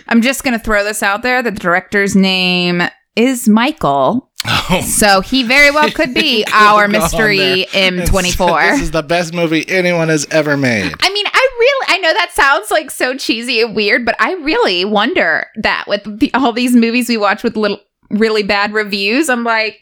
I'm 0.08 0.22
just 0.22 0.44
going 0.44 0.58
to 0.58 0.64
throw 0.64 0.84
this 0.84 1.02
out 1.04 1.22
there. 1.22 1.42
The 1.42 1.52
director's 1.52 2.16
name 2.16 2.82
is 3.16 3.48
Michael. 3.48 4.32
Oh, 4.46 4.82
So 4.88 5.20
he 5.20 5.44
very 5.44 5.70
well 5.70 5.92
could 5.92 6.14
be 6.14 6.46
our 6.54 6.88
mystery 6.88 7.38
there 7.38 7.66
and 7.74 8.00
said, 8.00 8.08
M24. 8.08 8.72
This 8.72 8.82
is 8.84 8.92
the 8.92 9.04
best 9.04 9.34
movie 9.34 9.68
anyone 9.70 10.08
has 10.08 10.26
ever 10.32 10.56
made. 10.56 10.94
I 11.02 11.10
mean, 11.14 11.26
I 11.90 11.98
know 11.98 12.14
that 12.14 12.32
sounds 12.32 12.70
like 12.70 12.92
so 12.92 13.18
cheesy 13.18 13.62
and 13.62 13.76
weird, 13.76 14.06
but 14.06 14.16
I 14.20 14.34
really 14.36 14.86
wonder 14.86 15.48
that 15.56 15.86
with 15.88 16.20
the, 16.20 16.32
all 16.36 16.54
these 16.54 16.76
movies 16.76 17.10
we 17.10 17.18
watch 17.18 17.42
with 17.42 17.58
little, 17.58 17.80
really 18.12 18.44
bad 18.44 18.74
reviews, 18.74 19.28
I'm 19.28 19.44
like, 19.44 19.82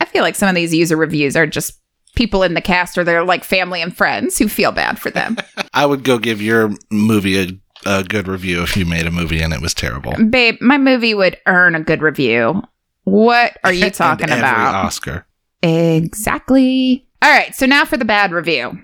I 0.00 0.06
feel 0.06 0.22
like 0.22 0.34
some 0.34 0.48
of 0.48 0.54
these 0.54 0.74
user 0.74 0.96
reviews 0.96 1.36
are 1.36 1.46
just 1.46 1.78
people 2.14 2.42
in 2.42 2.54
the 2.54 2.62
cast 2.62 2.96
or 2.96 3.04
they're 3.04 3.22
like 3.22 3.44
family 3.44 3.82
and 3.82 3.94
friends 3.94 4.38
who 4.38 4.48
feel 4.48 4.72
bad 4.72 4.98
for 4.98 5.10
them. 5.10 5.36
I 5.74 5.84
would 5.84 6.04
go 6.04 6.18
give 6.18 6.40
your 6.40 6.72
movie 6.90 7.38
a, 7.38 7.48
a 7.84 8.02
good 8.02 8.28
review 8.28 8.62
if 8.62 8.74
you 8.74 8.86
made 8.86 9.06
a 9.06 9.10
movie 9.10 9.42
and 9.42 9.52
it 9.52 9.60
was 9.60 9.74
terrible. 9.74 10.14
Babe, 10.30 10.56
my 10.62 10.78
movie 10.78 11.12
would 11.12 11.36
earn 11.44 11.74
a 11.74 11.82
good 11.82 12.00
review. 12.00 12.62
What 13.04 13.58
are 13.62 13.74
you 13.74 13.90
talking 13.90 14.30
about? 14.30 14.74
Oscar. 14.86 15.26
Exactly. 15.62 17.06
All 17.20 17.30
right, 17.30 17.54
so 17.54 17.66
now 17.66 17.84
for 17.84 17.98
the 17.98 18.06
bad 18.06 18.32
review. 18.32 18.78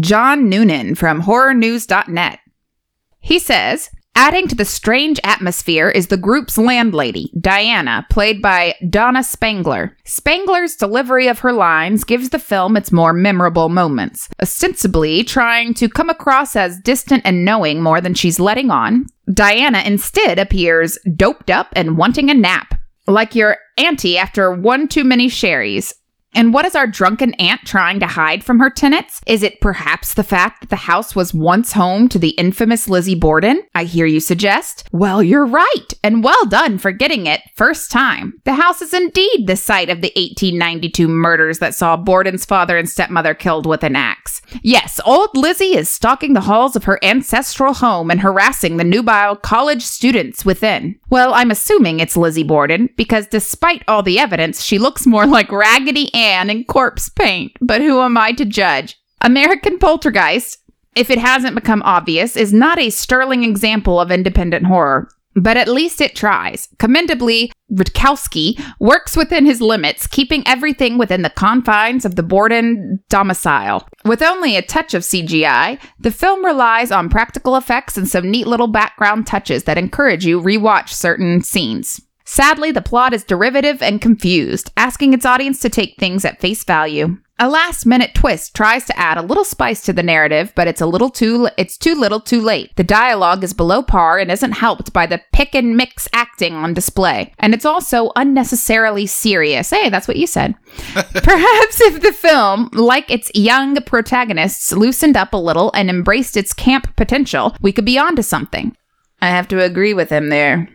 John 0.00 0.48
Noonan 0.48 0.94
from 0.94 1.22
horrornews.net. 1.22 2.40
He 3.20 3.38
says, 3.38 3.90
adding 4.16 4.48
to 4.48 4.54
the 4.54 4.64
strange 4.64 5.18
atmosphere 5.24 5.88
is 5.88 6.08
the 6.08 6.16
group's 6.16 6.58
landlady, 6.58 7.32
Diana, 7.40 8.06
played 8.10 8.42
by 8.42 8.74
Donna 8.90 9.22
Spangler. 9.22 9.96
Spangler's 10.04 10.76
delivery 10.76 11.28
of 11.28 11.38
her 11.40 11.52
lines 11.52 12.04
gives 12.04 12.30
the 12.30 12.38
film 12.38 12.76
its 12.76 12.92
more 12.92 13.12
memorable 13.12 13.68
moments, 13.68 14.28
ostensibly 14.42 15.24
trying 15.24 15.74
to 15.74 15.88
come 15.88 16.10
across 16.10 16.54
as 16.56 16.80
distant 16.80 17.22
and 17.24 17.44
knowing 17.44 17.82
more 17.82 18.00
than 18.00 18.14
she's 18.14 18.40
letting 18.40 18.70
on. 18.70 19.06
Diana 19.32 19.82
instead 19.86 20.38
appears 20.38 20.98
doped 21.16 21.50
up 21.50 21.68
and 21.74 21.96
wanting 21.96 22.30
a 22.30 22.34
nap, 22.34 22.74
like 23.06 23.34
your 23.34 23.58
auntie 23.78 24.18
after 24.18 24.52
one 24.52 24.88
too 24.88 25.04
many 25.04 25.28
sherries. 25.28 25.94
And 26.34 26.52
what 26.52 26.64
is 26.64 26.74
our 26.74 26.86
drunken 26.86 27.34
aunt 27.34 27.62
trying 27.64 28.00
to 28.00 28.06
hide 28.06 28.42
from 28.42 28.58
her 28.58 28.70
tenants? 28.70 29.20
Is 29.26 29.42
it 29.42 29.60
perhaps 29.60 30.14
the 30.14 30.24
fact 30.24 30.60
that 30.60 30.70
the 30.70 30.76
house 30.76 31.14
was 31.14 31.32
once 31.32 31.72
home 31.72 32.08
to 32.08 32.18
the 32.18 32.30
infamous 32.30 32.88
Lizzie 32.88 33.14
Borden? 33.14 33.62
I 33.74 33.84
hear 33.84 34.06
you 34.06 34.20
suggest. 34.20 34.88
Well, 34.92 35.22
you're 35.22 35.46
right, 35.46 35.88
and 36.02 36.24
well 36.24 36.44
done 36.46 36.78
for 36.78 36.90
getting 36.90 37.26
it 37.26 37.40
first 37.54 37.90
time. 37.90 38.40
The 38.44 38.54
house 38.54 38.82
is 38.82 38.92
indeed 38.92 39.46
the 39.46 39.56
site 39.56 39.90
of 39.90 40.00
the 40.00 40.12
1892 40.16 41.06
murders 41.06 41.60
that 41.60 41.74
saw 41.74 41.96
Borden's 41.96 42.44
father 42.44 42.76
and 42.76 42.90
stepmother 42.90 43.34
killed 43.34 43.66
with 43.66 43.84
an 43.84 43.94
axe. 43.94 44.42
Yes, 44.62 45.00
old 45.04 45.36
Lizzie 45.36 45.76
is 45.76 45.88
stalking 45.88 46.32
the 46.32 46.40
halls 46.40 46.74
of 46.74 46.84
her 46.84 46.98
ancestral 47.04 47.74
home 47.74 48.10
and 48.10 48.20
harassing 48.20 48.76
the 48.76 48.84
nubile 48.84 49.36
college 49.36 49.82
students 49.82 50.44
within. 50.44 50.98
Well, 51.10 51.32
I'm 51.32 51.50
assuming 51.50 52.00
it's 52.00 52.16
Lizzie 52.16 52.42
Borden 52.42 52.88
because 52.96 53.28
despite 53.28 53.84
all 53.86 54.02
the 54.02 54.18
evidence, 54.18 54.62
she 54.62 54.78
looks 54.78 55.06
more 55.06 55.26
like 55.26 55.52
Raggedy 55.52 56.12
Ann 56.14 56.23
in 56.24 56.64
corpse 56.64 57.08
paint. 57.08 57.52
But 57.60 57.80
who 57.80 58.00
am 58.00 58.16
I 58.16 58.32
to 58.32 58.44
judge? 58.44 58.96
American 59.20 59.78
Poltergeist, 59.78 60.58
if 60.96 61.10
it 61.10 61.18
hasn't 61.18 61.54
become 61.54 61.82
obvious, 61.82 62.36
is 62.36 62.52
not 62.52 62.78
a 62.78 62.90
sterling 62.90 63.44
example 63.44 64.00
of 64.00 64.10
independent 64.10 64.66
horror. 64.66 65.08
But 65.36 65.56
at 65.56 65.66
least 65.66 66.00
it 66.00 66.14
tries. 66.14 66.68
Commendably, 66.78 67.50
Rutkowski 67.72 68.62
works 68.78 69.16
within 69.16 69.46
his 69.46 69.60
limits, 69.60 70.06
keeping 70.06 70.46
everything 70.46 70.96
within 70.96 71.22
the 71.22 71.30
confines 71.30 72.04
of 72.04 72.14
the 72.14 72.22
Borden 72.22 73.00
domicile. 73.08 73.88
With 74.04 74.22
only 74.22 74.56
a 74.56 74.62
touch 74.62 74.94
of 74.94 75.02
CGI, 75.02 75.80
the 75.98 76.12
film 76.12 76.44
relies 76.44 76.92
on 76.92 77.08
practical 77.08 77.56
effects 77.56 77.96
and 77.96 78.06
some 78.08 78.30
neat 78.30 78.46
little 78.46 78.68
background 78.68 79.26
touches 79.26 79.64
that 79.64 79.78
encourage 79.78 80.24
you 80.24 80.40
rewatch 80.40 80.90
certain 80.90 81.42
scenes. 81.42 82.00
Sadly, 82.24 82.72
the 82.72 82.82
plot 82.82 83.12
is 83.12 83.22
derivative 83.22 83.82
and 83.82 84.00
confused, 84.00 84.72
asking 84.76 85.12
its 85.12 85.26
audience 85.26 85.60
to 85.60 85.68
take 85.68 85.96
things 85.98 86.24
at 86.24 86.40
face 86.40 86.64
value. 86.64 87.18
A 87.40 87.48
last-minute 87.48 88.14
twist 88.14 88.54
tries 88.54 88.84
to 88.84 88.96
add 88.96 89.18
a 89.18 89.22
little 89.22 89.44
spice 89.44 89.82
to 89.82 89.92
the 89.92 90.04
narrative, 90.04 90.52
but 90.54 90.68
it's 90.68 90.80
a 90.80 90.86
little 90.86 91.10
too 91.10 91.48
it's 91.58 91.76
too 91.76 91.96
little 91.96 92.20
too 92.20 92.40
late. 92.40 92.70
The 92.76 92.84
dialogue 92.84 93.42
is 93.42 93.52
below 93.52 93.82
par 93.82 94.20
and 94.20 94.30
isn't 94.30 94.52
helped 94.52 94.92
by 94.92 95.06
the 95.06 95.20
pick 95.32 95.52
and 95.52 95.76
mix 95.76 96.08
acting 96.12 96.54
on 96.54 96.74
display. 96.74 97.34
And 97.40 97.52
it's 97.52 97.64
also 97.64 98.12
unnecessarily 98.14 99.06
serious. 99.06 99.70
Hey, 99.70 99.90
that's 99.90 100.06
what 100.06 100.16
you 100.16 100.28
said. 100.28 100.54
Perhaps 100.94 101.80
if 101.80 102.02
the 102.02 102.12
film, 102.12 102.70
like 102.72 103.10
its 103.10 103.32
young 103.34 103.74
protagonists, 103.82 104.70
loosened 104.70 105.16
up 105.16 105.32
a 105.32 105.36
little 105.36 105.72
and 105.74 105.90
embraced 105.90 106.36
its 106.36 106.52
camp 106.52 106.94
potential, 106.94 107.56
we 107.60 107.72
could 107.72 107.84
be 107.84 107.98
onto 107.98 108.22
something. 108.22 108.76
I 109.20 109.30
have 109.30 109.48
to 109.48 109.60
agree 109.60 109.92
with 109.92 110.10
him 110.10 110.28
there. 110.28 110.68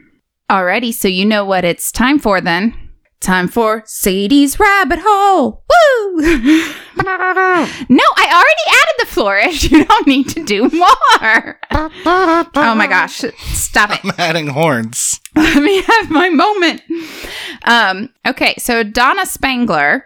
Alrighty, 0.50 0.94
so 0.94 1.08
you 1.08 1.26
know 1.26 1.46
what 1.46 1.64
it's 1.64 1.92
time 1.92 2.18
for 2.20 2.42
then. 2.42 2.74
Time 3.20 3.48
for 3.50 3.84
Sadie's 3.86 4.60
rabbit 4.60 5.00
hole. 5.02 5.64
Woo! 5.70 6.22
no, 6.22 6.34
I 6.98 8.26
already 8.34 8.80
added 8.82 8.96
the 9.00 9.06
flourish. 9.06 9.64
You 9.72 9.86
don't 9.86 10.08
need 10.08 10.30
to 10.30 10.44
do 10.44 10.64
more. 10.70 11.60
oh 11.72 12.74
my 12.76 12.88
gosh, 12.88 13.24
stop 13.54 13.92
it. 13.92 14.00
I'm 14.04 14.14
adding 14.18 14.48
horns. 14.48 15.20
Let 15.36 15.62
me 15.62 15.82
have 15.82 16.10
my 16.10 16.30
moment. 16.30 16.82
Um, 17.64 18.10
okay, 18.26 18.56
so 18.58 18.84
Donna 18.84 19.26
Spangler 19.26 20.06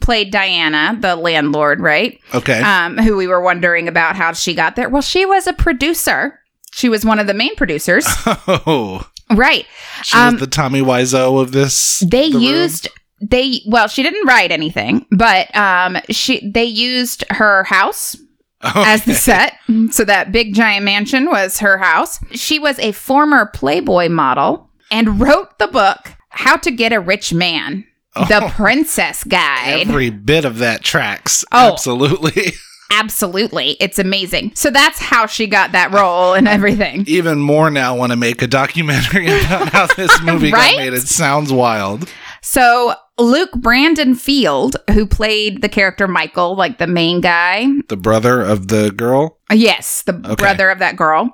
played 0.00 0.30
Diana, 0.30 0.96
the 1.00 1.16
landlord, 1.16 1.80
right? 1.80 2.20
Okay. 2.34 2.60
Um, 2.60 2.98
who 2.98 3.16
we 3.16 3.26
were 3.26 3.40
wondering 3.40 3.88
about 3.88 4.16
how 4.16 4.32
she 4.32 4.54
got 4.54 4.76
there. 4.76 4.88
Well, 4.88 5.02
she 5.02 5.26
was 5.26 5.46
a 5.46 5.52
producer. 5.52 6.40
She 6.72 6.88
was 6.88 7.04
one 7.04 7.18
of 7.18 7.26
the 7.26 7.34
main 7.34 7.56
producers. 7.56 8.04
oh, 8.26 9.08
right. 9.30 9.66
she 10.02 10.16
Um, 10.16 10.34
was 10.34 10.40
the 10.40 10.46
Tommy 10.46 10.80
Wiseau 10.80 11.40
of 11.40 11.52
this. 11.52 12.00
They 12.00 12.28
the 12.30 12.34
room? 12.34 12.42
used 12.42 12.88
they 13.20 13.62
well, 13.66 13.88
she 13.88 14.02
didn't 14.02 14.26
write 14.26 14.50
anything, 14.52 15.06
but 15.10 15.54
um 15.56 15.96
she 16.10 16.48
they 16.50 16.64
used 16.64 17.24
her 17.30 17.64
house 17.64 18.16
as 18.62 19.04
the 19.04 19.14
set. 19.14 19.54
So 19.90 20.04
that 20.04 20.32
big 20.32 20.54
giant 20.54 20.84
mansion 20.84 21.26
was 21.26 21.58
her 21.60 21.78
house. 21.78 22.18
She 22.32 22.58
was 22.58 22.78
a 22.78 22.92
former 22.92 23.46
Playboy 23.46 24.08
model 24.08 24.70
and 24.90 25.20
wrote 25.20 25.58
the 25.58 25.66
book 25.68 26.12
How 26.30 26.56
to 26.56 26.70
Get 26.70 26.92
a 26.92 27.00
Rich 27.00 27.32
Man. 27.34 27.84
The 28.14 28.44
Oh. 28.44 28.48
Princess 28.50 29.24
Guide. 29.24 29.88
Every 29.88 30.08
bit 30.10 30.44
of 30.44 30.58
that 30.58 30.82
tracks. 30.84 31.44
Oh. 31.50 31.72
Absolutely. 31.72 32.52
Absolutely. 32.90 33.70
It's 33.80 33.98
amazing. 33.98 34.52
So 34.54 34.70
that's 34.70 34.98
how 34.98 35.26
she 35.26 35.46
got 35.46 35.72
that 35.72 35.92
role 35.92 36.34
and 36.34 36.46
everything. 36.46 37.04
Even 37.06 37.38
more 37.40 37.70
now 37.70 37.96
want 37.96 38.12
to 38.12 38.16
make 38.16 38.42
a 38.42 38.46
documentary 38.46 39.26
about 39.44 39.68
how 39.70 39.86
this 39.86 40.20
movie 40.22 40.52
Right? 40.52 40.72
got 40.72 40.78
made. 40.78 40.92
It 40.92 41.02
sounds 41.08 41.52
wild. 41.52 42.08
So 42.42 42.94
Luke 43.18 43.52
Brandon 43.52 44.14
Field, 44.14 44.76
who 44.92 45.06
played 45.06 45.62
the 45.62 45.68
character 45.68 46.06
Michael, 46.06 46.56
like 46.56 46.78
the 46.78 46.86
main 46.86 47.20
guy, 47.20 47.66
The 47.88 47.96
brother 47.96 48.40
of 48.42 48.68
the 48.68 48.90
girl. 48.90 49.38
Yes, 49.52 50.02
the 50.02 50.14
Okay. 50.14 50.34
brother 50.34 50.70
of 50.70 50.78
that 50.78 50.96
girl. 50.96 51.30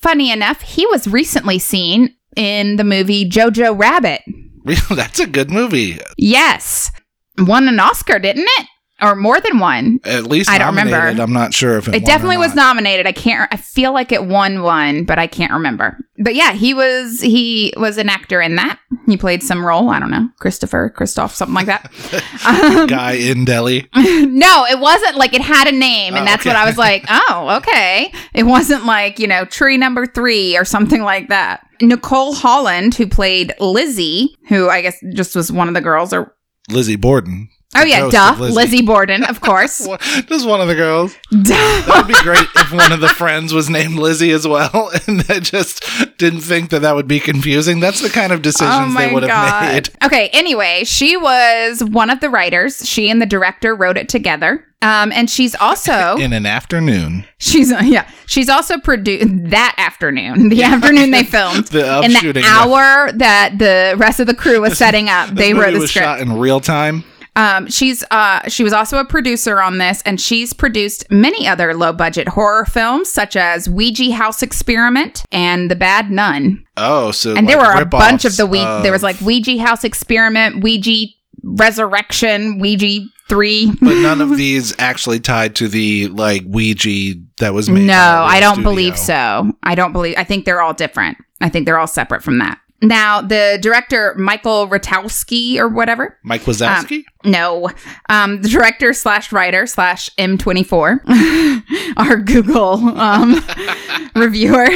Funny 0.00 0.30
enough, 0.30 0.60
he 0.60 0.86
was 0.86 1.08
recently 1.08 1.58
seen 1.58 2.14
in 2.36 2.76
the 2.76 2.84
movie 2.84 3.28
Jojo 3.28 3.76
Rabbit. 3.78 4.22
That's 4.90 5.18
a 5.18 5.26
good 5.26 5.50
movie. 5.50 5.98
Yes. 6.16 6.90
Won 7.38 7.66
an 7.66 7.80
Oscar, 7.80 8.18
didn't 8.18 8.46
it? 8.58 8.66
Or 9.02 9.14
more 9.16 9.40
than 9.40 9.58
one. 9.58 10.00
At 10.04 10.24
least 10.24 10.50
I 10.50 10.58
don't 10.58 10.74
nominated. 10.74 10.98
remember. 11.02 11.22
I'm 11.22 11.32
not 11.32 11.54
sure 11.54 11.78
if 11.78 11.88
it, 11.88 11.94
It 11.96 12.04
definitely 12.06 12.36
was 12.38 12.54
nominated. 12.54 13.06
I 13.06 13.12
can't. 13.12 13.52
I 13.52 13.56
feel 13.56 13.92
like 13.92 14.12
it 14.12 14.26
won 14.26 14.62
one, 14.62 15.04
but 15.04 15.18
I 15.18 15.26
can't 15.26 15.52
remember. 15.52 15.98
But 16.22 16.34
yeah, 16.34 16.52
he 16.52 16.74
was 16.74 17.20
he 17.20 17.72
was 17.76 17.96
an 17.96 18.08
actor 18.08 18.40
in 18.42 18.56
that. 18.56 18.78
He 19.06 19.16
played 19.16 19.42
some 19.42 19.64
role. 19.64 19.88
I 19.90 19.98
don't 19.98 20.10
know, 20.10 20.28
Christopher, 20.38 20.90
Christoph, 20.94 21.34
something 21.34 21.54
like 21.54 21.66
that. 21.66 21.90
Um, 22.46 22.86
guy 22.86 23.12
in 23.12 23.44
Delhi. 23.44 23.86
no, 23.94 24.64
it 24.70 24.78
wasn't 24.80 25.16
like 25.16 25.34
it 25.34 25.42
had 25.42 25.68
a 25.68 25.72
name, 25.72 26.14
and 26.14 26.22
Oh, 26.22 26.24
that's 26.26 26.42
okay. 26.42 26.50
what 26.50 26.56
I 26.56 26.64
was 26.64 26.78
like. 26.78 27.04
Oh, 27.10 27.56
okay. 27.58 28.12
It 28.34 28.44
wasn't 28.44 28.84
like 28.86 29.18
you 29.18 29.26
know 29.26 29.44
tree 29.44 29.76
number 29.76 30.06
three 30.06 30.56
or 30.56 30.64
something 30.64 31.02
like 31.02 31.28
that. 31.28 31.66
Nicole 31.82 32.34
Holland, 32.34 32.94
who 32.94 33.06
played 33.06 33.52
Lizzie, 33.60 34.36
who 34.48 34.68
I 34.68 34.82
guess 34.82 34.96
just 35.14 35.34
was 35.36 35.50
one 35.52 35.68
of 35.68 35.74
the 35.74 35.80
girls, 35.80 36.12
or 36.12 36.34
Lizzie 36.70 36.96
Borden. 36.96 37.48
Oh 37.76 37.84
yeah, 37.84 38.08
duh, 38.08 38.36
Lizzie. 38.38 38.54
Lizzie 38.54 38.82
Borden, 38.82 39.24
of 39.24 39.40
course. 39.40 39.86
Just 40.26 40.46
one 40.46 40.60
of 40.60 40.68
the 40.68 40.74
girls. 40.74 41.16
That 41.30 41.92
would 41.96 42.08
be 42.08 42.20
great 42.22 42.46
if 42.56 42.72
one 42.72 42.92
of 42.92 43.00
the 43.00 43.08
friends 43.08 43.52
was 43.54 43.70
named 43.70 43.94
Lizzie 43.94 44.32
as 44.32 44.46
well, 44.46 44.90
and 45.06 45.20
they 45.20 45.40
just 45.40 45.84
didn't 46.18 46.40
think 46.40 46.70
that 46.70 46.80
that 46.80 46.94
would 46.94 47.08
be 47.08 47.20
confusing. 47.20 47.80
That's 47.80 48.00
the 48.00 48.08
kind 48.08 48.32
of 48.32 48.42
decisions 48.42 48.94
they 48.96 49.12
would 49.12 49.22
have 49.22 49.72
made. 49.74 49.90
Okay, 50.04 50.28
anyway, 50.32 50.84
she 50.84 51.16
was 51.16 51.82
one 51.84 52.10
of 52.10 52.20
the 52.20 52.30
writers. 52.30 52.86
She 52.88 53.10
and 53.10 53.20
the 53.20 53.26
director 53.26 53.74
wrote 53.74 53.96
it 53.96 54.08
together. 54.08 54.66
Um, 54.82 55.12
and 55.12 55.28
she's 55.28 55.54
also 55.56 56.16
In 56.18 56.32
an 56.32 56.46
afternoon, 56.46 57.26
she's 57.36 57.70
yeah 57.70 58.08
she's 58.24 58.48
also 58.48 58.78
produced 58.78 59.28
that 59.50 59.74
afternoon, 59.76 60.48
the 60.48 60.62
afternoon 60.62 61.10
they 61.10 61.22
filmed, 61.22 61.66
the 61.66 62.00
in 62.00 62.12
the 62.12 62.42
hour 62.46 63.12
that 63.12 63.58
the 63.58 63.94
rest 63.98 64.20
of 64.20 64.26
the 64.26 64.34
crew 64.34 64.62
was 64.62 64.78
setting 64.78 65.10
up. 65.10 65.28
This 65.28 65.38
They 65.38 65.52
wrote 65.52 65.74
the 65.74 65.80
was 65.80 65.90
script. 65.90 66.04
shot 66.06 66.20
in 66.20 66.32
real 66.32 66.60
time. 66.60 67.04
Um, 67.36 67.68
she's 67.68 68.04
uh, 68.10 68.48
she 68.48 68.62
was 68.64 68.72
also 68.72 68.98
a 68.98 69.04
producer 69.04 69.60
on 69.60 69.78
this, 69.78 70.02
and 70.02 70.20
she's 70.20 70.52
produced 70.52 71.10
many 71.10 71.46
other 71.46 71.74
low 71.74 71.92
budget 71.92 72.28
horror 72.28 72.64
films, 72.64 73.08
such 73.08 73.36
as 73.36 73.68
Ouija 73.68 74.12
House 74.12 74.42
Experiment 74.42 75.24
and 75.30 75.70
The 75.70 75.76
Bad 75.76 76.10
Nun. 76.10 76.64
Oh, 76.76 77.12
so 77.12 77.36
and 77.36 77.48
there 77.48 77.58
were 77.58 77.80
a 77.80 77.86
bunch 77.86 78.24
of 78.24 78.36
the 78.36 78.46
Ouija. 78.46 78.80
there 78.82 78.92
was 78.92 79.02
like 79.02 79.20
Ouija 79.20 79.58
House 79.60 79.84
Experiment, 79.84 80.62
Ouija 80.62 81.06
Resurrection, 81.42 82.58
Ouija 82.58 83.06
Three. 83.28 83.70
but 83.80 83.94
none 83.94 84.20
of 84.20 84.36
these 84.36 84.74
actually 84.80 85.20
tied 85.20 85.54
to 85.56 85.68
the 85.68 86.08
like 86.08 86.42
Ouija 86.46 87.14
that 87.38 87.54
was 87.54 87.70
made. 87.70 87.84
No, 87.86 87.94
I 87.94 88.40
don't 88.40 88.54
studio. 88.54 88.70
believe 88.70 88.98
so. 88.98 89.52
I 89.62 89.76
don't 89.76 89.92
believe. 89.92 90.16
I 90.18 90.24
think 90.24 90.44
they're 90.46 90.60
all 90.60 90.74
different. 90.74 91.16
I 91.40 91.48
think 91.48 91.64
they're 91.66 91.78
all 91.78 91.86
separate 91.86 92.24
from 92.24 92.38
that. 92.38 92.58
Now, 92.82 93.20
the 93.20 93.58
director 93.60 94.14
Michael 94.16 94.66
Ratowski 94.68 95.58
or 95.58 95.68
whatever. 95.68 96.18
Mike 96.24 96.42
Wazowski. 96.42 97.04
No, 97.24 97.70
um, 98.08 98.40
the 98.40 98.48
director 98.48 98.92
slash 98.94 99.32
writer 99.32 99.66
slash 99.66 100.08
M24, 100.16 101.96
our 101.98 102.16
Google 102.16 102.98
um, 102.98 103.44
reviewer. 104.14 104.68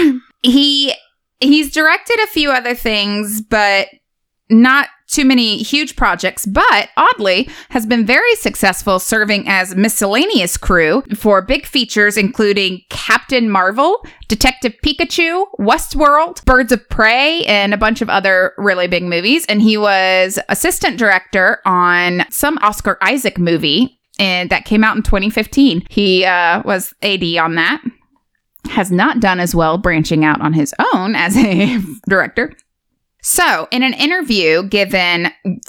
He 0.43 0.95
he's 1.41 1.73
directed 1.73 2.21
a 2.23 2.27
few 2.27 2.51
other 2.51 2.75
things, 2.75 3.41
but 3.41 3.89
not 4.51 4.89
too 5.15 5.25
many 5.25 5.59
huge 5.59 5.97
projects. 5.97 6.45
But 6.45 6.91
oddly, 6.97 7.49
has 7.71 7.87
been 7.87 8.05
very 8.05 8.35
successful 8.37 8.99
serving 8.99 9.49
as 9.49 9.75
miscellaneous 9.77 10.57
crew 10.57 11.03
for 11.15 11.41
big 11.41 11.67
features, 11.67 12.17
including 12.17 12.83
Captain 12.91 13.49
Marvel, 13.49 14.05
Detective 14.29 14.75
Pikachu, 14.85 15.47
Westworld, 15.59 16.45
Birds 16.45 16.73
of 16.73 16.87
Prey, 16.89 17.45
and 17.47 17.73
a 17.73 17.79
bunch 17.79 18.03
of 18.03 18.11
other 18.11 18.53
really 18.59 18.89
big 18.89 19.05
movies. 19.05 19.47
And 19.47 19.62
he 19.62 19.77
was 19.77 20.39
assistant 20.49 20.99
director 20.99 21.61
on 21.65 22.25
some 22.31 22.59
Oscar 22.62 22.99
Isaac 23.01 23.39
movie. 23.39 23.99
And 24.19 24.51
that 24.51 24.65
came 24.65 24.85
out 24.85 24.97
in 24.97 25.03
2015. 25.03 25.87
He 25.91 26.25
uh, 26.25 26.62
was 26.65 26.95
AD 27.03 27.25
on 27.37 27.57
that 27.57 27.83
has 28.71 28.91
not 28.91 29.21
done 29.21 29.41
as 29.41 29.55
well 29.55 29.79
branching 29.79 30.25
out 30.25 30.41
on 30.41 30.53
his 30.53 30.75
own 30.95 31.15
as 31.15 31.37
a 31.37 31.81
director. 32.09 32.53
So, 33.27 33.68
in 33.70 33.83
an 33.83 33.95
interview 33.95 34.62
given 34.64 35.29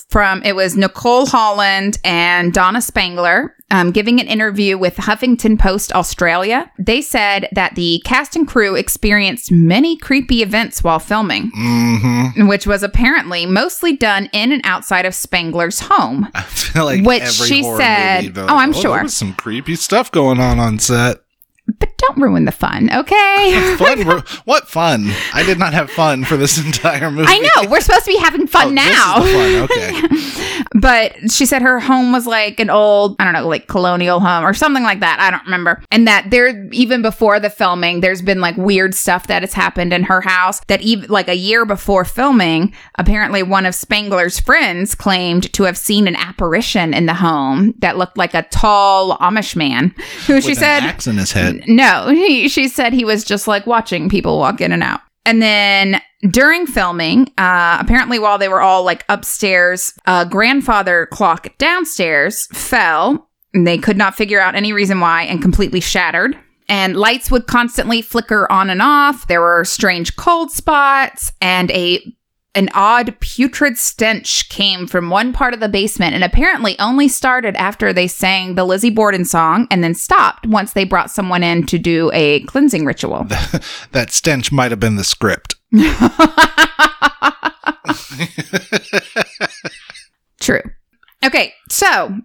from, 0.10 0.44
it 0.44 0.58
was 0.58 0.76
Nicole 0.76 1.26
Holland 1.26 1.98
and 2.04 2.54
Donna 2.54 2.82
Spangler 2.82 3.56
um, 3.72 3.92
giving 3.92 4.20
an 4.20 4.28
interview 4.28 4.78
with 4.78 4.96
Huffington 4.98 5.58
Post 5.58 5.92
Australia, 5.94 6.72
they 6.78 7.02
said 7.02 7.48
that 7.54 7.74
the 7.76 8.02
cast 8.06 8.36
and 8.36 8.48
crew 8.48 8.76
experienced 8.76 9.52
many 9.52 9.98
creepy 9.98 10.44
events 10.44 10.84
while 10.84 11.00
filming, 11.00 11.52
Mm-hmm. 11.56 12.48
which 12.48 12.68
was 12.68 12.84
apparently 12.84 13.46
mostly 13.46 13.96
done 13.96 14.30
in 14.34 14.52
and 14.52 14.62
outside 14.66 15.06
of 15.06 15.14
Spangler's 15.14 15.80
home. 15.80 16.28
I 16.36 16.42
feel 16.44 16.86
like 16.86 17.06
Which 17.06 17.24
she 17.24 17.64
said- 17.64 18.38
oh, 18.38 18.46
I'm 18.50 18.72
there 18.74 18.82
sure. 18.82 19.04
was 19.04 19.16
some 19.18 19.34
creepy 19.34 19.76
stuff 19.76 20.12
going 20.12 20.40
on 20.40 20.60
on 20.60 20.78
set. 20.78 21.22
But 21.68 21.98
don't 21.98 22.18
ruin 22.22 22.46
the 22.46 22.52
fun, 22.52 22.92
okay? 22.94 23.76
Fun? 23.80 24.02
ro- 24.08 24.22
what 24.46 24.68
fun? 24.68 25.10
I 25.34 25.44
did 25.44 25.58
not 25.58 25.74
have 25.74 25.90
fun 25.90 26.24
for 26.24 26.38
this 26.38 26.58
entire 26.66 27.10
movie. 27.10 27.28
I 27.28 27.40
know, 27.40 27.70
we're 27.72 27.82
supposed 27.82 28.06
to 28.06 28.12
be 28.12 28.18
having 28.20 28.46
fun 28.46 28.68
Oh, 28.68 28.72
now. 28.72 29.20
This 29.20 29.34
is 29.34 29.62
the 29.62 29.68
fun. 29.68 30.62
Okay. 30.62 30.70
but 30.80 31.32
she 31.32 31.46
said 31.48 31.62
her 31.64 31.80
home 31.80 32.12
was 32.12 32.28
like 32.28 32.60
an 32.60 32.70
old, 32.70 33.16
I 33.20 33.24
don't 33.24 33.34
know, 33.34 33.48
like 33.48 33.68
colonial 33.68 34.20
home 34.20 34.46
or 34.46 34.54
something 34.54 34.84
like 34.84 35.00
that. 35.00 35.20
I 35.20 35.32
don't 35.32 35.44
remember. 35.46 35.82
And 35.92 36.08
that 36.08 36.30
there, 36.30 36.68
even 36.72 37.02
before 37.02 37.40
the 37.40 37.50
filming, 37.50 38.02
there's 38.02 38.22
been 38.22 38.42
like 38.42 38.56
weird 38.58 38.94
stuff 38.94 39.26
that 39.28 39.42
has 39.42 39.54
happened 39.54 39.92
in 39.92 40.04
her 40.04 40.22
house. 40.22 40.62
That 40.68 40.82
even 40.82 41.10
like 41.10 41.28
a 41.28 41.36
year 41.36 41.66
before 41.66 42.06
filming, 42.06 42.74
apparently 43.00 43.42
one 43.42 43.66
of 43.66 43.74
Spangler's 43.74 44.40
friends 44.40 44.94
claimed 44.94 45.52
to 45.54 45.64
have 45.64 45.78
seen 45.78 46.08
an 46.08 46.16
apparition 46.16 46.94
in 46.94 47.08
the 47.08 47.14
home 47.16 47.74
that 47.80 47.98
looked 47.98 48.18
like 48.20 48.34
a 48.36 48.44
tall 48.44 49.18
Amish 49.18 49.56
man 49.56 49.96
who 50.28 50.40
she 50.42 50.50
With 50.52 50.60
said 50.60 50.84
axe 50.84 51.08
in 51.08 51.18
his 51.18 51.32
head. 51.32 51.55
No, 51.68 52.10
he, 52.10 52.48
she 52.50 52.68
said 52.68 52.94
he 52.94 53.06
was 53.06 53.24
just 53.24 53.48
like 53.48 53.66
watching 53.66 54.10
people 54.10 54.40
walk 54.40 54.62
in 54.62 54.72
and 54.72 54.84
out. 54.84 55.02
And 55.26 55.42
then 55.42 56.02
during 56.30 56.68
filming, 56.68 57.32
uh, 57.38 57.78
apparently 57.80 58.20
while 58.20 58.38
they 58.38 58.48
were 58.48 58.62
all 58.62 58.84
like 58.84 59.04
upstairs, 59.10 59.94
a 60.06 60.26
grandfather 60.26 61.08
clock 61.08 61.58
downstairs 61.58 62.48
fell. 62.48 63.30
And 63.54 63.66
they 63.66 63.78
could 63.78 63.98
not 63.98 64.16
figure 64.16 64.40
out 64.40 64.56
any 64.56 64.74
reason 64.74 65.00
why 65.00 65.24
and 65.24 65.42
completely 65.42 65.80
shattered. 65.80 66.38
And 66.68 66.98
lights 66.98 67.32
would 67.32 67.48
constantly 67.48 68.02
flicker 68.02 68.52
on 68.52 68.70
and 68.70 68.82
off. 68.82 69.28
There 69.28 69.42
were 69.42 69.64
strange 69.66 70.16
cold 70.16 70.52
spots 70.52 71.32
and 71.42 71.72
a 71.72 72.15
an 72.56 72.70
odd 72.74 73.20
putrid 73.20 73.78
stench 73.78 74.50
came 74.50 74.88
from 74.88 75.10
one 75.10 75.34
part 75.34 75.54
of 75.54 75.60
the 75.60 75.70
basement 75.70 76.16
and 76.16 76.24
apparently 76.24 76.80
only 76.80 77.10
started 77.10 77.56
after 77.58 77.92
they 77.92 78.08
sang 78.08 78.56
the 78.56 78.64
Lizzie 78.64 78.90
Borden 78.90 79.26
song 79.26 79.68
and 79.70 79.84
then 79.84 79.94
stopped 79.94 80.48
once 80.48 80.74
they 80.74 80.86
brought 80.86 81.12
someone 81.12 81.44
in 81.44 81.66
to 81.66 81.78
do 81.78 82.10
a 82.14 82.40
cleansing 82.46 82.86
ritual. 82.86 83.26
that 83.92 84.12
stench 84.12 84.52
might 84.52 84.72
have 84.72 84.80
been 84.80 84.96
the 84.96 85.04
script. 85.04 85.56
True. 90.40 90.62
Okay, 91.26 91.54
so 91.70 92.18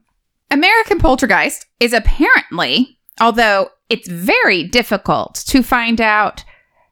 American 0.50 0.98
Poltergeist 0.98 1.66
is 1.80 1.92
apparently, 1.92 2.98
although 3.20 3.70
it's 3.88 4.08
very 4.08 4.62
difficult 4.62 5.34
to 5.46 5.62
find 5.62 6.00
out 6.00 6.44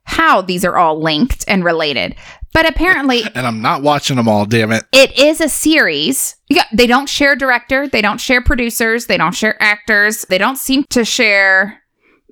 how 0.05 0.41
these 0.41 0.65
are 0.65 0.77
all 0.77 1.01
linked 1.01 1.45
and 1.47 1.65
related, 1.65 2.17
but 2.53 2.69
apparently 2.69 3.23
And 3.35 3.47
I'm 3.47 3.61
not 3.63 3.83
watching 3.83 4.17
them 4.17 4.29
all, 4.29 4.47
damn 4.47 4.73
it. 4.73 4.85
it 4.93 5.19
is 5.19 5.41
a 5.41 5.49
series. 5.49 6.37
Yeah, 6.49 6.65
they 6.73 6.87
don't 6.87 7.09
share 7.09 7.37
director, 7.37 7.87
they 7.89 8.03
don't 8.03 8.21
share 8.21 8.43
producers, 8.43 9.07
they 9.07 9.17
don't 9.17 9.35
share 9.35 9.61
actors, 9.63 10.25
they 10.29 10.39
don't 10.39 10.57
seem 10.57 10.85
to 10.91 11.05
share 11.05 11.83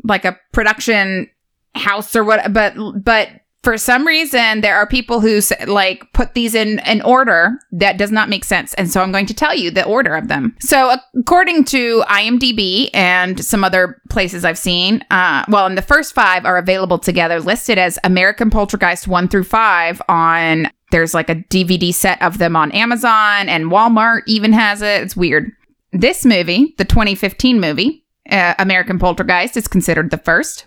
like 0.05 0.25
a 0.25 0.39
production 0.53 1.29
house 1.75 2.15
or 2.17 2.25
what 2.25 2.53
but 2.53 2.75
but 3.03 3.29
for 3.67 3.77
some 3.77 4.07
reason 4.07 4.61
there 4.61 4.77
are 4.77 4.87
people 4.87 5.19
who 5.19 5.41
like 5.67 6.13
put 6.13 6.35
these 6.35 6.55
in 6.55 6.79
an 6.81 7.03
order 7.03 7.59
that 7.73 7.99
does 7.99 8.13
not 8.13 8.29
make 8.29 8.45
sense 8.45 8.73
and 8.75 8.89
so 8.89 9.03
i'm 9.03 9.11
going 9.11 9.27
to 9.27 9.35
tell 9.35 9.53
you 9.53 9.73
the 9.73 9.85
order 9.85 10.15
of 10.15 10.29
them. 10.29 10.55
So 10.61 10.97
according 11.19 11.65
to 11.65 12.05
imdb 12.07 12.91
and 12.95 13.45
some 13.45 13.65
other 13.65 14.01
places 14.09 14.45
i've 14.45 14.57
seen 14.57 15.05
uh, 15.11 15.45
well 15.49 15.67
and 15.67 15.77
the 15.77 15.83
first 15.83 16.15
five 16.15 16.45
are 16.45 16.59
available 16.59 17.01
together 17.01 17.41
listed 17.41 17.77
as 17.77 17.99
american 18.05 18.51
poltergeist 18.51 19.09
1 19.09 19.27
through 19.27 19.43
5 19.43 20.01
on 20.09 20.71
there's 20.93 21.13
like 21.13 21.29
a 21.29 21.35
dvd 21.35 21.93
set 21.93 22.23
of 22.23 22.39
them 22.39 22.55
on 22.55 22.71
amazon 22.71 23.49
and 23.49 23.65
walmart 23.65 24.23
even 24.29 24.53
has 24.53 24.81
it. 24.81 25.03
It's 25.03 25.17
weird. 25.17 25.51
This 25.91 26.25
movie 26.25 26.73
the 26.79 26.85
2015 26.85 27.59
movie 27.59 28.05
uh, 28.31 28.55
american 28.61 29.01
poltergeist 29.01 29.57
is 29.57 29.67
considered 29.67 30.13
the 30.13 30.19
first 30.19 30.67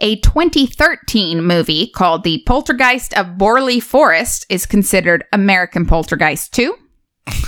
a 0.00 0.16
2013 0.16 1.42
movie 1.42 1.88
called 1.88 2.24
The 2.24 2.42
Poltergeist 2.46 3.14
of 3.14 3.26
Borley 3.38 3.82
Forest 3.82 4.46
is 4.48 4.66
considered 4.66 5.24
American 5.32 5.86
Poltergeist 5.86 6.52
2. 6.54 6.74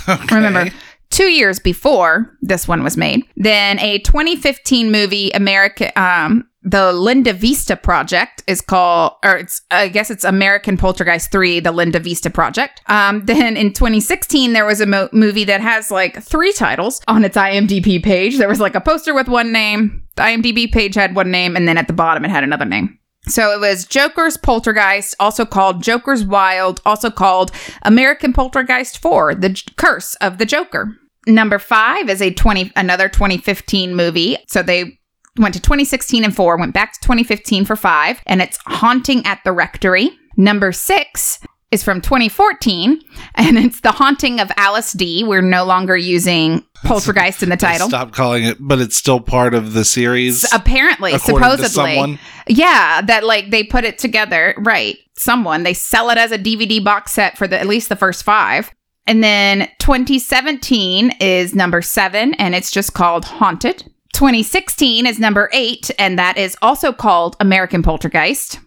Okay. 0.07 0.35
Remember, 0.35 0.71
two 1.09 1.29
years 1.29 1.59
before 1.59 2.35
this 2.41 2.67
one 2.67 2.83
was 2.83 2.97
made. 2.97 3.23
Then 3.37 3.79
a 3.79 3.99
2015 3.99 4.91
movie, 4.91 5.31
American, 5.31 5.91
um, 5.95 6.47
the 6.63 6.93
Linda 6.93 7.33
Vista 7.33 7.75
Project 7.75 8.41
is 8.47 8.61
called, 8.61 9.13
or 9.23 9.37
it's, 9.37 9.61
I 9.69 9.89
guess 9.89 10.09
it's 10.09 10.23
American 10.23 10.77
Poltergeist 10.77 11.31
3, 11.31 11.59
the 11.59 11.71
Linda 11.71 11.99
Vista 11.99 12.29
Project. 12.29 12.81
Um, 12.87 13.25
then 13.25 13.57
in 13.57 13.73
2016, 13.73 14.53
there 14.53 14.65
was 14.65 14.81
a 14.81 14.85
mo- 14.85 15.09
movie 15.11 15.43
that 15.43 15.61
has 15.61 15.91
like 15.91 16.21
three 16.23 16.53
titles 16.53 17.01
on 17.07 17.23
its 17.23 17.37
IMDb 17.37 18.01
page. 18.01 18.37
There 18.37 18.49
was 18.49 18.59
like 18.59 18.75
a 18.75 18.81
poster 18.81 19.13
with 19.13 19.27
one 19.27 19.51
name, 19.51 20.02
the 20.15 20.23
IMDb 20.23 20.71
page 20.71 20.95
had 20.95 21.15
one 21.15 21.31
name, 21.31 21.55
and 21.55 21.67
then 21.67 21.77
at 21.77 21.87
the 21.87 21.93
bottom 21.93 22.25
it 22.25 22.31
had 22.31 22.43
another 22.43 22.65
name. 22.65 22.97
So 23.27 23.53
it 23.53 23.59
was 23.59 23.85
Joker's 23.85 24.35
Poltergeist, 24.35 25.15
also 25.19 25.45
called 25.45 25.81
Joker's 25.81 26.25
Wild, 26.25 26.81
also 26.85 27.09
called 27.09 27.51
American 27.83 28.33
Poltergeist 28.33 28.97
4, 28.97 29.35
The 29.35 29.49
J- 29.49 29.71
Curse 29.77 30.15
of 30.15 30.37
the 30.39 30.45
Joker. 30.45 30.93
Number 31.25 31.57
5 31.57 32.09
is 32.09 32.21
a 32.21 32.33
20 32.33 32.73
another 32.75 33.07
2015 33.07 33.95
movie. 33.95 34.37
So 34.47 34.61
they 34.61 34.99
went 35.37 35.53
to 35.53 35.61
2016 35.61 36.25
and 36.25 36.35
4, 36.35 36.57
went 36.57 36.73
back 36.73 36.93
to 36.93 36.99
2015 36.99 37.63
for 37.63 37.77
5, 37.77 38.21
and 38.25 38.41
it's 38.41 38.59
Haunting 38.65 39.25
at 39.25 39.39
the 39.45 39.53
Rectory. 39.53 40.11
Number 40.35 40.71
6 40.73 41.39
is 41.73 41.83
from 41.83 41.99
2014, 41.99 43.01
and 43.35 43.57
it's 43.57 43.81
The 43.81 43.91
Haunting 43.91 44.39
of 44.39 44.51
Alice 44.55 44.93
D. 44.93 45.23
We're 45.23 45.41
no 45.41 45.65
longer 45.65 45.97
using 45.97 46.63
Poltergeist 46.85 47.43
in 47.43 47.49
the 47.49 47.57
title. 47.57 47.87
Stop 47.89 48.13
calling 48.13 48.43
it, 48.43 48.57
but 48.59 48.79
it's 48.79 48.95
still 48.95 49.19
part 49.19 49.53
of 49.53 49.73
the 49.73 49.83
series. 49.83 50.45
Apparently, 50.53 51.13
according 51.13 51.57
to 51.57 51.69
supposedly. 51.69 52.19
Yeah, 52.47 53.01
that 53.01 53.23
like 53.23 53.49
they 53.49 53.63
put 53.63 53.83
it 53.83 53.97
together, 53.97 54.53
right? 54.59 54.97
Someone 55.17 55.63
they 55.63 55.73
sell 55.73 56.09
it 56.09 56.17
as 56.17 56.31
a 56.31 56.37
DVD 56.37 56.83
box 56.83 57.11
set 57.11 57.37
for 57.37 57.47
the 57.47 57.59
at 57.59 57.67
least 57.67 57.89
the 57.89 57.95
first 57.95 58.23
five. 58.23 58.71
And 59.05 59.21
then 59.21 59.69
2017 59.79 61.11
is 61.19 61.53
number 61.53 61.81
7 61.81 62.33
and 62.35 62.55
it's 62.55 62.71
just 62.71 62.93
called 62.93 63.25
Haunted. 63.25 63.83
2016 64.13 65.05
is 65.05 65.19
number 65.19 65.49
8 65.51 65.91
and 65.99 66.17
that 66.17 66.37
is 66.37 66.55
also 66.61 66.93
called 66.93 67.35
American 67.41 67.83
Poltergeist. 67.83 68.59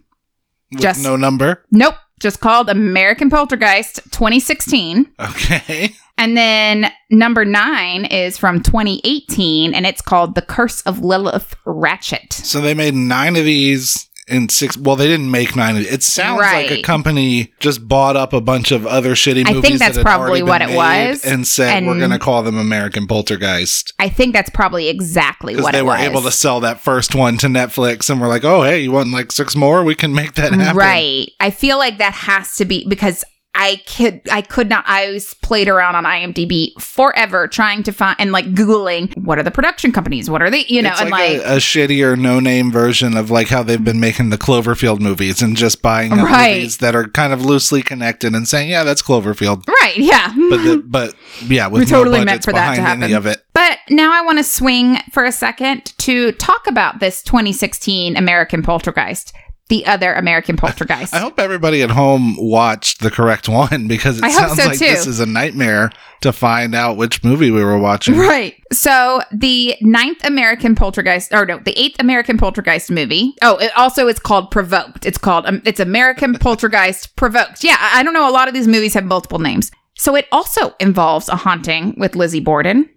with 0.71 0.81
just- 0.81 1.01
no 1.03 1.15
number. 1.15 1.65
Nope, 1.71 1.95
just 2.19 2.39
called 2.39 2.69
American 2.69 3.29
Poltergeist 3.29 4.01
2016. 4.11 5.11
Okay. 5.19 5.93
And 6.17 6.35
then 6.35 6.91
number 7.11 7.45
9 7.45 8.05
is 8.05 8.37
from 8.37 8.63
2018 8.63 9.75
and 9.75 9.85
it's 9.85 10.01
called 10.01 10.33
The 10.33 10.41
Curse 10.41 10.81
of 10.81 10.99
Lilith 11.01 11.55
Ratchet. 11.63 12.33
So 12.33 12.59
they 12.59 12.73
made 12.73 12.95
nine 12.95 13.35
of 13.35 13.45
these 13.45 14.06
in 14.27 14.49
six. 14.49 14.77
Well, 14.77 14.95
they 14.95 15.07
didn't 15.07 15.31
make 15.31 15.55
nine. 15.55 15.75
It 15.77 16.03
sounds 16.03 16.39
like 16.39 16.71
a 16.71 16.81
company 16.81 17.53
just 17.59 17.87
bought 17.87 18.15
up 18.15 18.33
a 18.33 18.41
bunch 18.41 18.71
of 18.71 18.85
other 18.85 19.11
shitty 19.11 19.45
movies. 19.45 19.57
I 19.57 19.61
think 19.61 19.79
that's 19.79 19.95
that 19.95 20.03
probably 20.03 20.43
what 20.43 20.61
it 20.61 20.75
was, 20.75 21.23
And 21.25 21.47
said, 21.47 21.85
we're 21.85 21.97
going 21.97 22.11
to 22.11 22.19
call 22.19 22.43
them 22.43 22.57
American 22.57 23.07
Poltergeist. 23.07 23.93
I 23.99 24.09
think 24.09 24.33
that's 24.33 24.49
probably 24.49 24.89
exactly 24.89 25.55
what 25.55 25.59
it 25.59 25.63
was 25.63 25.71
they 25.73 25.81
were 25.81 25.87
was. 25.89 26.01
able 26.01 26.21
to 26.21 26.31
sell 26.31 26.59
that 26.61 26.81
first 26.81 27.15
one 27.15 27.37
to 27.37 27.47
Netflix 27.47 28.09
and 28.09 28.19
we're 28.19 28.27
like, 28.27 28.43
oh, 28.43 28.63
hey, 28.63 28.81
you 28.81 28.91
want 28.91 29.11
like 29.11 29.31
six 29.31 29.55
more? 29.55 29.83
We 29.83 29.95
can 29.95 30.13
make 30.13 30.33
that 30.35 30.53
happen. 30.53 30.77
Right. 30.77 31.31
I 31.39 31.49
feel 31.49 31.77
like 31.77 31.97
that 31.99 32.13
has 32.13 32.55
to 32.57 32.65
be 32.65 32.85
because 32.87 33.23
I 33.59 33.81
could 33.87 34.21
I 34.31 34.41
could 34.41 34.69
not 34.69 34.83
I 34.87 35.09
was 35.11 35.33
played 35.33 35.67
around 35.67 35.95
on 35.95 36.03
IMDb 36.03 36.79
forever 36.79 37.47
trying 37.47 37.81
to 37.83 37.91
find 37.91 38.15
and 38.19 38.31
like 38.31 38.45
googling 38.53 39.17
what 39.17 39.39
are 39.39 39.43
the 39.43 39.51
production 39.51 39.91
companies? 39.91 40.29
What 40.29 40.41
are 40.43 40.49
they 40.51 40.65
you 40.67 40.81
know 40.83 40.91
it's 40.91 41.01
and 41.01 41.09
like, 41.09 41.39
like, 41.39 41.47
a, 41.47 41.53
a 41.55 41.57
shittier 41.57 42.17
no 42.17 42.39
name 42.39 42.71
version 42.71 43.17
of 43.17 43.31
like 43.31 43.47
how 43.47 43.63
they've 43.63 43.83
been 43.83 43.99
making 43.99 44.29
the 44.29 44.37
Cloverfield 44.37 44.99
movies 44.99 45.41
and 45.41 45.57
just 45.57 45.81
buying 45.81 46.13
up 46.13 46.19
Right. 46.27 46.55
movies 46.57 46.77
that 46.77 46.95
are 46.95 47.07
kind 47.07 47.33
of 47.33 47.43
loosely 47.43 47.81
connected 47.81 48.33
and 48.35 48.47
saying, 48.47 48.69
yeah, 48.69 48.83
that's 48.83 49.01
Cloverfield. 49.01 49.67
Right, 49.81 49.97
yeah. 49.97 50.33
But 50.49 50.57
the, 50.63 50.83
but 50.85 51.15
yeah, 51.47 51.67
with 51.67 51.79
We 51.81 51.85
no 51.91 51.97
totally 51.97 52.23
meant 52.23 52.43
for 52.43 52.53
that 52.53 52.75
to 52.75 52.81
happen. 52.81 53.13
of 53.13 53.25
it. 53.25 53.43
But 53.53 53.79
now 53.89 54.13
I 54.13 54.21
want 54.23 54.37
to 54.37 54.43
swing 54.43 54.97
for 55.11 55.23
a 55.25 55.31
second 55.31 55.97
to 55.99 56.31
talk 56.33 56.67
about 56.67 56.99
this 56.99 57.23
2016 57.23 58.15
American 58.17 58.61
Poltergeist, 58.61 59.33
the 59.69 59.85
other 59.85 60.13
American 60.13 60.55
Poltergeist. 60.57 61.13
I 61.13 61.19
hope 61.19 61.39
everybody 61.39 61.81
at 61.81 61.89
home 61.89 62.35
watched 62.37 63.01
the 63.01 63.11
correct 63.11 63.49
one 63.49 63.87
because 63.87 64.17
it 64.17 64.23
I 64.23 64.31
sounds 64.31 64.61
so, 64.61 64.67
like 64.69 64.79
too. 64.79 64.85
this 64.85 65.07
is 65.07 65.19
a 65.19 65.25
nightmare 65.25 65.91
to 66.21 66.33
find 66.33 66.73
out 66.73 66.97
which 66.97 67.23
movie 67.23 67.51
we 67.51 67.63
were 67.63 67.77
watching. 67.77 68.17
Right. 68.17 68.55
So 68.71 69.21
the 69.31 69.75
ninth 69.81 70.23
American 70.23 70.75
Poltergeist, 70.75 71.33
or 71.33 71.45
no, 71.45 71.59
the 71.59 71.77
eighth 71.79 71.97
American 71.99 72.37
Poltergeist 72.37 72.89
movie. 72.89 73.33
Oh, 73.41 73.57
it 73.57 73.71
also 73.77 74.07
is 74.07 74.19
called 74.19 74.51
Provoked. 74.51 75.05
It's 75.05 75.17
called 75.17 75.45
um, 75.45 75.61
it's 75.65 75.79
American 75.79 76.33
Poltergeist 76.39 77.15
Provoked. 77.15 77.63
Yeah, 77.63 77.77
I 77.79 77.99
I 77.99 78.03
don't 78.03 78.13
know. 78.13 78.29
A 78.29 78.31
lot 78.31 78.47
of 78.47 78.53
these 78.53 78.67
movies 78.67 78.93
have 78.93 79.05
multiple 79.05 79.39
names. 79.39 79.71
So 79.95 80.15
it 80.15 80.27
also 80.31 80.75
involves 80.79 81.27
a 81.27 81.35
haunting 81.35 81.95
with 81.97 82.15
Lizzie 82.15 82.39
Borden. 82.39 82.87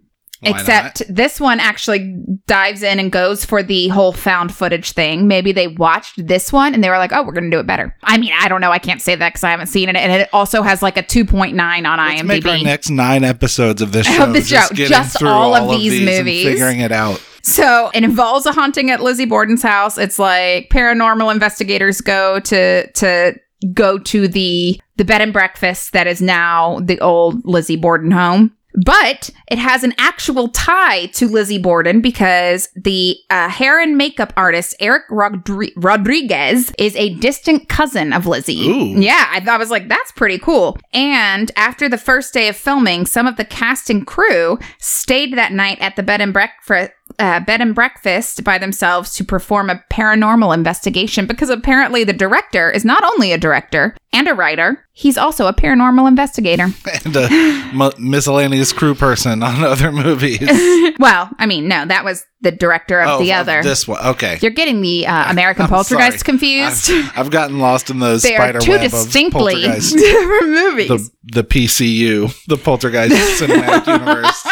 Why 0.41 0.53
not? 0.53 0.61
Except 0.61 1.03
this 1.15 1.39
one 1.39 1.61
actually 1.61 2.17
dives 2.47 2.83
in 2.83 2.99
and 2.99 3.13
goes 3.13 3.45
for 3.45 3.63
the 3.63 3.89
whole 3.89 4.13
found 4.13 4.55
footage 4.55 4.93
thing. 4.93 5.29
Maybe 5.29 5.53
they 5.53 5.69
watched 5.69 6.27
this 6.27 6.51
one 6.51 6.73
and 6.73 6.83
they 6.83 6.89
were 6.89 6.97
like, 6.97 7.13
"Oh, 7.13 7.23
we're 7.23 7.33
going 7.33 7.45
to 7.45 7.51
do 7.51 7.61
it 7.61 7.67
better." 7.67 7.95
I 8.03 8.17
mean, 8.17 8.33
I 8.39 8.49
don't 8.49 8.63
know. 8.63 8.73
I 8.73 8.79
can't 8.79 9.03
say 9.03 9.15
that 9.15 9.29
because 9.29 9.45
I 9.45 9.51
haven't 9.51 9.67
seen 9.67 9.91
it, 9.91 9.97
and 9.97 10.11
it 10.11 10.31
also 10.33 10.63
has 10.63 10.81
like 10.81 10.97
a 10.97 11.03
two 11.03 11.27
point 11.27 11.55
nine 11.55 11.85
on 11.85 11.99
Let's 11.99 12.23
make 12.25 12.47
our 12.47 12.55
IMDb. 12.55 12.65
next 12.65 12.89
nine 12.89 13.23
episodes 13.23 13.83
of 13.83 13.93
this 13.93 14.07
show. 14.07 14.25
Of 14.25 14.33
this 14.33 14.49
just 14.49 14.75
show, 14.75 14.87
just 14.87 15.19
through 15.19 15.29
all 15.29 15.55
of 15.55 15.79
these 15.79 15.99
and 15.99 16.07
movies. 16.07 16.45
figuring 16.45 16.81
it 16.81 16.93
out. 16.93 17.23
So 17.43 17.91
it 17.93 18.03
involves 18.03 18.47
a 18.47 18.53
haunting 18.53 18.91
at 18.91 19.03
Lizzie 19.03 19.27
Borden's 19.27 19.63
house. 19.63 19.99
It's 19.99 20.19
like 20.19 20.71
paranormal 20.71 21.33
investigators 21.33 22.01
go 22.01 22.41
to 22.41 22.91
to 22.93 23.35
go 23.75 23.99
to 23.99 24.27
the 24.27 24.81
the 24.97 25.05
bed 25.05 25.21
and 25.21 25.33
breakfast 25.33 25.93
that 25.93 26.07
is 26.07 26.23
now 26.23 26.81
the 26.81 26.99
old 27.01 27.45
Lizzie 27.45 27.77
Borden 27.77 28.11
home. 28.11 28.57
But 28.85 29.31
it 29.51 29.59
has 29.59 29.83
an 29.83 29.95
actual 29.99 30.49
tie 30.49 31.07
to 31.07 31.27
Lizzie 31.29 31.59
Borden 31.59 32.01
because 32.01 32.69
the 32.77 33.17
uh, 33.29 33.49
hair 33.49 33.81
and 33.81 33.97
makeup 33.97 34.33
artist 34.37 34.75
Eric 34.81 35.09
Rodri- 35.11 35.73
Rodriguez 35.77 36.73
is 36.79 36.95
a 36.97 37.15
distant 37.15 37.69
cousin 37.69 38.13
of 38.13 38.27
Lizzie. 38.27 38.69
Ooh. 38.69 39.01
Yeah, 39.01 39.27
I 39.31 39.41
thought 39.41 39.55
I 39.55 39.59
was 39.59 39.71
like, 39.71 39.89
that's 39.89 40.13
pretty 40.13 40.39
cool. 40.39 40.79
And 40.93 41.51
after 41.57 41.89
the 41.89 41.99
first 41.99 42.33
day 42.33 42.49
of 42.49 42.57
filming, 42.57 43.07
some 43.07 43.27
of 43.27 43.37
the 43.37 43.45
cast 43.45 43.91
and 43.91 44.07
crew 44.07 44.59
stayed 44.79 45.37
that 45.37 45.53
night 45.53 45.79
at 45.81 45.97
the 45.97 46.03
bed 46.03 46.21
and 46.21 46.33
breakfast. 46.33 46.93
Uh, 47.21 47.39
bed 47.41 47.61
and 47.61 47.75
breakfast 47.75 48.43
by 48.45 48.57
themselves 48.57 49.13
to 49.13 49.23
perform 49.23 49.69
a 49.69 49.85
paranormal 49.91 50.55
investigation 50.55 51.27
because 51.27 51.51
apparently 51.51 52.03
the 52.03 52.13
director 52.13 52.71
is 52.71 52.85
not 52.85 53.05
only 53.05 53.33
a 53.33 53.39
director 53.39 53.95
and 54.13 54.27
a 54.27 54.35
writer, 54.35 54.85
he's 54.93 55.17
also 55.17 55.47
a 55.47 55.53
paranormal 55.53 56.09
investigator. 56.09 56.69
And 57.05 57.17
a 57.17 57.93
miscellaneous 57.99 58.73
crew 58.73 58.95
person 58.95 59.43
on 59.43 59.63
other 59.65 59.93
movies. 59.93 60.41
well, 60.99 61.31
I 61.39 61.47
mean, 61.47 61.69
no, 61.69 61.87
that 61.87 62.05
was 62.05 62.25
the 62.41 62.51
director 62.51 63.01
of 63.01 63.09
oh, 63.09 63.19
the 63.23 63.33
of 63.33 63.41
other. 63.41 63.63
This 63.63 63.87
one. 63.87 64.05
Okay. 64.05 64.39
You're 64.43 64.51
getting 64.51 64.81
the 64.81 65.07
uh, 65.07 65.31
American 65.31 65.65
I'm 65.65 65.69
Poltergeist 65.69 66.19
sorry. 66.19 66.25
confused. 66.25 66.91
I've, 66.91 67.19
I've 67.19 67.31
gotten 67.31 67.59
lost 67.59 67.91
in 67.91 68.01
those 68.01 68.23
they 68.23 68.37
are 68.37 68.59
two 68.59 68.75
of 68.75 68.81
distinctly 68.81 69.63
different 69.63 70.49
movies. 70.49 70.89
The, 70.89 71.11
the 71.25 71.45
PCU, 71.45 72.35
the 72.47 72.57
Poltergeist 72.57 73.43
Cinematic 73.43 73.87
Universe. 73.87 74.47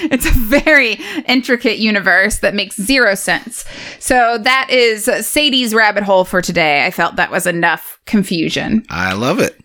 it's 0.10 0.26
a 0.26 0.30
very 0.30 0.94
intricate 1.26 1.78
universe 1.78 2.38
that 2.38 2.54
makes 2.54 2.76
zero 2.76 3.14
sense. 3.14 3.64
So 3.98 4.38
that 4.38 4.68
is 4.70 5.04
Sadie's 5.26 5.74
rabbit 5.74 6.02
hole 6.02 6.24
for 6.24 6.40
today. 6.40 6.84
I 6.86 6.90
felt 6.90 7.16
that 7.16 7.30
was 7.30 7.46
enough 7.46 8.00
confusion. 8.06 8.84
I 8.88 9.12
love 9.12 9.38
it. 9.38 9.58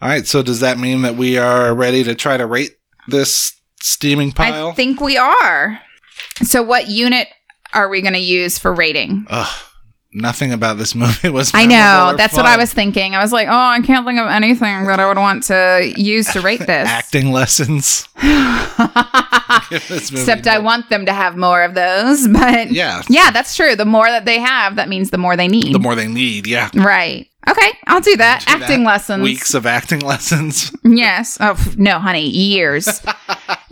All 0.00 0.08
right, 0.08 0.26
so 0.26 0.42
does 0.42 0.60
that 0.60 0.78
mean 0.78 1.02
that 1.02 1.16
we 1.16 1.38
are 1.38 1.74
ready 1.74 2.04
to 2.04 2.14
try 2.14 2.36
to 2.36 2.46
rate 2.46 2.76
this 3.08 3.58
steaming 3.80 4.32
pile? 4.32 4.68
I 4.68 4.72
think 4.72 5.00
we 5.00 5.16
are. 5.16 5.80
So 6.42 6.62
what 6.62 6.88
unit 6.88 7.28
are 7.72 7.88
we 7.88 8.02
going 8.02 8.14
to 8.14 8.20
use 8.20 8.58
for 8.58 8.72
rating? 8.72 9.26
Ugh, 9.28 9.62
nothing 10.14 10.52
about 10.52 10.78
this 10.78 10.94
movie 10.94 11.28
was. 11.28 11.50
I 11.52 11.66
know. 11.66 12.14
That's 12.16 12.36
what 12.36 12.46
I 12.46 12.56
was 12.56 12.72
thinking. 12.72 13.14
I 13.14 13.22
was 13.22 13.32
like, 13.32 13.48
oh, 13.48 13.52
I 13.52 13.80
can't 13.80 14.06
think 14.06 14.18
of 14.18 14.28
anything 14.28 14.86
that 14.86 15.00
I 15.00 15.06
would 15.08 15.18
want 15.18 15.42
to 15.44 15.92
use 15.96 16.32
to 16.32 16.40
rate 16.40 16.60
this. 16.66 16.88
Acting 16.88 17.32
lessons. 17.32 18.08
This 19.70 20.10
movie 20.10 20.22
Except 20.22 20.46
I 20.48 20.58
want 20.58 20.88
them 20.88 21.06
to 21.06 21.12
have 21.12 21.36
more 21.36 21.62
of 21.62 21.74
those. 21.74 22.26
But 22.28 22.72
Yeah, 22.72 23.02
yeah, 23.08 23.30
that's 23.30 23.54
true. 23.54 23.76
The 23.76 23.84
more 23.84 24.06
that 24.06 24.24
they 24.24 24.40
have, 24.40 24.76
that 24.76 24.88
means 24.88 25.10
the 25.10 25.18
more 25.18 25.36
they 25.36 25.46
need. 25.48 25.74
the 25.74 25.78
more 25.78 25.94
they 25.94 26.08
need. 26.08 26.46
Yeah, 26.46 26.70
right. 26.74 27.28
Okay, 27.48 27.72
I'll 27.86 28.00
do 28.00 28.16
that. 28.16 28.44
Do 28.46 28.52
acting 28.52 28.82
that. 28.82 28.88
lessons. 28.90 29.22
weeks 29.22 29.54
of 29.54 29.64
acting 29.66 30.00
lessons. 30.00 30.74
Yes. 30.82 31.38
Oh 31.40 31.56
no, 31.76 31.98
honey. 31.98 32.28
Years. 32.28 33.00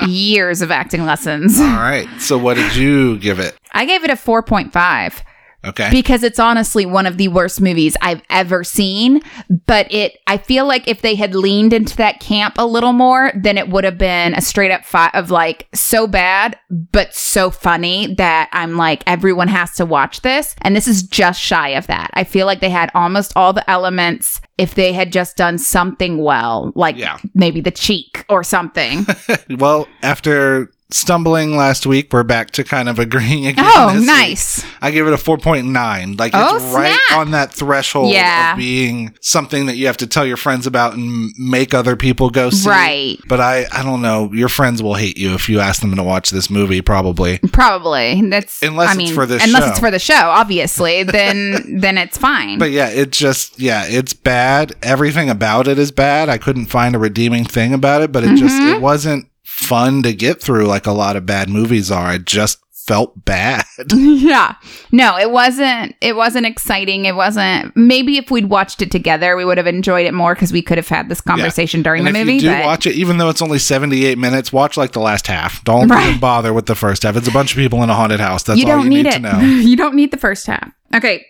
years 0.07 0.63
of 0.63 0.71
acting 0.71 1.05
lessons. 1.05 1.59
All 1.59 1.67
right, 1.67 2.09
so 2.21 2.39
what 2.39 2.55
did 2.55 2.77
you 2.77 3.19
give 3.19 3.41
it? 3.41 3.57
I 3.73 3.85
gave 3.85 4.05
it 4.05 4.11
a 4.11 4.15
4.5 4.15 5.23
Okay, 5.65 5.89
because 5.91 6.23
it's 6.23 6.39
honestly 6.39 6.85
one 6.87 7.07
of 7.07 7.19
the 7.19 7.29
worst 7.29 7.61
movies 7.61 7.97
I've 8.01 8.23
ever 8.31 8.65
seen. 8.65 9.21
But 9.67 9.93
it, 9.93 10.19
I 10.27 10.37
feel 10.39 10.67
like 10.67 10.89
if 10.89 11.03
they 11.03 11.15
had 11.15 11.35
leaned 11.35 11.73
into 11.73 11.97
that 11.99 12.21
camp 12.21 12.55
a 12.59 12.67
little 12.67 12.93
more, 12.93 13.33
then 13.35 13.57
it 13.59 13.69
would 13.69 13.85
have 13.85 13.99
been 13.99 14.35
a 14.35 14.41
straight 14.41 14.71
up 14.73 14.85
fight 14.85 15.15
of 15.15 15.31
like 15.31 15.69
so 15.75 16.07
bad, 16.07 16.59
but 16.71 17.15
so 17.15 17.51
funny 17.51 18.15
that 18.17 18.49
I'm 18.53 18.77
like, 18.77 19.03
everyone 19.07 19.49
has 19.49 19.73
to 19.77 19.87
watch 19.87 20.23
this. 20.23 20.55
And 20.63 20.75
this 20.75 20.89
is 20.89 21.03
just 21.03 21.41
shy 21.41 21.71
of 21.71 21.87
that. 21.87 22.11
I 22.15 22.25
feel 22.25 22.47
like 22.47 22.61
they 22.61 22.71
had 22.71 22.91
almost 22.95 23.33
all 23.37 23.53
the 23.53 23.69
elements 23.71 24.41
if 24.59 24.75
they 24.75 24.93
had 24.93 25.13
just 25.13 25.37
done 25.37 25.59
something 25.59 26.19
well, 26.19 26.73
like 26.75 26.97
Yeah. 26.97 27.19
maybe 27.35 27.61
the 27.61 27.71
cheek 27.71 28.25
or 28.29 28.43
something. 28.45 29.07
well, 29.59 29.89
after 30.03 30.71
stumbling 30.93 31.57
last 31.57 31.87
week, 31.87 32.13
we're 32.13 32.23
back 32.23 32.51
to 32.53 32.65
kind 32.65 32.89
of 32.89 32.99
agreeing 32.99 33.47
again. 33.49 33.65
oh, 33.67 33.91
this 33.93 34.01
week. 34.01 34.07
nice. 34.07 34.65
I 34.81 34.91
give 34.91 35.07
it 35.07 35.13
a 35.13 35.17
4.9. 35.17 36.19
Like 36.19 36.33
Oh, 36.35 36.57
it's 36.57 36.65
right 36.75 36.99
snap. 37.09 37.19
on 37.21 37.31
that 37.33 37.53
threshold 37.53 38.13
Yeah. 38.13 38.53
of 38.53 38.59
being 38.59 39.15
something 39.21 39.67
that 39.67 39.77
you 39.77 39.87
have 39.87 39.97
to 39.99 40.07
tell 40.07 40.27
your 40.27 40.37
friends 40.37 40.67
about 40.67 40.95
and 40.95 41.33
make 41.39 41.75
other 41.75 41.97
people 41.97 42.31
go 42.31 42.51
see. 42.51 42.69
Right. 42.69 43.19
But 43.27 43.41
I 43.41 43.67
I 43.73 43.83
don't 43.83 44.03
know, 44.03 44.31
your 44.33 44.49
friends 44.49 44.83
will 44.83 44.95
hate 44.95 45.17
you 45.19 45.35
if 45.35 45.49
you 45.49 45.61
ask 45.61 45.81
them 45.81 45.95
to 45.97 46.03
watch 46.03 46.31
this 46.31 46.51
movie 46.51 46.83
probably. 46.83 47.39
Probably. 47.53 48.21
That's 48.29 48.63
Unless 48.63 48.89
I 48.89 48.93
it's 48.93 48.99
mean, 48.99 49.15
for 49.15 49.27
this 49.27 49.45
unless 49.45 49.65
show. 49.65 49.71
it's 49.71 49.79
for 49.79 49.91
the 49.91 49.99
show, 49.99 50.15
obviously, 50.31 51.03
then 51.03 51.79
then 51.81 51.99
it's 51.99 52.19
fine. 52.19 52.59
But 52.59 52.71
yeah, 52.71 52.89
it 52.89 53.13
just 53.13 53.59
yeah, 53.61 53.85
it's 53.87 54.13
bad. 54.15 54.75
Everything 54.83 55.31
about 55.31 55.69
it 55.69 55.79
is 55.79 55.91
bad. 55.91 56.29
I 56.29 56.39
couldn't 56.39 56.67
find 56.67 56.95
a 56.95 56.99
redeeming 56.99 57.45
thing 57.45 57.73
about 57.73 58.03
it, 58.03 58.13
but 58.13 58.25
it 58.25 58.37
just 58.37 58.61
Mhm. 58.61 58.77
it 58.77 58.81
wasn't 58.83 59.27
fun 59.43 60.03
to 60.03 60.13
get 60.13 60.41
through 60.41 60.67
like 60.67 60.87
a 60.87 60.93
lot 60.93 61.17
of 61.17 61.27
bad 61.27 61.49
movies 61.49 61.91
are. 61.91 62.15
It 62.15 62.25
just 62.27 62.59
felt 62.73 63.25
bad. 63.25 63.65
yeah. 63.95 64.57
No, 64.91 65.17
it 65.17 65.31
wasn't 65.31 65.95
it 66.01 66.17
wasn't 66.17 66.47
exciting. 66.47 67.05
It 67.05 67.15
wasn't 67.15 67.77
maybe 67.77 68.17
if 68.19 68.31
we'd 68.31 68.47
watched 68.47 68.83
it 68.83 68.91
together, 68.91 69.37
we 69.37 69.45
would 69.45 69.57
have 69.57 69.69
enjoyed 69.69 70.05
it 70.07 70.13
more 70.15 70.35
because 70.35 70.53
we 70.53 70.63
could 70.63 70.79
have 70.79 70.89
had 70.89 71.09
this 71.09 71.21
conversation 71.21 71.83
during 71.83 72.05
and 72.07 72.15
the 72.15 72.21
if 72.21 72.27
movie. 72.27 72.35
you 72.37 72.41
do 72.41 72.49
but 72.51 72.65
watch 72.65 72.87
it, 72.87 72.95
even 72.97 73.19
though 73.19 73.29
it's 73.29 73.41
only 73.43 73.59
78 73.61 74.19
minutes, 74.19 74.53
watch 74.53 74.77
like 74.77 74.93
the 74.93 75.01
last 75.01 75.27
half. 75.29 75.63
Don't 75.65 75.89
Right. 75.89 76.09
even 76.09 76.21
bother 76.21 76.53
with 76.53 76.67
the 76.67 76.75
first 76.75 77.05
half. 77.05 77.17
It's 77.17 77.29
a 77.29 77.33
bunch 77.33 77.53
of 77.53 77.57
people 77.57 77.83
in 77.85 77.91
a 77.91 77.95
haunted 77.95 78.19
house. 78.21 78.43
That's 78.43 78.61
you 78.61 78.69
all 78.71 78.83
you 78.83 78.91
need, 78.91 79.05
need, 79.05 79.13
to 79.13 79.19
know. 79.21 79.39
you 79.41 79.77
don't 79.77 79.95
need 79.95 80.11
the 80.11 80.17
first 80.19 80.47
half. 80.49 80.73
Okay. 80.95 81.25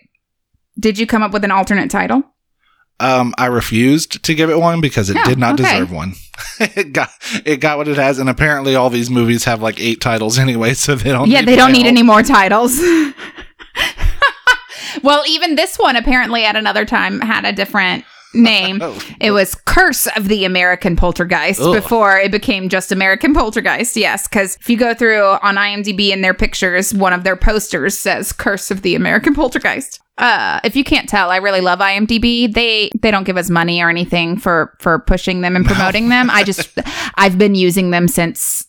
Did 0.79 0.97
you 0.97 1.05
come 1.05 1.21
up 1.21 1.31
with 1.33 1.43
an 1.43 1.51
alternate 1.51 1.91
title? 1.91 2.23
Um, 2.99 3.33
I 3.37 3.47
refused 3.47 4.23
to 4.23 4.35
give 4.35 4.49
it 4.49 4.57
one 4.59 4.79
because 4.79 5.09
it 5.09 5.17
Oh, 5.19 5.23
did 5.25 5.39
not 5.39 5.59
okay. 5.59 5.63
deserve 5.71 5.91
one. 5.91 6.13
it 6.59 6.93
got 6.93 7.09
it 7.45 7.57
got 7.57 7.77
what 7.77 7.87
it 7.87 7.97
has, 7.97 8.19
and 8.19 8.29
apparently 8.29 8.75
all 8.75 8.89
these 8.89 9.09
movies 9.09 9.43
have 9.45 9.61
like 9.61 9.79
eight 9.79 9.99
titles 10.01 10.37
anyway, 10.45 10.73
so 10.73 10.95
they 10.95 11.11
don't. 11.11 11.29
yeah, 11.29 11.39
need 11.41 11.47
they 11.47 11.55
don't 11.55 11.71
need 11.71 11.85
any 11.87 12.03
more 12.03 12.23
titles. 12.23 12.79
well, 15.03 15.23
even 15.27 15.55
this 15.55 15.77
one 15.77 15.95
apparently 15.95 16.45
at 16.45 16.55
another 16.55 16.85
time 16.85 17.19
had 17.19 17.45
a 17.45 17.51
different 17.51 18.05
name. 18.35 18.79
Oh. 18.81 18.99
It 19.19 19.31
was 19.31 19.55
Curse 19.55 20.07
of 20.15 20.27
the 20.27 20.45
American 20.45 20.95
Poltergeist 20.95 21.61
Ugh. 21.61 21.75
before 21.75 22.17
it 22.17 22.31
became 22.31 22.69
just 22.69 22.91
American 22.91 23.33
Poltergeist. 23.33 23.95
Yes, 23.95 24.27
because 24.27 24.55
if 24.59 24.69
you 24.69 24.77
go 24.77 24.93
through 24.93 25.21
on 25.23 25.55
IMDb 25.55 26.09
in 26.09 26.21
their 26.21 26.33
pictures, 26.33 26.93
one 26.93 27.13
of 27.13 27.23
their 27.23 27.35
posters 27.35 27.97
says 27.97 28.33
Curse 28.33 28.71
of 28.71 28.81
the 28.81 28.95
American 28.95 29.35
Poltergeist. 29.35 29.99
Uh, 30.17 30.59
if 30.63 30.75
you 30.75 30.83
can't 30.83 31.09
tell, 31.09 31.31
I 31.31 31.37
really 31.37 31.61
love 31.61 31.79
IMDb. 31.79 32.51
They 32.51 32.91
they 33.01 33.09
don't 33.09 33.23
give 33.23 33.37
us 33.37 33.49
money 33.49 33.81
or 33.81 33.89
anything 33.89 34.37
for 34.37 34.75
for 34.79 34.99
pushing 34.99 35.41
them 35.41 35.55
and 35.55 35.65
promoting 35.65 36.09
them. 36.09 36.29
I 36.29 36.43
just 36.43 36.77
I've 37.15 37.37
been 37.37 37.55
using 37.55 37.89
them 37.89 38.07
since 38.07 38.67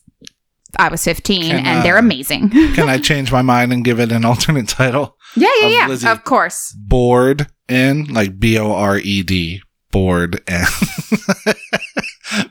I 0.77 0.89
was 0.89 1.03
15 1.03 1.41
Can, 1.41 1.65
and 1.65 1.85
they're 1.85 1.97
uh, 1.97 1.99
amazing. 1.99 2.49
Can 2.73 2.89
I 2.89 2.97
change 2.97 3.31
my 3.31 3.41
mind 3.41 3.71
and 3.71 3.85
give 3.85 3.99
it 3.99 4.11
an 4.11 4.25
alternate 4.25 4.67
title? 4.67 5.17
yeah, 5.35 5.49
yeah, 5.59 5.65
of 5.67 5.71
yeah. 5.71 5.87
Lizzie. 5.87 6.07
Of 6.07 6.23
course. 6.23 6.71
Bored 6.71 7.47
in 7.69 8.05
like 8.05 8.39
B 8.39 8.57
O 8.57 8.73
R 8.73 8.97
E 8.97 9.21
D. 9.21 9.61
Bored 9.91 10.43
and 10.47 10.67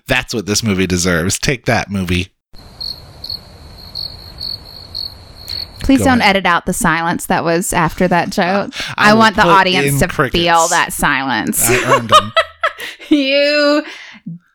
that's 0.07 0.33
what 0.33 0.47
this 0.47 0.63
movie 0.63 0.87
deserves. 0.87 1.39
Take 1.39 1.67
that 1.67 1.91
movie. 1.91 2.29
Please 5.85 5.99
Go 6.01 6.07
don't 6.07 6.21
ahead. 6.21 6.37
edit 6.37 6.47
out 6.47 6.67
the 6.67 6.73
silence 6.73 7.27
that 7.27 7.45
was 7.45 7.73
after 7.73 8.09
that 8.09 8.31
joke. 8.31 8.73
I 8.97 9.11
I, 9.11 9.15
want 9.15 9.37
the 9.37 9.43
audience 9.43 10.01
to 10.01 10.09
crickets. 10.09 10.43
feel 10.43 10.69
that 10.69 10.93
silence. 10.93 11.61
I 11.63 11.97
earned 11.97 12.09
them. 12.09 12.33
you 13.09 13.85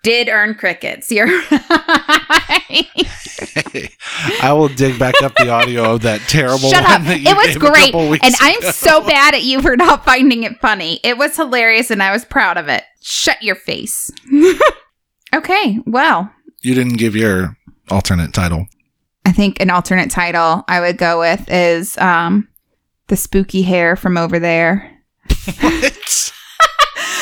did 0.04 0.28
earn 0.30 0.56
crickets. 0.56 1.12
You're 1.12 1.28
right. 1.28 2.88
I 4.42 4.54
will 4.54 4.68
dig 4.70 4.98
back 5.00 5.22
up 5.22 5.34
the 5.36 5.50
audio 5.50 5.94
of 5.96 6.02
that 6.02 6.22
terrible 6.22 6.70
Shut 6.70 6.84
one 6.84 6.92
up. 6.92 7.02
It 7.08 7.36
was 7.36 7.58
great. 7.58 7.94
And 8.24 8.36
I'm 8.40 8.62
so 8.74 9.06
bad 9.06 9.34
at 9.34 9.44
you 9.44 9.62
for 9.62 9.76
not 9.78 10.06
finding 10.06 10.44
it 10.44 10.60
funny. 10.60 11.00
It 11.04 11.18
was 11.18 11.36
hilarious 11.36 11.92
and 11.92 12.02
I 12.04 12.12
was 12.12 12.26
proud 12.26 12.58
of 12.58 12.68
it. 12.68 12.84
Shut 13.02 13.42
your 13.42 13.56
face. 13.56 14.12
okay, 15.36 15.80
well, 15.86 16.32
You 16.62 16.74
didn't 16.76 16.98
give 16.98 17.16
your 17.16 17.58
alternate 17.90 18.34
title. 18.34 18.68
I 19.26 19.32
think 19.32 19.60
an 19.62 19.70
alternate 19.70 20.10
title 20.12 20.64
I 20.68 20.80
would 20.80 20.98
go 20.98 21.20
with 21.20 21.46
is 21.52 21.98
um 21.98 22.48
The 23.08 23.16
Spooky 23.18 23.62
Hair 23.62 23.96
from 23.96 24.18
Over 24.18 24.40
There. 24.40 24.98
What? 25.60 26.34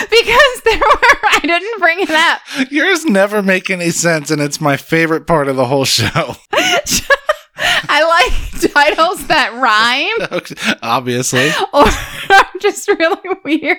Because 0.09 0.61
there 0.63 0.77
were 0.79 1.17
I 1.23 1.39
didn't 1.41 1.79
bring 1.79 1.99
it 2.01 2.09
up. 2.11 2.41
Yours 2.71 3.03
never 3.05 3.41
make 3.41 3.69
any 3.71 3.89
sense, 3.89 4.29
and 4.31 4.39
it's 4.41 4.61
my 4.61 4.77
favorite 4.77 5.25
part 5.25 5.47
of 5.47 5.55
the 5.55 5.65
whole 5.65 5.85
show. 5.85 6.35
I 6.53 8.03
like 8.03 8.71
titles 8.73 9.25
that 9.27 9.53
rhyme 9.53 10.77
Obviously. 10.83 11.49
or 11.73 11.85
are 11.85 12.45
just 12.61 12.87
really 12.87 13.17
weird. 13.43 13.77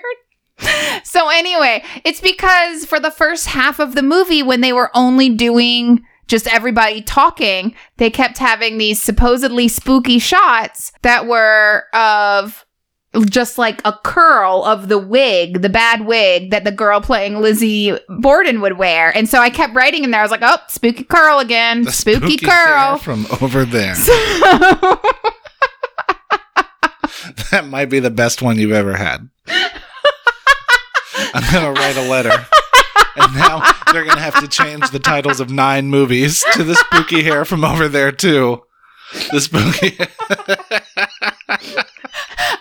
So, 1.04 1.28
anyway, 1.28 1.84
it's 2.04 2.20
because 2.20 2.84
for 2.84 2.98
the 2.98 3.12
first 3.12 3.46
half 3.46 3.78
of 3.78 3.94
the 3.94 4.02
movie, 4.02 4.42
when 4.42 4.60
they 4.60 4.72
were 4.72 4.90
only 4.94 5.28
doing 5.28 6.04
just 6.28 6.46
everybody 6.46 7.02
talking, 7.02 7.74
they 7.96 8.10
kept 8.10 8.38
having 8.38 8.78
these 8.78 9.02
supposedly 9.02 9.66
spooky 9.68 10.18
shots 10.18 10.92
that 11.02 11.26
were 11.26 11.84
of 11.94 12.64
just 13.30 13.56
like 13.56 13.80
a 13.86 13.94
curl 14.04 14.62
of 14.64 14.88
the 14.88 14.98
wig, 14.98 15.62
the 15.62 15.70
bad 15.70 16.04
wig 16.06 16.50
that 16.50 16.64
the 16.64 16.70
girl 16.70 17.00
playing 17.00 17.40
Lizzie 17.40 17.98
Borden 18.20 18.60
would 18.60 18.76
wear. 18.76 19.16
And 19.16 19.26
so 19.28 19.40
I 19.40 19.48
kept 19.48 19.74
writing 19.74 20.04
in 20.04 20.10
there. 20.10 20.20
I 20.20 20.24
was 20.24 20.30
like, 20.30 20.42
oh, 20.42 20.58
spooky 20.68 21.04
curl 21.04 21.38
again. 21.38 21.84
The 21.84 21.90
spooky, 21.92 22.36
hair 22.46 22.66
curl. 22.66 22.98
from 22.98 23.26
over 23.40 23.64
there. 23.64 23.94
So- 24.04 24.12
That 27.50 27.66
might 27.66 27.86
be 27.86 27.98
the 28.00 28.10
best 28.10 28.42
one 28.42 28.58
you've 28.58 28.72
ever 28.72 28.94
had. 28.96 29.28
I'm 31.34 31.52
gonna 31.52 31.72
write 31.72 31.96
a 31.96 32.08
letter. 32.08 32.46
And 33.20 33.34
now 33.34 33.62
they're 33.92 34.04
gonna 34.04 34.20
have 34.20 34.40
to 34.40 34.48
change 34.48 34.90
the 34.90 34.98
titles 34.98 35.40
of 35.40 35.50
nine 35.50 35.88
movies 35.88 36.44
to 36.52 36.64
the 36.64 36.74
spooky 36.74 37.22
hair 37.22 37.44
from 37.44 37.64
over 37.64 37.88
there 37.88 38.12
too. 38.12 38.62
The 39.32 39.40
spooky 39.40 39.98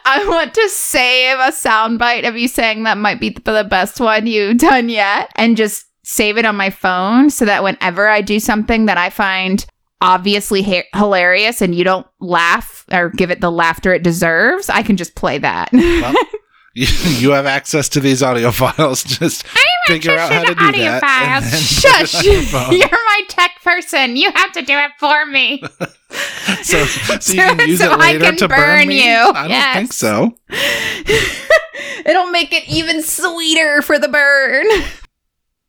I 0.06 0.26
want 0.26 0.54
to 0.54 0.70
save 0.70 1.38
a 1.40 1.52
soundbite 1.52 2.28
of 2.28 2.38
you 2.38 2.48
saying 2.48 2.84
that 2.84 2.98
might 2.98 3.20
be 3.20 3.30
the 3.30 3.68
best 3.70 4.00
one 4.00 4.26
you've 4.26 4.58
done 4.58 4.88
yet 4.88 5.30
and 5.36 5.58
just 5.58 5.86
save 6.04 6.38
it 6.38 6.46
on 6.46 6.56
my 6.56 6.70
phone 6.70 7.30
so 7.30 7.44
that 7.44 7.64
whenever 7.64 8.08
I 8.08 8.22
do 8.22 8.40
something 8.40 8.86
that 8.86 8.98
I 8.98 9.10
find 9.10 9.66
obviously 10.00 10.62
ha- 10.64 10.88
hilarious 10.96 11.62
and 11.62 11.76
you 11.76 11.84
don't 11.84 12.08
laugh 12.22 12.86
or 12.92 13.10
give 13.10 13.30
it 13.32 13.42
the 13.42 13.52
laughter 13.52 13.94
it 13.94 14.04
deserves, 14.04 14.70
I 14.70 14.84
can 14.84 14.96
just 14.96 15.16
play 15.16 15.38
that. 15.40 15.70
well, 15.74 16.16
you, 16.78 16.88
you 17.18 17.32
have 17.32 17.46
access 17.46 17.90
to 17.90 18.00
these 18.00 18.24
audio 18.24 18.52
files. 18.52 19.04
Just 19.20 19.46
figure 19.88 20.16
out 20.18 20.32
how 20.32 20.44
to 20.44 20.56
do 20.56 20.72
that. 20.80 21.04
and 21.04 21.44
then 21.46 21.52
put 21.52 21.60
it 21.60 21.64
Shush! 21.64 22.16
on 22.16 22.24
your 22.34 22.42
phone. 22.44 22.72
You're 22.78 22.90
my 22.90 23.22
tech 23.30 23.52
person. 23.64 24.16
You 24.18 24.32
have 24.32 24.52
to 24.54 24.62
do 24.62 24.78
it 24.78 24.92
for 25.00 25.26
me. 25.26 25.62
so, 26.64 26.86
so 26.86 27.34
you 27.34 27.40
can 27.40 27.60
use 27.70 27.80
So 27.80 27.92
it 27.94 28.00
I 28.00 28.14
later 28.14 28.26
can 28.26 28.36
to 28.38 28.48
burn, 28.48 28.58
burn 28.58 28.88
me. 28.88 29.04
you. 29.06 29.16
I 29.18 29.34
don't 29.42 29.50
Yes. 29.50 29.76
think 29.76 29.94
so. 29.94 30.38
It'll 32.06 32.30
make 32.32 32.54
it 32.54 32.68
even 32.70 33.02
sweeter 33.04 33.82
for 33.82 34.00
the 34.00 34.08
burn. 34.08 34.66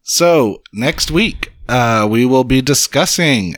So 0.03 0.63
next 0.73 1.11
week, 1.11 1.53
uh, 1.69 2.07
we 2.11 2.25
will 2.25 2.45
be 2.45 2.63
discussing 2.63 3.57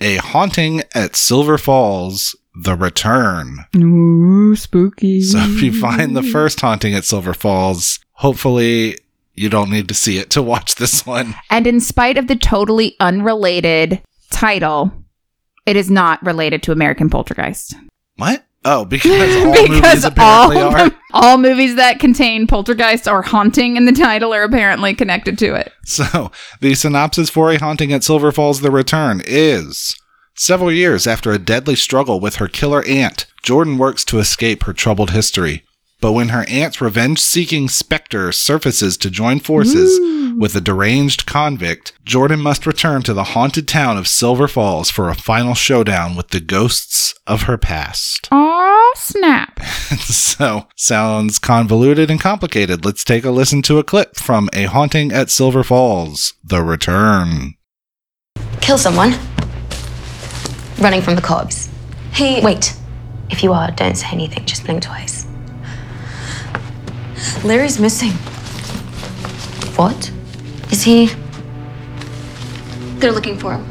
a 0.00 0.16
haunting 0.16 0.82
at 0.94 1.16
Silver 1.16 1.58
Falls: 1.58 2.36
The 2.54 2.74
Return. 2.76 3.64
Ooh, 3.76 4.54
spooky. 4.56 5.20
So 5.22 5.38
if 5.38 5.62
you 5.62 5.72
find 5.78 6.16
the 6.16 6.22
first 6.22 6.60
haunting 6.60 6.94
at 6.94 7.04
Silver 7.04 7.34
Falls, 7.34 7.98
hopefully 8.12 8.98
you 9.36 9.48
don't 9.48 9.70
need 9.70 9.88
to 9.88 9.94
see 9.94 10.18
it 10.18 10.30
to 10.30 10.42
watch 10.42 10.76
this 10.76 11.06
one. 11.06 11.34
And 11.50 11.66
in 11.66 11.80
spite 11.80 12.18
of 12.18 12.26
the 12.26 12.36
totally 12.36 12.96
unrelated 13.00 14.02
title, 14.30 14.92
it 15.66 15.76
is 15.76 15.90
not 15.90 16.24
related 16.24 16.62
to 16.64 16.72
American 16.72 17.10
Poltergeist. 17.10 17.74
What? 18.16 18.44
Oh, 18.64 18.84
because 18.86 19.36
all 19.36 19.52
movies 19.52 19.80
because 19.80 20.04
all, 20.04 20.10
apparently 20.10 20.60
are. 20.60 20.90
all 21.12 21.38
movies 21.38 21.76
that 21.76 22.00
contain 22.00 22.48
poltergeist 22.48 23.06
or 23.06 23.22
haunting 23.22 23.76
in 23.76 23.84
the 23.84 23.92
title 23.92 24.34
are 24.34 24.42
apparently 24.42 24.92
connected 24.94 25.38
to 25.38 25.54
it. 25.54 25.72
So, 25.84 26.32
the 26.60 26.74
synopsis 26.74 27.30
for 27.30 27.52
A 27.52 27.58
Haunting 27.58 27.92
at 27.92 28.02
Silver 28.02 28.32
Falls 28.32 28.62
The 28.62 28.72
Return 28.72 29.22
is 29.24 29.96
Several 30.38 30.70
years 30.70 31.06
after 31.06 31.32
a 31.32 31.38
deadly 31.38 31.76
struggle 31.76 32.20
with 32.20 32.36
her 32.36 32.46
killer 32.46 32.84
aunt, 32.84 33.24
Jordan 33.42 33.78
works 33.78 34.04
to 34.04 34.18
escape 34.18 34.64
her 34.64 34.74
troubled 34.74 35.12
history. 35.12 35.62
But 36.00 36.12
when 36.12 36.28
her 36.28 36.44
aunt's 36.48 36.80
revenge 36.80 37.20
seeking 37.20 37.68
specter 37.68 38.30
surfaces 38.30 38.96
to 38.98 39.10
join 39.10 39.40
forces 39.40 39.98
with 40.38 40.54
a 40.54 40.60
deranged 40.60 41.24
convict, 41.24 41.92
Jordan 42.04 42.40
must 42.40 42.66
return 42.66 43.02
to 43.04 43.14
the 43.14 43.24
haunted 43.24 43.66
town 43.66 43.96
of 43.96 44.06
Silver 44.06 44.46
Falls 44.46 44.90
for 44.90 45.08
a 45.08 45.14
final 45.14 45.54
showdown 45.54 46.14
with 46.14 46.28
the 46.28 46.40
ghosts 46.40 47.14
of 47.26 47.42
her 47.42 47.56
past. 47.56 48.28
Oh, 48.30 48.92
snap. 48.96 49.58
so, 49.64 50.66
sounds 50.76 51.38
convoluted 51.38 52.10
and 52.10 52.20
complicated. 52.20 52.84
Let's 52.84 53.02
take 53.02 53.24
a 53.24 53.30
listen 53.30 53.62
to 53.62 53.78
a 53.78 53.84
clip 53.84 54.16
from 54.16 54.50
A 54.52 54.64
Haunting 54.64 55.12
at 55.12 55.30
Silver 55.30 55.64
Falls 55.64 56.34
The 56.44 56.62
Return. 56.62 57.54
Kill 58.60 58.76
someone. 58.76 59.14
Running 60.78 61.00
from 61.00 61.14
the 61.14 61.22
cops. 61.22 61.70
Hey, 62.12 62.42
Wait. 62.42 62.74
If 63.30 63.42
you 63.42 63.52
are, 63.52 63.70
don't 63.72 63.96
say 63.96 64.08
anything. 64.12 64.44
Just 64.44 64.64
blink 64.64 64.82
twice. 64.82 65.15
Larry's 67.44 67.78
missing. 67.78 68.12
What? 69.76 70.10
Is 70.70 70.82
he. 70.82 71.10
They're 72.98 73.12
looking 73.12 73.38
for 73.38 73.52
him. 73.52 73.64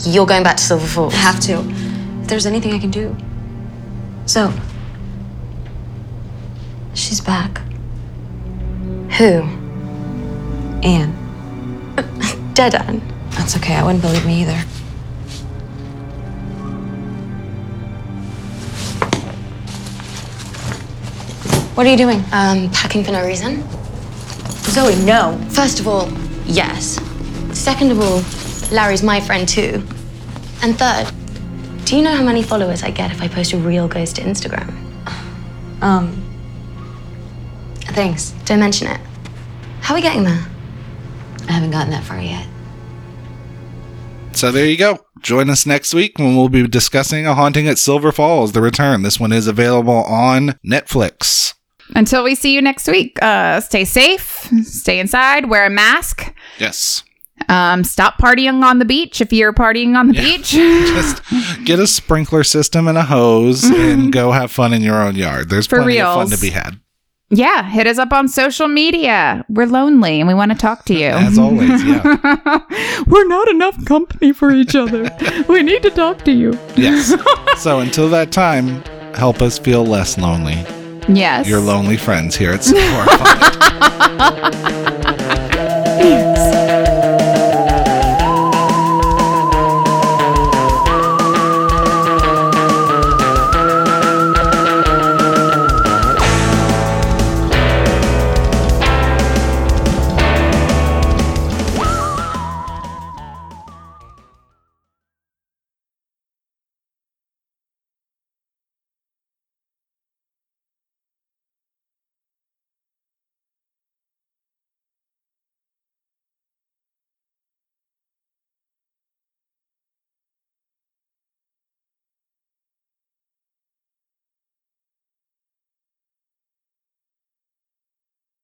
You're 0.00 0.26
going 0.26 0.42
back 0.42 0.56
to 0.56 0.62
Silver 0.62 0.86
Falls? 0.86 1.14
I 1.14 1.18
have 1.18 1.40
to. 1.40 1.60
If 2.22 2.28
there's 2.28 2.46
anything 2.46 2.72
I 2.72 2.78
can 2.78 2.90
do. 2.90 3.16
So, 4.26 4.52
she's 6.94 7.20
back. 7.20 7.60
Who? 9.18 9.42
Anne. 10.82 11.14
Dead 12.54 12.74
Anne. 12.74 13.02
That's 13.30 13.56
okay. 13.56 13.74
I 13.74 13.82
wouldn't 13.82 14.02
believe 14.02 14.24
me 14.26 14.42
either. 14.42 14.62
What 21.78 21.86
are 21.86 21.90
you 21.90 21.96
doing? 21.96 22.24
Um, 22.32 22.68
packing 22.72 23.04
for 23.04 23.12
no 23.12 23.24
reason? 23.24 23.62
Zoe, 24.64 24.96
no. 25.04 25.38
First 25.50 25.78
of 25.78 25.86
all, 25.86 26.10
yes. 26.44 27.00
Second 27.52 27.92
of 27.92 28.00
all, 28.00 28.20
Larry's 28.76 29.04
my 29.04 29.20
friend 29.20 29.48
too. 29.48 29.86
And 30.60 30.76
third, 30.76 31.06
do 31.84 31.96
you 31.96 32.02
know 32.02 32.16
how 32.16 32.24
many 32.24 32.42
followers 32.42 32.82
I 32.82 32.90
get 32.90 33.12
if 33.12 33.22
I 33.22 33.28
post 33.28 33.52
a 33.52 33.58
real 33.58 33.86
ghost 33.86 34.16
to 34.16 34.22
Instagram? 34.22 34.74
Um. 35.80 36.20
Thanks. 37.94 38.32
Don't 38.44 38.58
mention 38.58 38.88
it. 38.88 39.00
How 39.80 39.94
are 39.94 39.98
we 39.98 40.02
getting 40.02 40.24
there? 40.24 40.44
I 41.48 41.52
haven't 41.52 41.70
gotten 41.70 41.92
that 41.92 42.02
far 42.02 42.20
yet. 42.20 42.44
So 44.32 44.50
there 44.50 44.66
you 44.66 44.76
go. 44.76 44.98
Join 45.20 45.48
us 45.48 45.64
next 45.64 45.94
week 45.94 46.18
when 46.18 46.34
we'll 46.34 46.48
be 46.48 46.66
discussing 46.66 47.24
A 47.24 47.36
Haunting 47.36 47.68
at 47.68 47.78
Silver 47.78 48.10
Falls, 48.10 48.50
The 48.50 48.60
Return. 48.60 49.02
This 49.02 49.20
one 49.20 49.30
is 49.30 49.46
available 49.46 50.02
on 50.02 50.58
Netflix. 50.66 51.54
Until 51.94 52.22
we 52.22 52.34
see 52.34 52.54
you 52.54 52.62
next 52.62 52.86
week, 52.88 53.18
uh, 53.22 53.60
stay 53.60 53.84
safe, 53.84 54.48
stay 54.62 54.98
inside, 55.00 55.48
wear 55.48 55.66
a 55.66 55.70
mask, 55.70 56.34
Yes. 56.58 57.02
um, 57.48 57.82
stop 57.84 58.18
partying 58.18 58.62
on 58.62 58.78
the 58.78 58.84
beach 58.84 59.20
if 59.20 59.32
you're 59.32 59.52
partying 59.52 59.96
on 59.96 60.08
the 60.08 60.14
beach. 60.14 60.50
Just 60.50 61.22
get 61.64 61.78
a 61.78 61.86
sprinkler 61.86 62.44
system 62.44 62.88
and 62.88 62.98
a 62.98 63.02
hose 63.04 63.64
and 63.64 64.12
go 64.12 64.32
have 64.32 64.50
fun 64.50 64.72
in 64.72 64.82
your 64.82 65.00
own 65.02 65.14
yard. 65.16 65.48
There's 65.48 65.66
For 65.66 65.78
plenty 65.78 66.00
of 66.00 66.14
fun 66.14 66.28
to 66.30 66.38
be 66.38 66.50
had. 66.50 66.78
yeah, 67.30 67.62
hit 67.68 67.86
us 67.86 67.98
up 67.98 68.12
on 68.12 68.28
social 68.28 68.68
media. 68.68 69.44
We're 69.48 69.66
lonely 69.66 70.20
and 70.20 70.28
we 70.28 70.34
want 70.34 70.52
to 70.52 70.58
talk 70.58 70.84
to 70.86 70.94
you. 70.94 71.06
As 71.08 71.38
always, 71.38 71.82
yeah. 71.84 72.02
We're 73.06 73.28
not 73.28 73.48
enough 73.48 73.82
company 73.86 74.32
for 74.32 74.50
each 74.50 74.74
other. 74.76 75.08
we 75.48 75.62
need 75.62 75.82
to 75.82 75.90
talk 75.90 76.24
to 76.26 76.32
you. 76.32 76.52
Yes. 76.76 77.14
So 77.62 77.80
until 77.80 78.08
that 78.10 78.30
time, 78.30 78.82
help 79.14 79.40
us 79.42 79.58
feel 79.58 79.84
less 79.86 80.18
lonely. 80.18 80.56
Yes. 81.08 81.48
Your 81.48 81.60
lonely 81.60 81.96
friends 81.96 82.36
here 82.36 82.52
at 82.52 82.64
Falls. 82.64 82.78